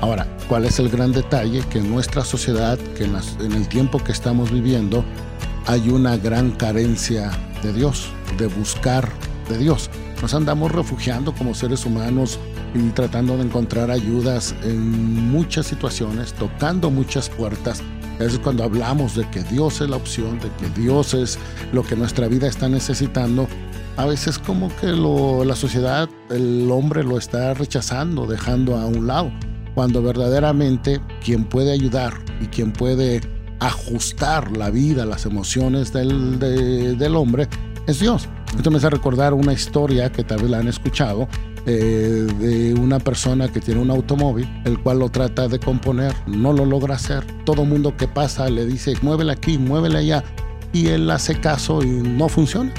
Ahora, 0.00 0.28
¿cuál 0.48 0.66
es 0.66 0.78
el 0.78 0.88
gran 0.88 1.10
detalle? 1.10 1.64
Que 1.68 1.80
en 1.80 1.90
nuestra 1.90 2.24
sociedad, 2.24 2.78
que 2.96 3.06
en, 3.06 3.16
en 3.40 3.52
el 3.54 3.66
tiempo 3.66 3.98
que 3.98 4.12
estamos 4.12 4.52
viviendo, 4.52 5.04
hay 5.66 5.88
una 5.88 6.16
gran 6.16 6.52
carencia 6.52 7.32
de 7.60 7.72
Dios, 7.72 8.12
de 8.38 8.46
buscar 8.46 9.08
de 9.48 9.58
Dios. 9.58 9.90
Nos 10.22 10.34
andamos 10.34 10.70
refugiando 10.70 11.34
como 11.34 11.52
seres 11.52 11.84
humanos 11.84 12.38
y 12.74 12.90
tratando 12.90 13.36
de 13.36 13.42
encontrar 13.42 13.90
ayudas 13.90 14.54
en 14.62 15.30
muchas 15.32 15.66
situaciones, 15.66 16.32
tocando 16.34 16.92
muchas 16.92 17.28
puertas. 17.28 17.82
Es 18.20 18.38
cuando 18.38 18.62
hablamos 18.62 19.16
de 19.16 19.28
que 19.30 19.42
Dios 19.42 19.80
es 19.80 19.90
la 19.90 19.96
opción, 19.96 20.38
de 20.38 20.48
que 20.52 20.80
Dios 20.80 21.12
es 21.12 21.40
lo 21.72 21.82
que 21.82 21.96
nuestra 21.96 22.28
vida 22.28 22.46
está 22.46 22.68
necesitando. 22.68 23.48
A 23.96 24.06
veces 24.06 24.38
como 24.38 24.74
que 24.76 24.86
la 24.86 25.56
sociedad, 25.56 26.08
el 26.30 26.70
hombre 26.70 27.02
lo 27.02 27.18
está 27.18 27.52
rechazando, 27.54 28.28
dejando 28.28 28.76
a 28.76 28.86
un 28.86 29.08
lado, 29.08 29.32
cuando 29.74 30.02
verdaderamente 30.04 31.00
quien 31.24 31.44
puede 31.44 31.72
ayudar 31.72 32.14
y 32.40 32.46
quien 32.46 32.72
puede 32.72 33.22
ajustar 33.58 34.56
la 34.56 34.70
vida, 34.70 35.04
las 35.04 35.26
emociones 35.26 35.92
del, 35.92 36.38
del 36.38 37.16
hombre, 37.16 37.48
es 37.88 37.98
Dios. 37.98 38.28
Esto 38.56 38.70
me 38.70 38.76
hace 38.76 38.90
recordar 38.90 39.34
una 39.34 39.52
historia 39.52 40.12
que 40.12 40.24
tal 40.24 40.42
vez 40.42 40.50
la 40.50 40.58
han 40.58 40.68
escuchado 40.68 41.26
eh, 41.64 42.26
de 42.40 42.74
una 42.74 42.98
persona 42.98 43.48
que 43.48 43.60
tiene 43.60 43.80
un 43.80 43.90
automóvil, 43.90 44.48
el 44.64 44.78
cual 44.80 44.98
lo 44.98 45.08
trata 45.10 45.48
de 45.48 45.58
componer, 45.58 46.12
no 46.26 46.52
lo 46.52 46.64
logra 46.64 46.96
hacer. 46.96 47.24
Todo 47.44 47.64
mundo 47.64 47.96
que 47.96 48.08
pasa 48.08 48.50
le 48.50 48.66
dice, 48.66 48.94
muévele 49.00 49.32
aquí, 49.32 49.58
muévele 49.58 49.98
allá. 49.98 50.24
Y 50.72 50.88
él 50.88 51.10
hace 51.10 51.38
caso 51.38 51.82
y 51.82 51.88
no 51.88 52.28
funciona. 52.28 52.72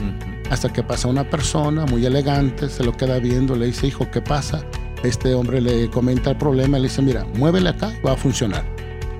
Hasta 0.50 0.72
que 0.72 0.84
pasa 0.84 1.08
una 1.08 1.30
persona 1.30 1.86
muy 1.86 2.06
elegante, 2.06 2.70
se 2.70 2.84
lo 2.84 2.92
queda 2.92 3.20
viendo, 3.20 3.56
le 3.56 3.68
dice, 3.68 3.88
hijo, 3.88 4.10
¿qué 4.12 4.22
pasa? 4.22 4.64
Este 5.04 5.34
hombre 5.34 5.62
le 5.62 5.90
comenta 5.90 6.32
el 6.32 6.38
problema, 6.38 6.78
le 6.78 6.88
dice, 6.90 7.02
mira, 7.02 7.26
muévele 7.38 7.70
acá, 7.70 7.94
va 8.06 8.14
a 8.14 8.18
funcionar. 8.18 8.66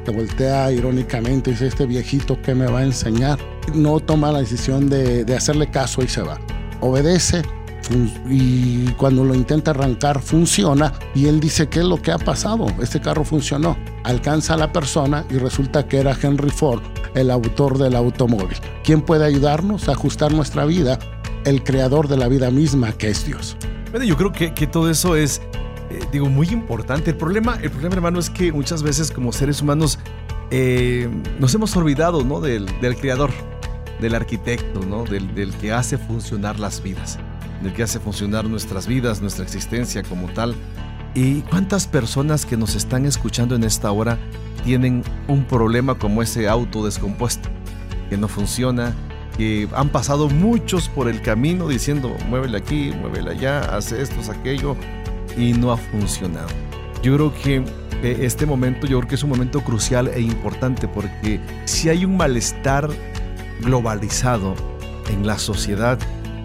Se 0.06 0.12
voltea 0.12 0.72
irónicamente 0.72 1.52
dice, 1.52 1.68
este 1.68 1.86
viejito, 1.86 2.42
¿qué 2.42 2.54
me 2.54 2.68
va 2.68 2.80
a 2.80 2.84
enseñar? 2.84 3.40
No 3.74 4.00
toma 4.00 4.32
la 4.32 4.40
decisión 4.40 4.90
de, 4.90 5.26
de 5.26 5.36
hacerle 5.36 5.70
caso 5.70 6.04
y 6.04 6.08
se 6.08 6.22
va. 6.22 6.40
Obedece, 6.82 7.44
y 8.30 8.88
cuando 8.94 9.24
lo 9.24 9.36
intenta 9.36 9.72
arrancar 9.72 10.22
funciona 10.22 10.94
y 11.14 11.28
él 11.28 11.40
dice 11.40 11.68
qué 11.68 11.80
es 11.80 11.86
lo 11.86 12.02
que 12.02 12.12
ha 12.12 12.18
pasado 12.18 12.68
este 12.82 13.02
carro 13.02 13.24
funcionó. 13.24 13.78
Alcanza 14.04 14.54
a 14.54 14.58
la 14.58 14.72
persona 14.72 15.26
y 15.30 15.38
resulta 15.38 15.88
que 15.88 15.98
era 15.98 16.18
Henry 16.20 16.50
Ford 16.50 16.82
el 17.16 17.30
autor 17.30 17.78
del 17.78 17.96
automóvil. 17.96 18.58
Quién 18.84 19.02
puede 19.02 19.26
ayudarnos 19.26 19.90
a 19.90 19.94
ajustar 19.94 20.34
nuestra 20.34 20.66
vida 20.66 20.98
el 21.46 21.64
creador 21.64 22.08
de 22.08 22.18
la 22.18 22.28
vida 22.28 22.50
misma 22.52 22.94
que 22.94 23.10
es 23.10 23.26
Dios. 23.26 23.58
Bueno 23.92 24.06
yo 24.06 24.18
creo 24.18 24.32
que, 24.32 24.54
que 24.54 24.68
todo 24.68 24.90
eso 24.90 25.16
es 25.16 25.42
eh, 25.90 26.00
digo 26.12 26.30
muy 26.30 26.48
importante. 26.48 27.12
El 27.12 27.18
problema 27.18 27.58
el 27.62 27.70
problema 27.70 27.96
hermano 27.96 28.20
es 28.20 28.30
que 28.30 28.52
muchas 28.52 28.82
veces 28.82 29.12
como 29.12 29.32
seres 29.32 29.62
humanos 29.62 30.00
eh, 30.52 31.10
nos 31.40 31.54
hemos 31.54 31.76
olvidado 31.76 32.24
¿no? 32.24 32.40
del, 32.40 32.66
del 32.80 32.96
creador 32.96 33.32
del 34.04 34.16
arquitecto, 34.16 34.82
¿no? 34.82 35.06
Del, 35.06 35.52
que 35.60 35.72
hace 35.72 35.98
funcionar 35.98 36.60
las 36.60 36.84
vidas 36.84 37.18
del 37.64 37.72
que 37.72 37.82
hace 37.82 37.98
funcionar 38.00 38.44
nuestras 38.44 38.88
vidas, 38.88 39.22
nuestra 39.22 39.46
existencia 39.46 40.04
como 40.04 40.28
tal. 40.34 40.54
¿Y 41.16 41.42
cuántas 41.44 41.88
personas 41.88 42.46
que 42.46 42.58
nos 42.58 42.76
están 42.76 43.06
escuchando 43.06 43.56
en 43.56 43.64
esta 43.64 43.90
hora 43.92 44.20
tienen 44.66 45.02
un 45.30 45.46
problema 45.46 45.96
como 45.96 46.22
ese 46.22 46.50
auto 46.50 46.84
descompuesto, 46.84 47.48
que 48.10 48.18
no 48.18 48.28
funciona, 48.28 48.94
que 49.38 49.70
han 49.76 49.90
pasado 49.90 50.28
muchos 50.28 50.90
por 50.90 51.08
el 51.08 51.22
camino 51.22 51.70
diciendo, 51.70 52.14
muévele 52.28 52.58
aquí, 52.58 52.92
muévele 53.00 53.32
allá, 53.32 53.62
hace 53.76 54.02
esto, 54.02 54.16
aquello, 54.30 54.76
y 55.38 55.54
no 55.54 55.72
ha 55.72 55.78
funcionado. 55.78 56.50
Yo 57.02 57.16
creo 57.16 57.34
que 57.34 57.64
eh, 58.04 58.18
este 58.22 58.46
momento, 58.46 58.88
yo 58.88 58.98
creo 59.00 59.10
que 59.10 59.16
es 59.16 59.24
un 59.24 59.30
momento 59.30 59.62
crucial 59.62 60.10
e 60.10 60.20
importante 60.22 60.88
porque 60.88 61.40
si 61.66 61.90
hay 61.90 62.06
un 62.06 62.18
malestar 62.18 62.90
globalizado 63.64 64.56
en 65.10 65.26
la 65.26 65.38
sociedad, 65.40 65.98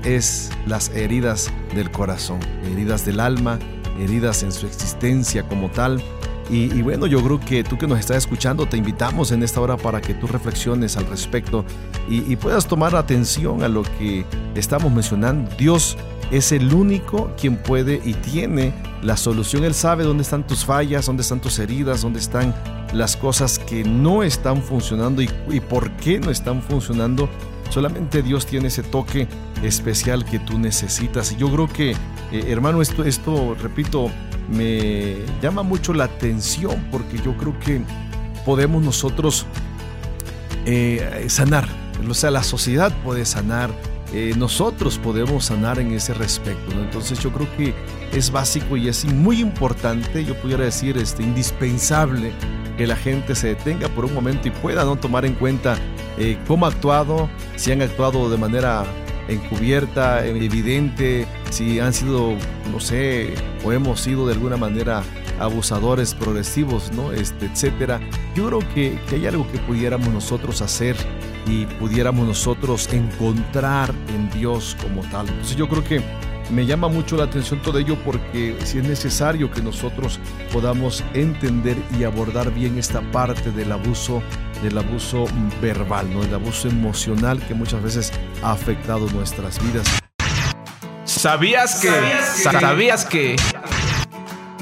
es 0.04 0.50
las 0.66 0.90
heridas 0.90 1.52
del 1.74 1.90
corazón, 1.90 2.38
heridas 2.64 3.04
del 3.04 3.20
alma, 3.20 3.58
heridas 3.98 4.42
en 4.42 4.52
su 4.52 4.66
existencia 4.66 5.42
como 5.42 5.70
tal. 5.70 6.02
Y, 6.50 6.80
bueno, 6.80 7.06
yo 7.06 7.22
creo 7.22 7.38
que 7.38 7.62
tú 7.62 7.76
que 7.76 7.86
nos 7.86 7.98
estás 7.98 8.16
escuchando, 8.16 8.64
te 8.64 8.78
invitamos 8.78 9.32
en 9.32 9.42
esta 9.42 9.60
hora 9.60 9.76
para 9.76 10.00
que 10.00 10.14
tú 10.14 10.26
reflexiones 10.26 10.96
al 10.96 11.06
respecto 11.06 11.62
y, 12.08 12.32
y 12.32 12.36
puedas 12.36 12.66
tomar 12.66 12.96
atención 12.96 13.62
a 13.62 13.68
lo 13.68 13.82
que 13.82 14.24
estamos 14.54 14.90
mencionando. 14.90 15.50
Dios 15.58 15.98
es 16.30 16.52
el 16.52 16.72
único 16.72 17.30
quien 17.38 17.58
puede 17.58 18.00
y 18.02 18.14
tiene 18.14 18.72
la 19.02 19.18
solución. 19.18 19.64
Él 19.64 19.74
sabe 19.74 20.04
dónde 20.04 20.22
están 20.22 20.46
tus 20.46 20.64
fallas, 20.64 21.04
dónde 21.04 21.20
están 21.20 21.40
tus 21.40 21.58
heridas, 21.58 22.00
dónde 22.00 22.18
están 22.18 22.54
las 22.92 23.16
cosas 23.16 23.58
que 23.58 23.84
no 23.84 24.22
están 24.22 24.62
funcionando 24.62 25.22
y, 25.22 25.60
por 25.60 25.90
qué 25.92 26.18
no 26.18 26.30
están 26.30 26.62
funcionando. 26.62 27.28
Solamente 27.70 28.22
Dios 28.22 28.46
tiene 28.46 28.68
ese 28.68 28.82
toque 28.82 29.28
especial 29.62 30.24
que 30.24 30.38
tú 30.38 30.58
necesitas. 30.58 31.32
Y 31.32 31.36
yo 31.36 31.52
creo 31.52 31.68
que, 31.68 31.90
eh, 31.90 31.96
hermano, 32.48 32.80
esto, 32.80 33.04
esto, 33.04 33.54
repito, 33.60 34.10
me 34.50 35.16
llama 35.42 35.62
mucho 35.62 35.92
la 35.92 36.04
atención 36.04 36.88
porque 36.90 37.18
yo 37.18 37.36
creo 37.36 37.58
que 37.60 37.82
podemos 38.46 38.82
nosotros 38.82 39.44
eh, 40.64 41.26
sanar. 41.28 41.68
O 42.08 42.14
sea, 42.14 42.30
la 42.30 42.42
sociedad 42.42 42.92
puede 43.04 43.26
sanar. 43.26 43.70
Eh, 44.14 44.32
nosotros 44.38 44.98
podemos 44.98 45.46
sanar 45.46 45.78
en 45.78 45.92
ese 45.92 46.14
respecto. 46.14 46.72
Entonces 46.72 47.18
yo 47.20 47.30
creo 47.30 47.46
que 47.58 47.74
es 48.12 48.30
básico 48.30 48.78
y 48.78 48.88
es 48.88 49.04
muy 49.04 49.40
importante, 49.40 50.24
yo 50.24 50.34
pudiera 50.40 50.64
decir, 50.64 50.96
este, 50.96 51.22
indispensable 51.22 52.32
que 52.78 52.86
la 52.86 52.96
gente 52.96 53.34
se 53.34 53.48
detenga 53.48 53.88
por 53.88 54.06
un 54.06 54.14
momento 54.14 54.48
y 54.48 54.50
pueda 54.50 54.84
no 54.84 54.96
tomar 54.96 55.26
en 55.26 55.34
cuenta 55.34 55.76
cómo 56.46 56.66
ha 56.66 56.70
actuado, 56.70 57.28
si 57.56 57.72
han 57.72 57.82
actuado 57.82 58.30
de 58.30 58.38
manera 58.38 58.84
encubierta, 59.28 60.24
evidente, 60.26 61.26
si 61.50 61.80
han 61.80 61.92
sido, 61.92 62.34
no 62.72 62.80
sé, 62.80 63.34
o 63.64 63.72
hemos 63.72 64.00
sido 64.00 64.26
de 64.26 64.32
alguna 64.32 64.56
manera 64.56 65.02
abusadores 65.38 66.14
progresivos, 66.14 66.90
¿no? 66.92 67.12
Este, 67.12 67.46
etcétera. 67.46 68.00
Yo 68.34 68.46
creo 68.46 68.60
que, 68.74 68.98
que 69.08 69.16
hay 69.16 69.26
algo 69.26 69.46
que 69.52 69.58
pudiéramos 69.58 70.08
nosotros 70.08 70.62
hacer 70.62 70.96
y 71.46 71.66
pudiéramos 71.66 72.26
nosotros 72.26 72.88
encontrar 72.92 73.94
en 74.08 74.30
Dios 74.30 74.76
como 74.82 75.02
tal. 75.10 75.28
Entonces 75.28 75.56
yo 75.56 75.68
creo 75.68 75.84
que 75.84 76.02
me 76.50 76.66
llama 76.66 76.88
mucho 76.88 77.16
la 77.16 77.24
atención 77.24 77.60
todo 77.62 77.78
ello 77.78 77.96
porque 78.04 78.56
si 78.64 78.78
es 78.78 78.84
necesario 78.84 79.50
que 79.50 79.62
nosotros 79.62 80.18
podamos 80.52 81.04
entender 81.14 81.76
y 81.98 82.04
abordar 82.04 82.52
bien 82.52 82.78
esta 82.78 83.00
parte 83.12 83.50
del 83.50 83.72
abuso 83.72 84.22
del 84.62 84.76
abuso 84.76 85.26
verbal, 85.62 86.12
¿no? 86.12 86.22
el 86.22 86.34
abuso 86.34 86.68
emocional 86.68 87.40
que 87.46 87.54
muchas 87.54 87.82
veces 87.82 88.12
ha 88.42 88.52
afectado 88.52 89.08
nuestras 89.10 89.62
vidas. 89.62 89.86
¿Sabías 91.04 91.80
que? 91.80 91.90
¿Sabías 92.42 93.04
que? 93.04 93.36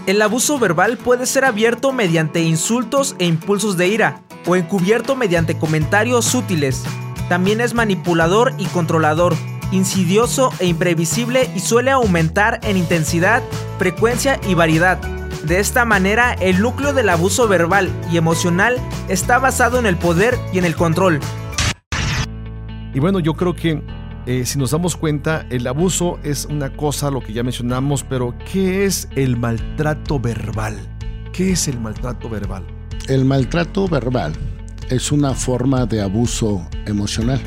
El 0.07 0.23
abuso 0.23 0.59
verbal 0.59 0.99
puede 0.99 1.27
ser 1.27 1.45
abierto 1.45 1.93
mediante 1.93 2.41
insultos 2.41 3.17
e 3.19 3.27
impulsos 3.27 3.77
de 3.77 3.89
ira, 3.89 4.23
o 4.47 4.55
encubierto 4.55 5.17
mediante 5.17 5.59
comentarios 5.59 6.27
sutiles. 6.27 6.85
También 7.29 7.61
es 7.61 7.75
manipulador 7.75 8.55
y 8.59 8.67
controlador, 8.67 9.35
insidioso 9.73 10.51
e 10.59 10.67
imprevisible 10.67 11.51
y 11.55 11.61
suele 11.61 11.91
aumentar 11.91 12.61
en 12.63 12.77
intensidad, 12.77 13.43
frecuencia 13.79 14.41
y 14.49 14.55
variedad. 14.55 14.99
De 15.45 15.61
esta 15.61 15.85
manera, 15.85 16.35
el 16.35 16.61
núcleo 16.61 16.93
del 16.93 17.09
abuso 17.09 17.47
verbal 17.47 17.91
y 18.11 18.17
emocional 18.17 18.77
está 19.09 19.39
basado 19.39 19.79
en 19.79 19.87
el 19.87 19.97
poder 19.97 20.37
y 20.53 20.59
en 20.59 20.65
el 20.65 20.75
control. 20.75 21.21
Y 22.93 23.01
bueno, 23.01 23.21
yo 23.21 23.35
creo 23.35 23.55
que 23.55 23.83
eh, 24.27 24.45
si 24.45 24.59
nos 24.59 24.73
damos 24.73 24.97
cuenta, 24.97 25.47
el 25.51 25.67
abuso 25.67 26.19
es 26.25 26.47
una 26.47 26.75
cosa, 26.77 27.11
lo 27.11 27.21
que 27.21 27.33
ya 27.33 27.43
mencionamos, 27.43 28.03
pero 28.03 28.35
¿qué 28.51 28.85
es 28.85 29.09
el 29.15 29.37
maltrato 29.37 30.19
verbal? 30.19 30.77
¿Qué 31.33 31.53
es 31.53 31.69
el 31.69 31.79
maltrato 31.79 32.29
verbal? 32.29 32.67
El 33.09 33.25
maltrato 33.25 33.87
verbal 33.87 34.35
es 34.91 35.13
una 35.13 35.35
forma 35.35 35.87
de 35.87 36.01
abuso 36.01 36.67
emocional 36.87 37.41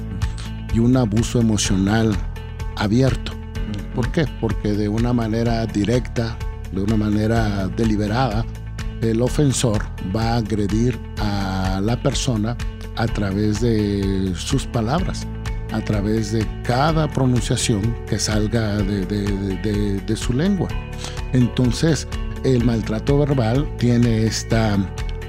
y 0.74 0.80
un 0.80 0.98
abuso 0.98 1.40
emocional 1.40 2.16
abierto. 2.76 3.34
¿Por 3.96 4.12
qué? 4.12 4.26
Porque 4.40 4.74
de 4.74 4.88
una 4.88 5.14
manera 5.14 5.66
directa, 5.66 6.38
de 6.72 6.82
una 6.82 6.96
manera 6.96 7.68
deliberada, 7.68 8.46
el 9.02 9.22
ofensor 9.22 9.82
va 10.16 10.34
a 10.34 10.38
agredir 10.38 11.00
a 11.18 11.80
la 11.82 12.02
persona 12.02 12.56
a 12.96 13.08
través 13.08 13.62
de 13.62 14.34
sus 14.36 14.66
palabras, 14.66 15.26
a 15.72 15.82
través 15.82 16.32
de 16.34 16.46
cada 16.64 17.08
pronunciación 17.08 17.96
que 18.08 18.20
salga 18.20 18.78
de, 18.78 20.16
su 20.16 20.34
lengua. 20.34 20.68
Entonces, 21.34 22.08
el 22.44 22.64
maltrato 22.66 23.20
verbal 23.20 23.68
tiene 23.78 24.24
esta 24.24 24.78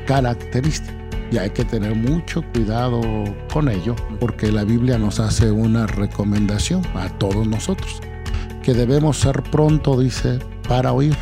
característica 0.07 1.00
y 1.31 1.39
hay 1.39 1.51
que 1.51 1.65
tener 1.65 1.95
mucho 1.95 2.43
cuidado 2.53 3.01
con 3.53 3.69
ello 3.69 3.95
porque 4.19 4.51
la 4.51 4.65
Biblia 4.65 4.99
nos 4.99 5.21
hace 5.21 5.51
una 5.51 5.87
recomendación 5.87 6.83
a 6.95 7.09
todos 7.19 7.47
nosotros, 7.47 8.01
que 8.63 8.75
debemos 8.75 9.19
ser 9.19 9.43
pronto, 9.45 9.99
dice, 9.99 10.39
para 10.69 10.93
oír 10.93 11.17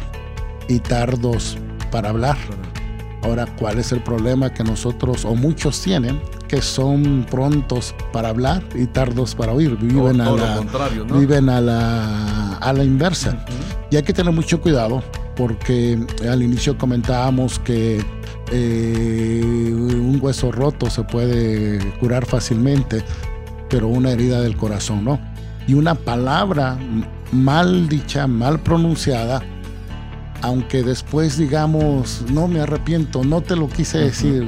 y 0.69 0.79
tardos 0.81 1.59
para 1.91 2.11
hablar. 2.11 2.37
Ahora, 3.23 3.47
¿cuál 3.59 3.79
es 3.79 3.93
el 3.93 4.01
problema 4.01 4.53
que 4.53 4.63
nosotros 4.63 5.25
o 5.25 5.35
muchos 5.35 5.83
tienen? 5.83 6.21
Que 6.47 6.63
son 6.63 7.27
prontos 7.29 7.95
para 8.13 8.29
hablar 8.29 8.63
y 8.75 8.87
tardos 8.87 9.35
para 9.35 9.53
oír. 9.53 9.77
Viven, 9.77 10.21
a, 10.21 10.31
la, 10.31 10.61
viven 11.13 11.49
a, 11.49 11.61
la, 11.61 12.55
a 12.55 12.73
la 12.73 12.85
inversa. 12.85 13.45
Y 13.91 13.97
hay 13.97 14.03
que 14.03 14.13
tener 14.13 14.33
mucho 14.33 14.61
cuidado 14.61 15.03
porque 15.37 15.99
al 16.31 16.43
inicio 16.43 16.79
comentábamos 16.79 17.59
que 17.59 18.05
eh, 18.53 19.71
un 19.75 20.19
hueso 20.21 20.51
roto 20.53 20.91
se 20.91 21.03
puede 21.05 21.79
curar 21.99 22.27
fácilmente, 22.27 23.03
pero 23.69 23.89
una 23.89 24.11
herida 24.11 24.41
del 24.41 24.57
corazón 24.57 25.05
no. 25.05 25.21
Y 25.67 25.75
una 25.75 25.95
palabra 25.95 26.79
mal 27.33 27.89
dicha, 27.89 28.27
mal 28.27 28.61
pronunciada, 28.61 29.43
aunque 30.41 30.83
después 30.83 31.37
digamos, 31.37 32.25
no 32.31 32.49
me 32.49 32.61
arrepiento, 32.61 33.23
no 33.25 33.43
te 33.43 33.57
lo 33.57 33.69
quise 33.69 33.99
decir, 33.99 34.47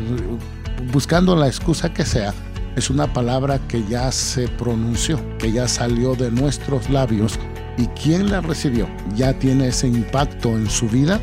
buscando 0.93 1.37
la 1.37 1.47
excusa 1.47 1.93
que 1.93 2.05
sea, 2.05 2.33
es 2.77 2.89
una 2.89 3.13
palabra 3.13 3.59
que 3.69 3.85
ya 3.89 4.11
se 4.13 4.49
pronunció, 4.49 5.21
que 5.39 5.53
ya 5.53 5.69
salió 5.69 6.15
de 6.15 6.31
nuestros 6.31 6.89
labios. 6.89 7.39
Y 7.77 7.87
quien 7.89 8.31
la 8.31 8.41
recibió 8.41 8.89
ya 9.15 9.39
tiene 9.39 9.69
ese 9.69 9.89
impacto 9.89 10.51
en 10.51 10.69
su 10.69 10.89
vida 10.89 11.21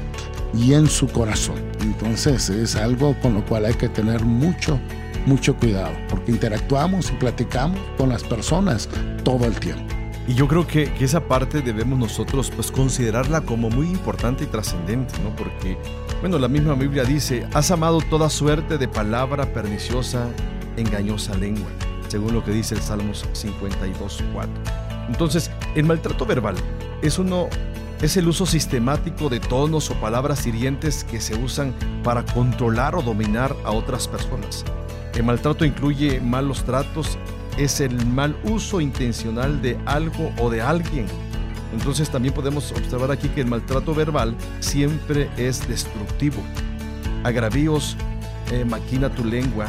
y 0.57 0.73
en 0.73 0.87
su 0.87 1.07
corazón. 1.07 1.57
Entonces 1.81 2.49
es 2.49 2.75
algo 2.75 3.15
con 3.21 3.33
lo 3.33 3.45
cual 3.45 3.65
hay 3.65 3.73
que 3.73 3.89
tener 3.89 4.25
mucho, 4.25 4.79
mucho 5.25 5.55
cuidado, 5.55 5.93
porque 6.09 6.31
interactuamos 6.31 7.11
y 7.11 7.13
platicamos 7.13 7.79
con 7.97 8.09
las 8.09 8.23
personas 8.23 8.89
todo 9.23 9.45
el 9.45 9.59
tiempo. 9.59 9.83
Y 10.27 10.33
yo 10.33 10.47
creo 10.47 10.67
que, 10.67 10.91
que, 10.93 11.05
esa 11.05 11.21
parte 11.21 11.61
debemos 11.61 11.97
nosotros 11.97 12.51
pues 12.53 12.69
considerarla 12.69 13.41
como 13.41 13.69
muy 13.69 13.87
importante 13.87 14.43
y 14.43 14.47
trascendente, 14.47 15.13
¿no? 15.23 15.33
Porque, 15.37 15.77
bueno, 16.19 16.37
la 16.37 16.49
misma 16.49 16.73
Biblia 16.73 17.05
dice, 17.05 17.47
has 17.53 17.71
amado 17.71 18.01
toda 18.09 18.29
suerte 18.29 18.77
de 18.77 18.89
palabra 18.89 19.53
perniciosa, 19.53 20.27
engañosa 20.75 21.33
lengua, 21.35 21.69
según 22.09 22.33
lo 22.33 22.43
que 22.43 22.51
dice 22.51 22.75
el 22.75 22.81
Salmos 22.81 23.25
52, 23.31 24.23
4. 24.33 24.53
Entonces, 25.07 25.49
el 25.75 25.85
maltrato 25.85 26.25
verbal 26.25 26.55
es 27.01 27.17
uno 27.19 27.47
es 28.01 28.15
el 28.15 28.27
uso 28.27 28.45
sistemático 28.45 29.27
de 29.27 29.39
tonos 29.39 29.89
o 29.89 29.95
palabras 29.95 30.45
hirientes 30.45 31.03
que 31.03 31.19
se 31.19 31.35
usan 31.35 31.73
para 32.03 32.23
controlar 32.23 32.95
o 32.95 33.01
dominar 33.01 33.55
a 33.65 33.71
otras 33.71 34.07
personas. 34.07 34.63
El 35.15 35.23
maltrato 35.23 35.65
incluye 35.65 36.19
malos 36.19 36.63
tratos, 36.63 37.17
es 37.57 37.81
el 37.81 38.05
mal 38.05 38.37
uso 38.43 38.81
intencional 38.81 39.61
de 39.63 39.79
algo 39.85 40.31
o 40.37 40.49
de 40.51 40.61
alguien. 40.61 41.07
Entonces 41.73 42.09
también 42.09 42.35
podemos 42.35 42.71
observar 42.71 43.11
aquí 43.11 43.29
que 43.29 43.41
el 43.41 43.47
maltrato 43.47 43.95
verbal 43.95 44.35
siempre 44.59 45.29
es 45.35 45.67
destructivo. 45.67 46.37
Agravíos, 47.23 47.97
eh, 48.51 48.63
maquina 48.63 49.09
tu 49.09 49.25
lengua, 49.25 49.67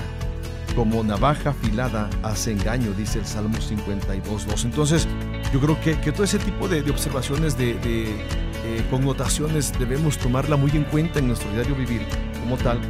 como 0.75 1.03
navaja 1.03 1.51
afilada 1.51 2.09
hace 2.23 2.53
engaño, 2.53 2.93
dice 2.93 3.21
el 3.21 3.27
Salmo 3.27 3.59
52.2. 3.59 4.65
Entonces, 4.65 5.09
yo 5.53 5.61
creo 5.61 5.81
que, 5.81 5.99
que 6.01 6.13
todo 6.13 6.25
ese 6.25 6.39
tipo 6.39 6.69
de, 6.69 6.89
observaciones, 6.91 7.57
de, 7.57 7.71
eh, 7.81 8.85
connotaciones, 8.91 9.73
debemos 9.79 10.19
tomarla 10.19 10.57
muy 10.57 10.71
en 10.73 10.85
cuenta 10.85 11.19
en 11.19 11.29
nuestro 11.29 11.51
diario 11.53 11.75
vivir 11.75 12.03
como 12.41 12.57
tal. 12.57 12.81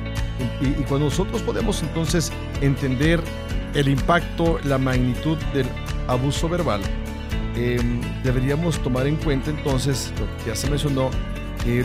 Y, 0.61 0.83
cuando 0.85 1.07
nosotros 1.07 1.43
podemos 1.43 1.83
entonces 1.83 2.33
entender 2.61 3.21
el 3.75 3.89
impacto, 3.89 4.59
la 4.65 4.79
magnitud 4.79 5.37
del 5.53 5.67
abuso 6.07 6.49
verbal, 6.49 6.81
em, 7.55 8.01
deberíamos 8.23 8.79
tomar 8.83 9.07
en 9.07 9.17
cuenta 9.17 9.51
entonces 9.51 10.13
lo 10.19 10.27
que 10.39 10.51
ya 10.51 10.57
se 10.57 10.71
mencionó, 10.71 11.11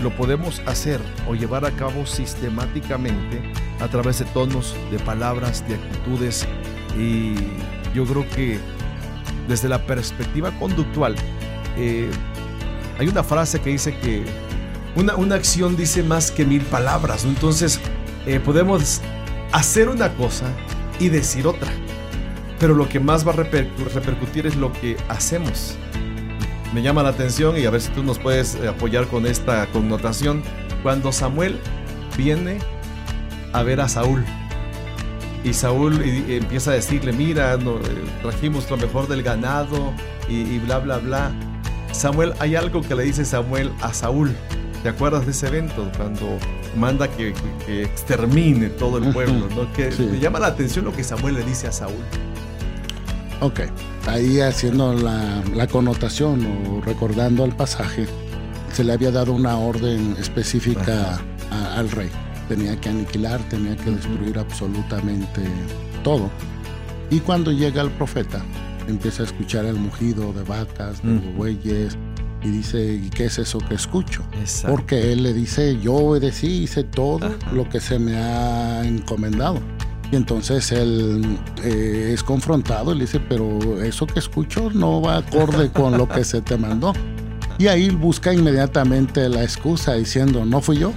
lo 0.01 0.15
podemos 0.15 0.61
hacer 0.65 1.01
o 1.27 1.35
llevar 1.35 1.65
a 1.65 1.71
cabo 1.71 2.05
sistemáticamente 2.05 3.41
a 3.79 3.87
través 3.87 4.19
de 4.19 4.25
tonos, 4.25 4.75
de 4.91 4.99
palabras, 4.99 5.67
de 5.67 5.75
actitudes. 5.75 6.47
Y 6.97 7.35
yo 7.93 8.05
creo 8.05 8.27
que 8.29 8.59
desde 9.47 9.67
la 9.67 9.85
perspectiva 9.85 10.51
conductual, 10.57 11.15
eh, 11.77 12.09
hay 12.97 13.07
una 13.07 13.23
frase 13.23 13.59
que 13.59 13.71
dice 13.71 13.97
que 13.97 14.23
una, 14.95 15.15
una, 15.15 15.35
acción 15.35 15.75
dice 15.75 16.03
más 16.03 16.31
que 16.31 16.45
mil 16.45 16.61
palabras, 16.61 17.25
entonces 17.25 17.79
eh, 18.25 18.39
podemos 18.39 19.01
hacer 19.51 19.89
una 19.89 20.13
cosa 20.13 20.45
y 20.99 21.09
decir 21.09 21.47
otra, 21.47 21.71
pero 22.59 22.73
lo 22.73 22.87
que 22.87 22.99
más 22.99 23.27
va 23.27 23.31
a 23.31 23.35
repercutir 23.35 24.47
es 24.47 24.55
lo 24.55 24.71
que 24.71 24.95
hacemos. 25.09 25.77
Me 26.73 26.81
llama 26.81 27.03
la 27.03 27.09
atención 27.09 27.57
y 27.57 27.65
a 27.65 27.69
ver 27.69 27.81
si 27.81 27.91
tú 27.91 28.03
nos 28.03 28.17
puedes 28.17 28.55
eh, 28.55 28.67
apoyar 28.67 29.07
con 29.07 29.27
esta 29.27 29.67
connotación. 29.67 30.41
Cuando 30.81 31.11
Samuel 31.11 31.59
viene 32.17 32.57
a 33.53 33.61
ver 33.61 33.79
a 33.79 33.87
Saúl, 33.87 34.25
y 35.43 35.53
Saúl 35.53 36.01
empieza 36.29 36.71
a 36.71 36.73
decirle, 36.75 37.11
mira, 37.11 37.57
no, 37.57 37.77
eh, 37.77 37.81
trajimos 38.21 38.69
lo 38.71 38.77
mejor 38.77 39.07
del 39.07 39.23
ganado 39.23 39.93
y, 40.29 40.57
bla, 40.59 40.79
bla, 40.79 40.97
bla. 40.99 41.31
Samuel, 41.91 42.33
hay 42.39 42.55
algo 42.55 42.81
que 42.81 42.95
le 42.95 43.03
dice 43.03 43.25
Samuel 43.25 43.71
a 43.81 43.93
Saúl. 43.93 44.33
¿Te 44.83 44.89
acuerdas 44.89 45.25
de 45.25 45.31
ese 45.31 45.47
evento 45.47 45.89
cuando 45.97 46.37
manda 46.77 47.07
que, 47.09 47.33
extermine 47.67 48.69
todo 48.69 48.97
el 48.97 49.13
pueblo? 49.13 49.47
¿no? 49.53 49.71
Que 49.73 49.89
me 49.89 50.19
llama 50.19 50.39
la 50.39 50.47
atención 50.47 50.85
lo 50.85 50.93
que 50.93 51.03
Samuel 51.03 51.35
le 51.35 51.43
dice 51.43 51.67
a 51.67 51.71
Saúl. 51.71 52.03
Ok, 53.43 53.59
ahí 54.07 54.39
haciendo 54.39 54.93
la, 54.93 55.67
connotación 55.67 56.47
o 56.65 56.79
recordando 56.79 57.43
el 57.43 57.53
pasaje, 57.53 58.05
se 58.71 58.85
le 58.85 58.93
había 58.93 59.11
dado 59.11 59.33
una 59.33 59.57
orden 59.57 60.15
específica 60.17 61.19
al 61.75 61.91
rey. 61.91 62.09
Tenía 62.47 62.79
que 62.79 62.87
aniquilar, 62.87 63.41
tenía 63.49 63.75
que 63.75 63.91
destruir 63.91 64.39
absolutamente 64.39 65.41
todo. 66.05 66.29
Y 67.09 67.19
cuando 67.19 67.51
llega 67.51 67.81
el 67.81 67.91
profeta, 67.91 68.41
empieza 68.87 69.23
a 69.23 69.25
escuchar 69.25 69.65
el 69.65 69.75
mugido 69.75 70.31
de 70.31 70.43
vacas, 70.43 71.03
de 71.03 71.33
bueyes, 71.35 71.97
y 72.43 72.49
dice, 72.49 72.93
¿y 72.93 73.09
qué 73.09 73.25
es 73.25 73.39
eso 73.39 73.57
que 73.57 73.75
escucho? 73.75 74.23
Porque 74.69 75.11
él 75.11 75.23
le 75.23 75.33
dice, 75.33 75.77
yo 75.81 75.95
obedecí, 75.95 76.63
hice 76.63 76.85
todo 76.85 77.19
lo 77.51 77.67
que 77.67 77.81
se 77.81 77.99
me 77.99 78.15
ha 78.15 78.85
encomendado. 78.85 79.59
Y 80.13 80.15
entonces 80.15 80.71
él 80.71 81.39
eh, 81.63 82.11
es 82.13 82.21
confrontado 82.21 82.93
y 82.93 82.99
le 82.99 83.05
dice, 83.05 83.19
pero 83.19 83.81
eso 83.81 84.05
que 84.05 84.19
escucho 84.19 84.69
no 84.69 85.01
va 85.01 85.17
acorde 85.17 85.71
con 85.71 85.97
lo 85.97 86.07
que 86.07 86.23
se 86.23 86.39
te 86.43 86.55
mandó. 86.55 86.93
Y 87.57 87.65
ahí 87.65 87.89
busca 87.89 88.31
inmediatamente 88.31 89.27
la 89.27 89.41
excusa 89.41 89.95
diciendo, 89.95 90.45
no 90.45 90.61
fui 90.61 90.77
yo, 90.77 90.93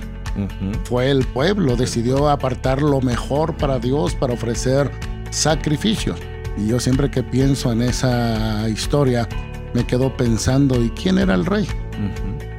fue 0.85 1.11
el 1.11 1.25
pueblo, 1.25 1.77
decidió 1.77 2.29
apartar 2.29 2.83
lo 2.83 3.01
mejor 3.01 3.57
para 3.57 3.79
Dios 3.79 4.15
para 4.15 4.35
ofrecer 4.35 4.91
sacrificios. 5.31 6.19
Y 6.59 6.67
yo 6.67 6.79
siempre 6.79 7.11
que 7.11 7.23
pienso 7.23 7.73
en 7.73 7.81
esa 7.81 8.69
historia, 8.69 9.27
me 9.73 9.87
quedo 9.87 10.15
pensando, 10.15 10.85
¿y 10.85 10.91
quién 10.91 11.17
era 11.17 11.33
el 11.33 11.47
rey? 11.47 11.67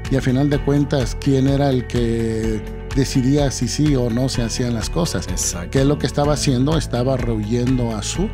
Y 0.10 0.16
a 0.16 0.22
final 0.22 0.50
de 0.50 0.58
cuentas, 0.58 1.16
¿quién 1.22 1.50
era 1.50 1.70
el 1.70 1.86
que 1.86 2.77
decidía 2.98 3.52
si 3.52 3.68
sí 3.68 3.96
o 3.96 4.10
no 4.10 4.28
se 4.28 4.42
hacían 4.42 4.74
las 4.74 4.90
cosas? 4.90 5.28
¿Qué 5.72 5.82
es 5.82 5.86
lo 5.86 5.98
que 5.98 6.08
estaba 6.08 6.34
haciendo? 6.34 6.78
Estaba 6.78 7.16
rehuyendo 7.16 7.96
a 7.96 8.04
su 8.04 8.28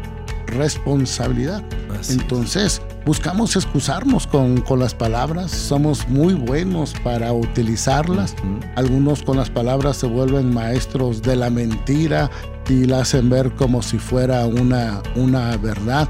responsabilidad. 0.48 1.64
Entonces, 2.10 2.82
buscamos 3.06 3.56
excusarnos 3.56 4.26
con, 4.26 4.62
con, 4.62 4.80
las 4.80 4.94
palabras, 4.94 5.52
somos 5.52 6.08
muy 6.08 6.34
buenos 6.34 6.94
para 7.04 7.34
utilizarlas. 7.34 8.36
Algunos 8.76 9.24
con 9.24 9.38
las 9.38 9.50
palabras 9.50 9.98
se 9.98 10.08
vuelven 10.08 10.54
maestros 10.54 11.22
de 11.22 11.36
la 11.36 11.50
mentira 11.50 12.30
y 12.70 12.86
la 12.86 13.02
hacen 13.02 13.30
ver 13.30 13.52
como 13.56 13.82
si 13.82 13.98
fuera 13.98 14.46
una, 14.46 15.02
una 15.16 15.56
verdad. 15.58 16.10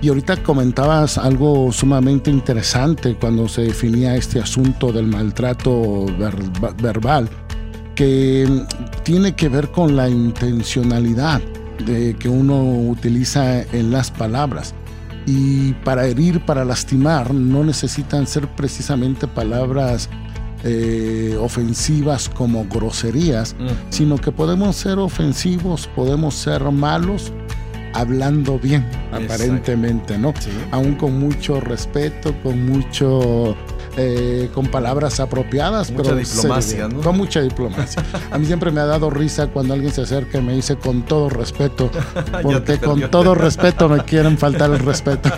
Y 0.00 0.08
ahorita 0.08 0.42
comentabas 0.42 1.16
algo 1.16 1.72
sumamente 1.72 2.30
interesante 2.30 3.16
cuando 3.16 3.48
se 3.48 3.62
definía 3.62 4.16
este 4.16 4.38
asunto 4.38 4.92
del 4.92 5.06
maltrato 5.06 6.04
verbal, 6.82 7.28
que 7.94 8.48
tiene 9.02 9.34
que 9.34 9.48
ver 9.48 9.70
con 9.70 9.96
la 9.96 10.08
intencionalidad 10.08 11.40
de 11.86 12.14
que 12.14 12.28
uno 12.28 12.62
utiliza 12.62 13.62
en 13.62 13.90
las 13.90 14.10
palabras. 14.10 14.74
Y 15.26 15.72
para 15.84 16.06
herir, 16.06 16.44
para 16.44 16.64
lastimar, 16.64 17.32
no 17.32 17.64
necesitan 17.64 18.26
ser 18.26 18.46
precisamente 18.48 19.26
palabras 19.26 20.10
eh, 20.64 21.36
ofensivas 21.40 22.28
como 22.28 22.66
groserías, 22.66 23.56
sino 23.90 24.16
que 24.18 24.32
podemos 24.32 24.76
ser 24.76 24.98
ofensivos, 24.98 25.88
podemos 25.94 26.34
ser 26.34 26.62
malos 26.70 27.32
hablando 27.94 28.58
bien, 28.58 28.84
aparentemente, 29.12 30.18
¿no? 30.18 30.34
Aún 30.72 30.96
con 30.96 31.18
mucho 31.18 31.60
respeto, 31.60 32.34
con 32.42 32.66
mucho 32.66 33.56
eh, 33.96 34.50
con 34.52 34.66
palabras 34.66 35.20
apropiadas. 35.20 35.90
Mucha 35.90 36.14
diplomacia, 36.14 36.88
¿no? 36.88 37.00
Con 37.00 37.16
mucha 37.16 37.40
diplomacia. 37.40 38.02
A 38.30 38.38
mí 38.38 38.46
siempre 38.46 38.70
me 38.70 38.80
ha 38.80 38.86
dado 38.86 39.10
risa 39.10 39.48
cuando 39.48 39.74
alguien 39.74 39.92
se 39.92 40.02
acerca 40.02 40.38
y 40.38 40.42
me 40.42 40.52
dice 40.54 40.76
con 40.76 41.02
todo 41.02 41.28
respeto, 41.28 41.90
porque 42.42 42.78
con 42.78 43.10
todo 43.10 43.34
respeto 43.34 43.88
me 43.88 44.02
quieren 44.04 44.36
faltar 44.38 44.70
el 44.70 44.80
respeto. 44.80 45.30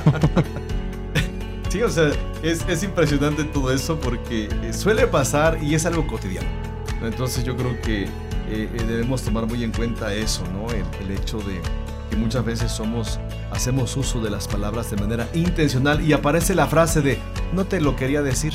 sí, 1.69 1.83
o 1.83 1.91
sea, 1.91 2.11
es, 2.43 2.83
impresionante 2.83 3.45
todo 3.45 3.73
eso 3.73 3.99
porque 4.01 4.49
eh, 4.63 4.73
suele 4.73 5.07
pasar 5.07 5.63
y 5.63 5.75
es 5.75 5.85
algo 5.87 6.07
cotidiano. 6.07 6.49
Entonces 7.03 7.45
yo 7.45 7.57
creo 7.57 7.81
que 7.83 8.09
eh, 8.49 8.69
debemos 8.89 9.23
tomar 9.23 9.47
muy 9.47 9.63
en 9.65 9.73
cuenta 9.73 10.15
eso, 10.15 10.45
¿no? 10.53 10.67
el 10.71 11.11
hecho 11.11 11.39
de 11.39 11.61
que 12.11 12.17
muchas 12.17 12.45
veces 12.45 12.73
somos, 12.73 13.19
hacemos 13.51 13.97
uso 13.97 14.21
de 14.21 14.31
las 14.31 14.49
palabras 14.49 14.91
de 14.91 14.97
manera 14.97 15.29
intencional 15.35 16.03
y 16.03 16.13
aparece 16.13 16.55
la 16.55 16.67
frase 16.67 17.03
de 17.03 17.19
no 17.53 17.65
te 17.65 17.81
lo 17.81 17.97
quería 17.97 18.23
decir 18.23 18.55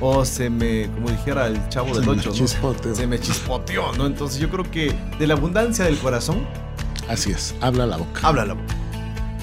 o 0.00 0.24
se 0.24 0.50
me, 0.50 0.90
como 0.90 1.10
dijera 1.10 1.46
el 1.46 1.68
chavo 1.68 1.96
del 1.96 2.08
8, 2.08 2.34
se 2.94 3.06
me 3.06 3.20
chispoteó, 3.20 3.92
¿no? 3.92 4.06
Entonces 4.06 4.40
yo 4.40 4.50
creo 4.50 4.68
que 4.68 4.92
de 5.18 5.26
la 5.26 5.34
abundancia 5.34 5.84
del 5.84 5.96
corazón. 5.96 6.44
Así 7.08 7.30
es, 7.30 7.54
habla 7.60 7.86
la 7.86 7.98
boca. 7.98 8.20
Habla 8.24 8.44
la 8.44 8.54
boca. 8.54 8.74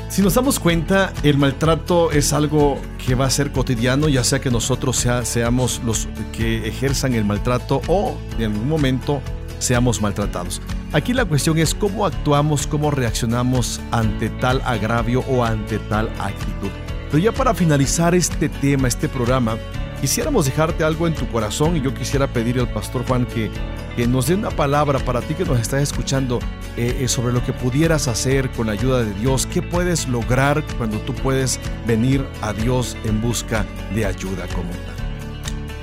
Si 0.10 0.22
nos 0.22 0.34
damos 0.34 0.60
cuenta, 0.60 1.14
el 1.24 1.38
maltrato 1.38 2.12
es 2.12 2.34
algo 2.34 2.80
que 3.06 3.16
va 3.16 3.28
a 3.28 3.30
ser 3.30 3.52
cotidiano, 3.52 4.10
ya 4.10 4.24
sea 4.24 4.42
que 4.42 4.50
nosotros 4.50 5.06
seamos 5.24 5.82
los 5.86 6.10
que 6.34 6.68
ejerzan 6.68 7.14
el 7.14 7.26
maltrato 7.26 7.82
o 7.88 8.18
en 8.38 8.52
algún 8.52 8.68
momento 8.68 9.22
seamos 9.60 10.02
maltratados. 10.02 10.62
Aquí 10.92 11.14
la 11.14 11.26
cuestión 11.26 11.60
es 11.60 11.76
cómo 11.76 12.04
actuamos, 12.04 12.66
cómo 12.66 12.90
reaccionamos 12.90 13.80
ante 13.92 14.30
tal 14.30 14.60
agravio 14.66 15.24
o 15.30 15.44
ante 15.44 15.78
tal 15.78 16.10
actitud. 16.20 16.70
Pero 17.12 17.20
ya 17.20 17.32
para 17.32 17.54
finalizar 17.54 18.16
este 18.16 18.50
tema, 18.50 18.88
este 18.88 19.08
programa, 19.08 19.58
quisiéramos 20.02 20.46
dejarte 20.46 20.84
algo 20.84 21.06
en 21.06 21.14
tu 21.14 21.28
corazón 21.28 21.78
y 21.78 21.82
yo 21.82 21.94
quisiera 21.94 22.26
pedir 22.26 22.60
al 22.60 22.74
pastor 22.74 23.06
Juan 23.08 23.28
que, 23.28 23.52
que 23.96 24.08
nos 24.08 24.26
dé 24.26 24.34
una 24.34 24.50
palabra 24.50 24.98
para 24.98 25.22
ti 25.22 25.36
que 25.36 25.46
nos 25.46 25.60
estás 25.60 25.84
escuchando 25.84 26.40
eh, 26.76 26.98
eh, 27.02 27.08
sobre 27.08 27.34
lo 27.34 27.46
que 27.46 27.54
pudieras 27.54 28.08
hacer 28.08 28.50
con 28.50 28.66
la 28.66 28.74
ayuda 28.74 29.04
de 29.04 29.14
Dios, 29.14 29.46
qué 29.46 29.62
puedes 29.62 30.08
lograr 30.08 30.64
cuando 30.80 30.98
tú 31.02 31.14
puedes 31.14 31.60
venir 31.86 32.26
a 32.42 32.52
Dios 32.52 32.98
en 33.04 33.22
busca 33.22 33.64
de 33.94 34.08
ayuda 34.08 34.48
tal. 34.48 34.66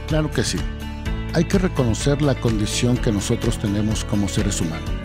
Claro 0.08 0.32
que 0.32 0.42
sí. 0.42 0.58
Hay 1.32 1.44
que 1.44 1.58
reconocer 1.58 2.22
la 2.22 2.34
condición 2.34 2.96
que 2.96 3.12
nosotros 3.12 3.56
tenemos 3.58 4.04
como 4.04 4.26
seres 4.26 4.60
humanos. 4.60 4.95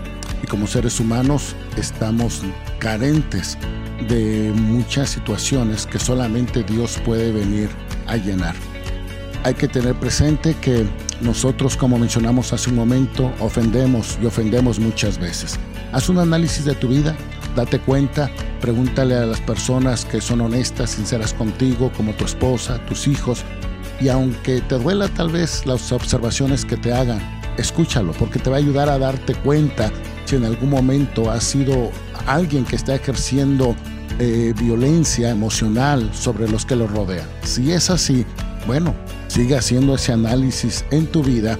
Y 0.43 0.47
como 0.47 0.67
seres 0.67 0.99
humanos 0.99 1.55
estamos 1.77 2.41
carentes 2.79 3.57
de 4.07 4.51
muchas 4.55 5.09
situaciones 5.11 5.85
que 5.85 5.99
solamente 5.99 6.63
Dios 6.63 6.99
puede 7.05 7.31
venir 7.31 7.69
a 8.07 8.17
llenar. 8.17 8.55
Hay 9.43 9.53
que 9.53 9.67
tener 9.67 9.95
presente 9.95 10.55
que 10.61 10.85
nosotros, 11.21 11.77
como 11.77 11.97
mencionamos 11.97 12.53
hace 12.53 12.69
un 12.69 12.75
momento, 12.75 13.31
ofendemos 13.39 14.17
y 14.21 14.25
ofendemos 14.25 14.79
muchas 14.79 15.17
veces. 15.17 15.59
Haz 15.91 16.09
un 16.09 16.19
análisis 16.19 16.65
de 16.65 16.75
tu 16.75 16.87
vida, 16.87 17.15
date 17.55 17.79
cuenta, 17.79 18.29
pregúntale 18.59 19.15
a 19.15 19.25
las 19.25 19.41
personas 19.41 20.05
que 20.05 20.21
son 20.21 20.41
honestas, 20.41 20.91
sinceras 20.91 21.33
contigo, 21.33 21.91
como 21.97 22.13
tu 22.13 22.25
esposa, 22.25 22.83
tus 22.85 23.07
hijos, 23.07 23.43
y 23.99 24.09
aunque 24.09 24.61
te 24.61 24.75
duela 24.75 25.07
tal 25.09 25.29
vez 25.29 25.65
las 25.65 25.91
observaciones 25.91 26.65
que 26.65 26.77
te 26.77 26.93
hagan, 26.93 27.19
escúchalo, 27.57 28.13
porque 28.13 28.39
te 28.39 28.49
va 28.49 28.55
a 28.55 28.59
ayudar 28.59 28.89
a 28.89 28.97
darte 28.97 29.35
cuenta 29.35 29.91
en 30.35 30.45
algún 30.45 30.69
momento 30.69 31.29
has 31.29 31.43
sido 31.43 31.91
alguien 32.25 32.65
que 32.65 32.75
está 32.75 32.95
ejerciendo 32.95 33.75
eh, 34.19 34.53
violencia 34.59 35.29
emocional 35.29 36.09
sobre 36.13 36.47
los 36.47 36.65
que 36.65 36.75
lo 36.75 36.87
rodean. 36.87 37.27
Si 37.43 37.71
es 37.71 37.89
así, 37.89 38.25
bueno, 38.67 38.93
sigue 39.27 39.57
haciendo 39.57 39.95
ese 39.95 40.13
análisis 40.13 40.85
en 40.91 41.07
tu 41.07 41.23
vida 41.23 41.57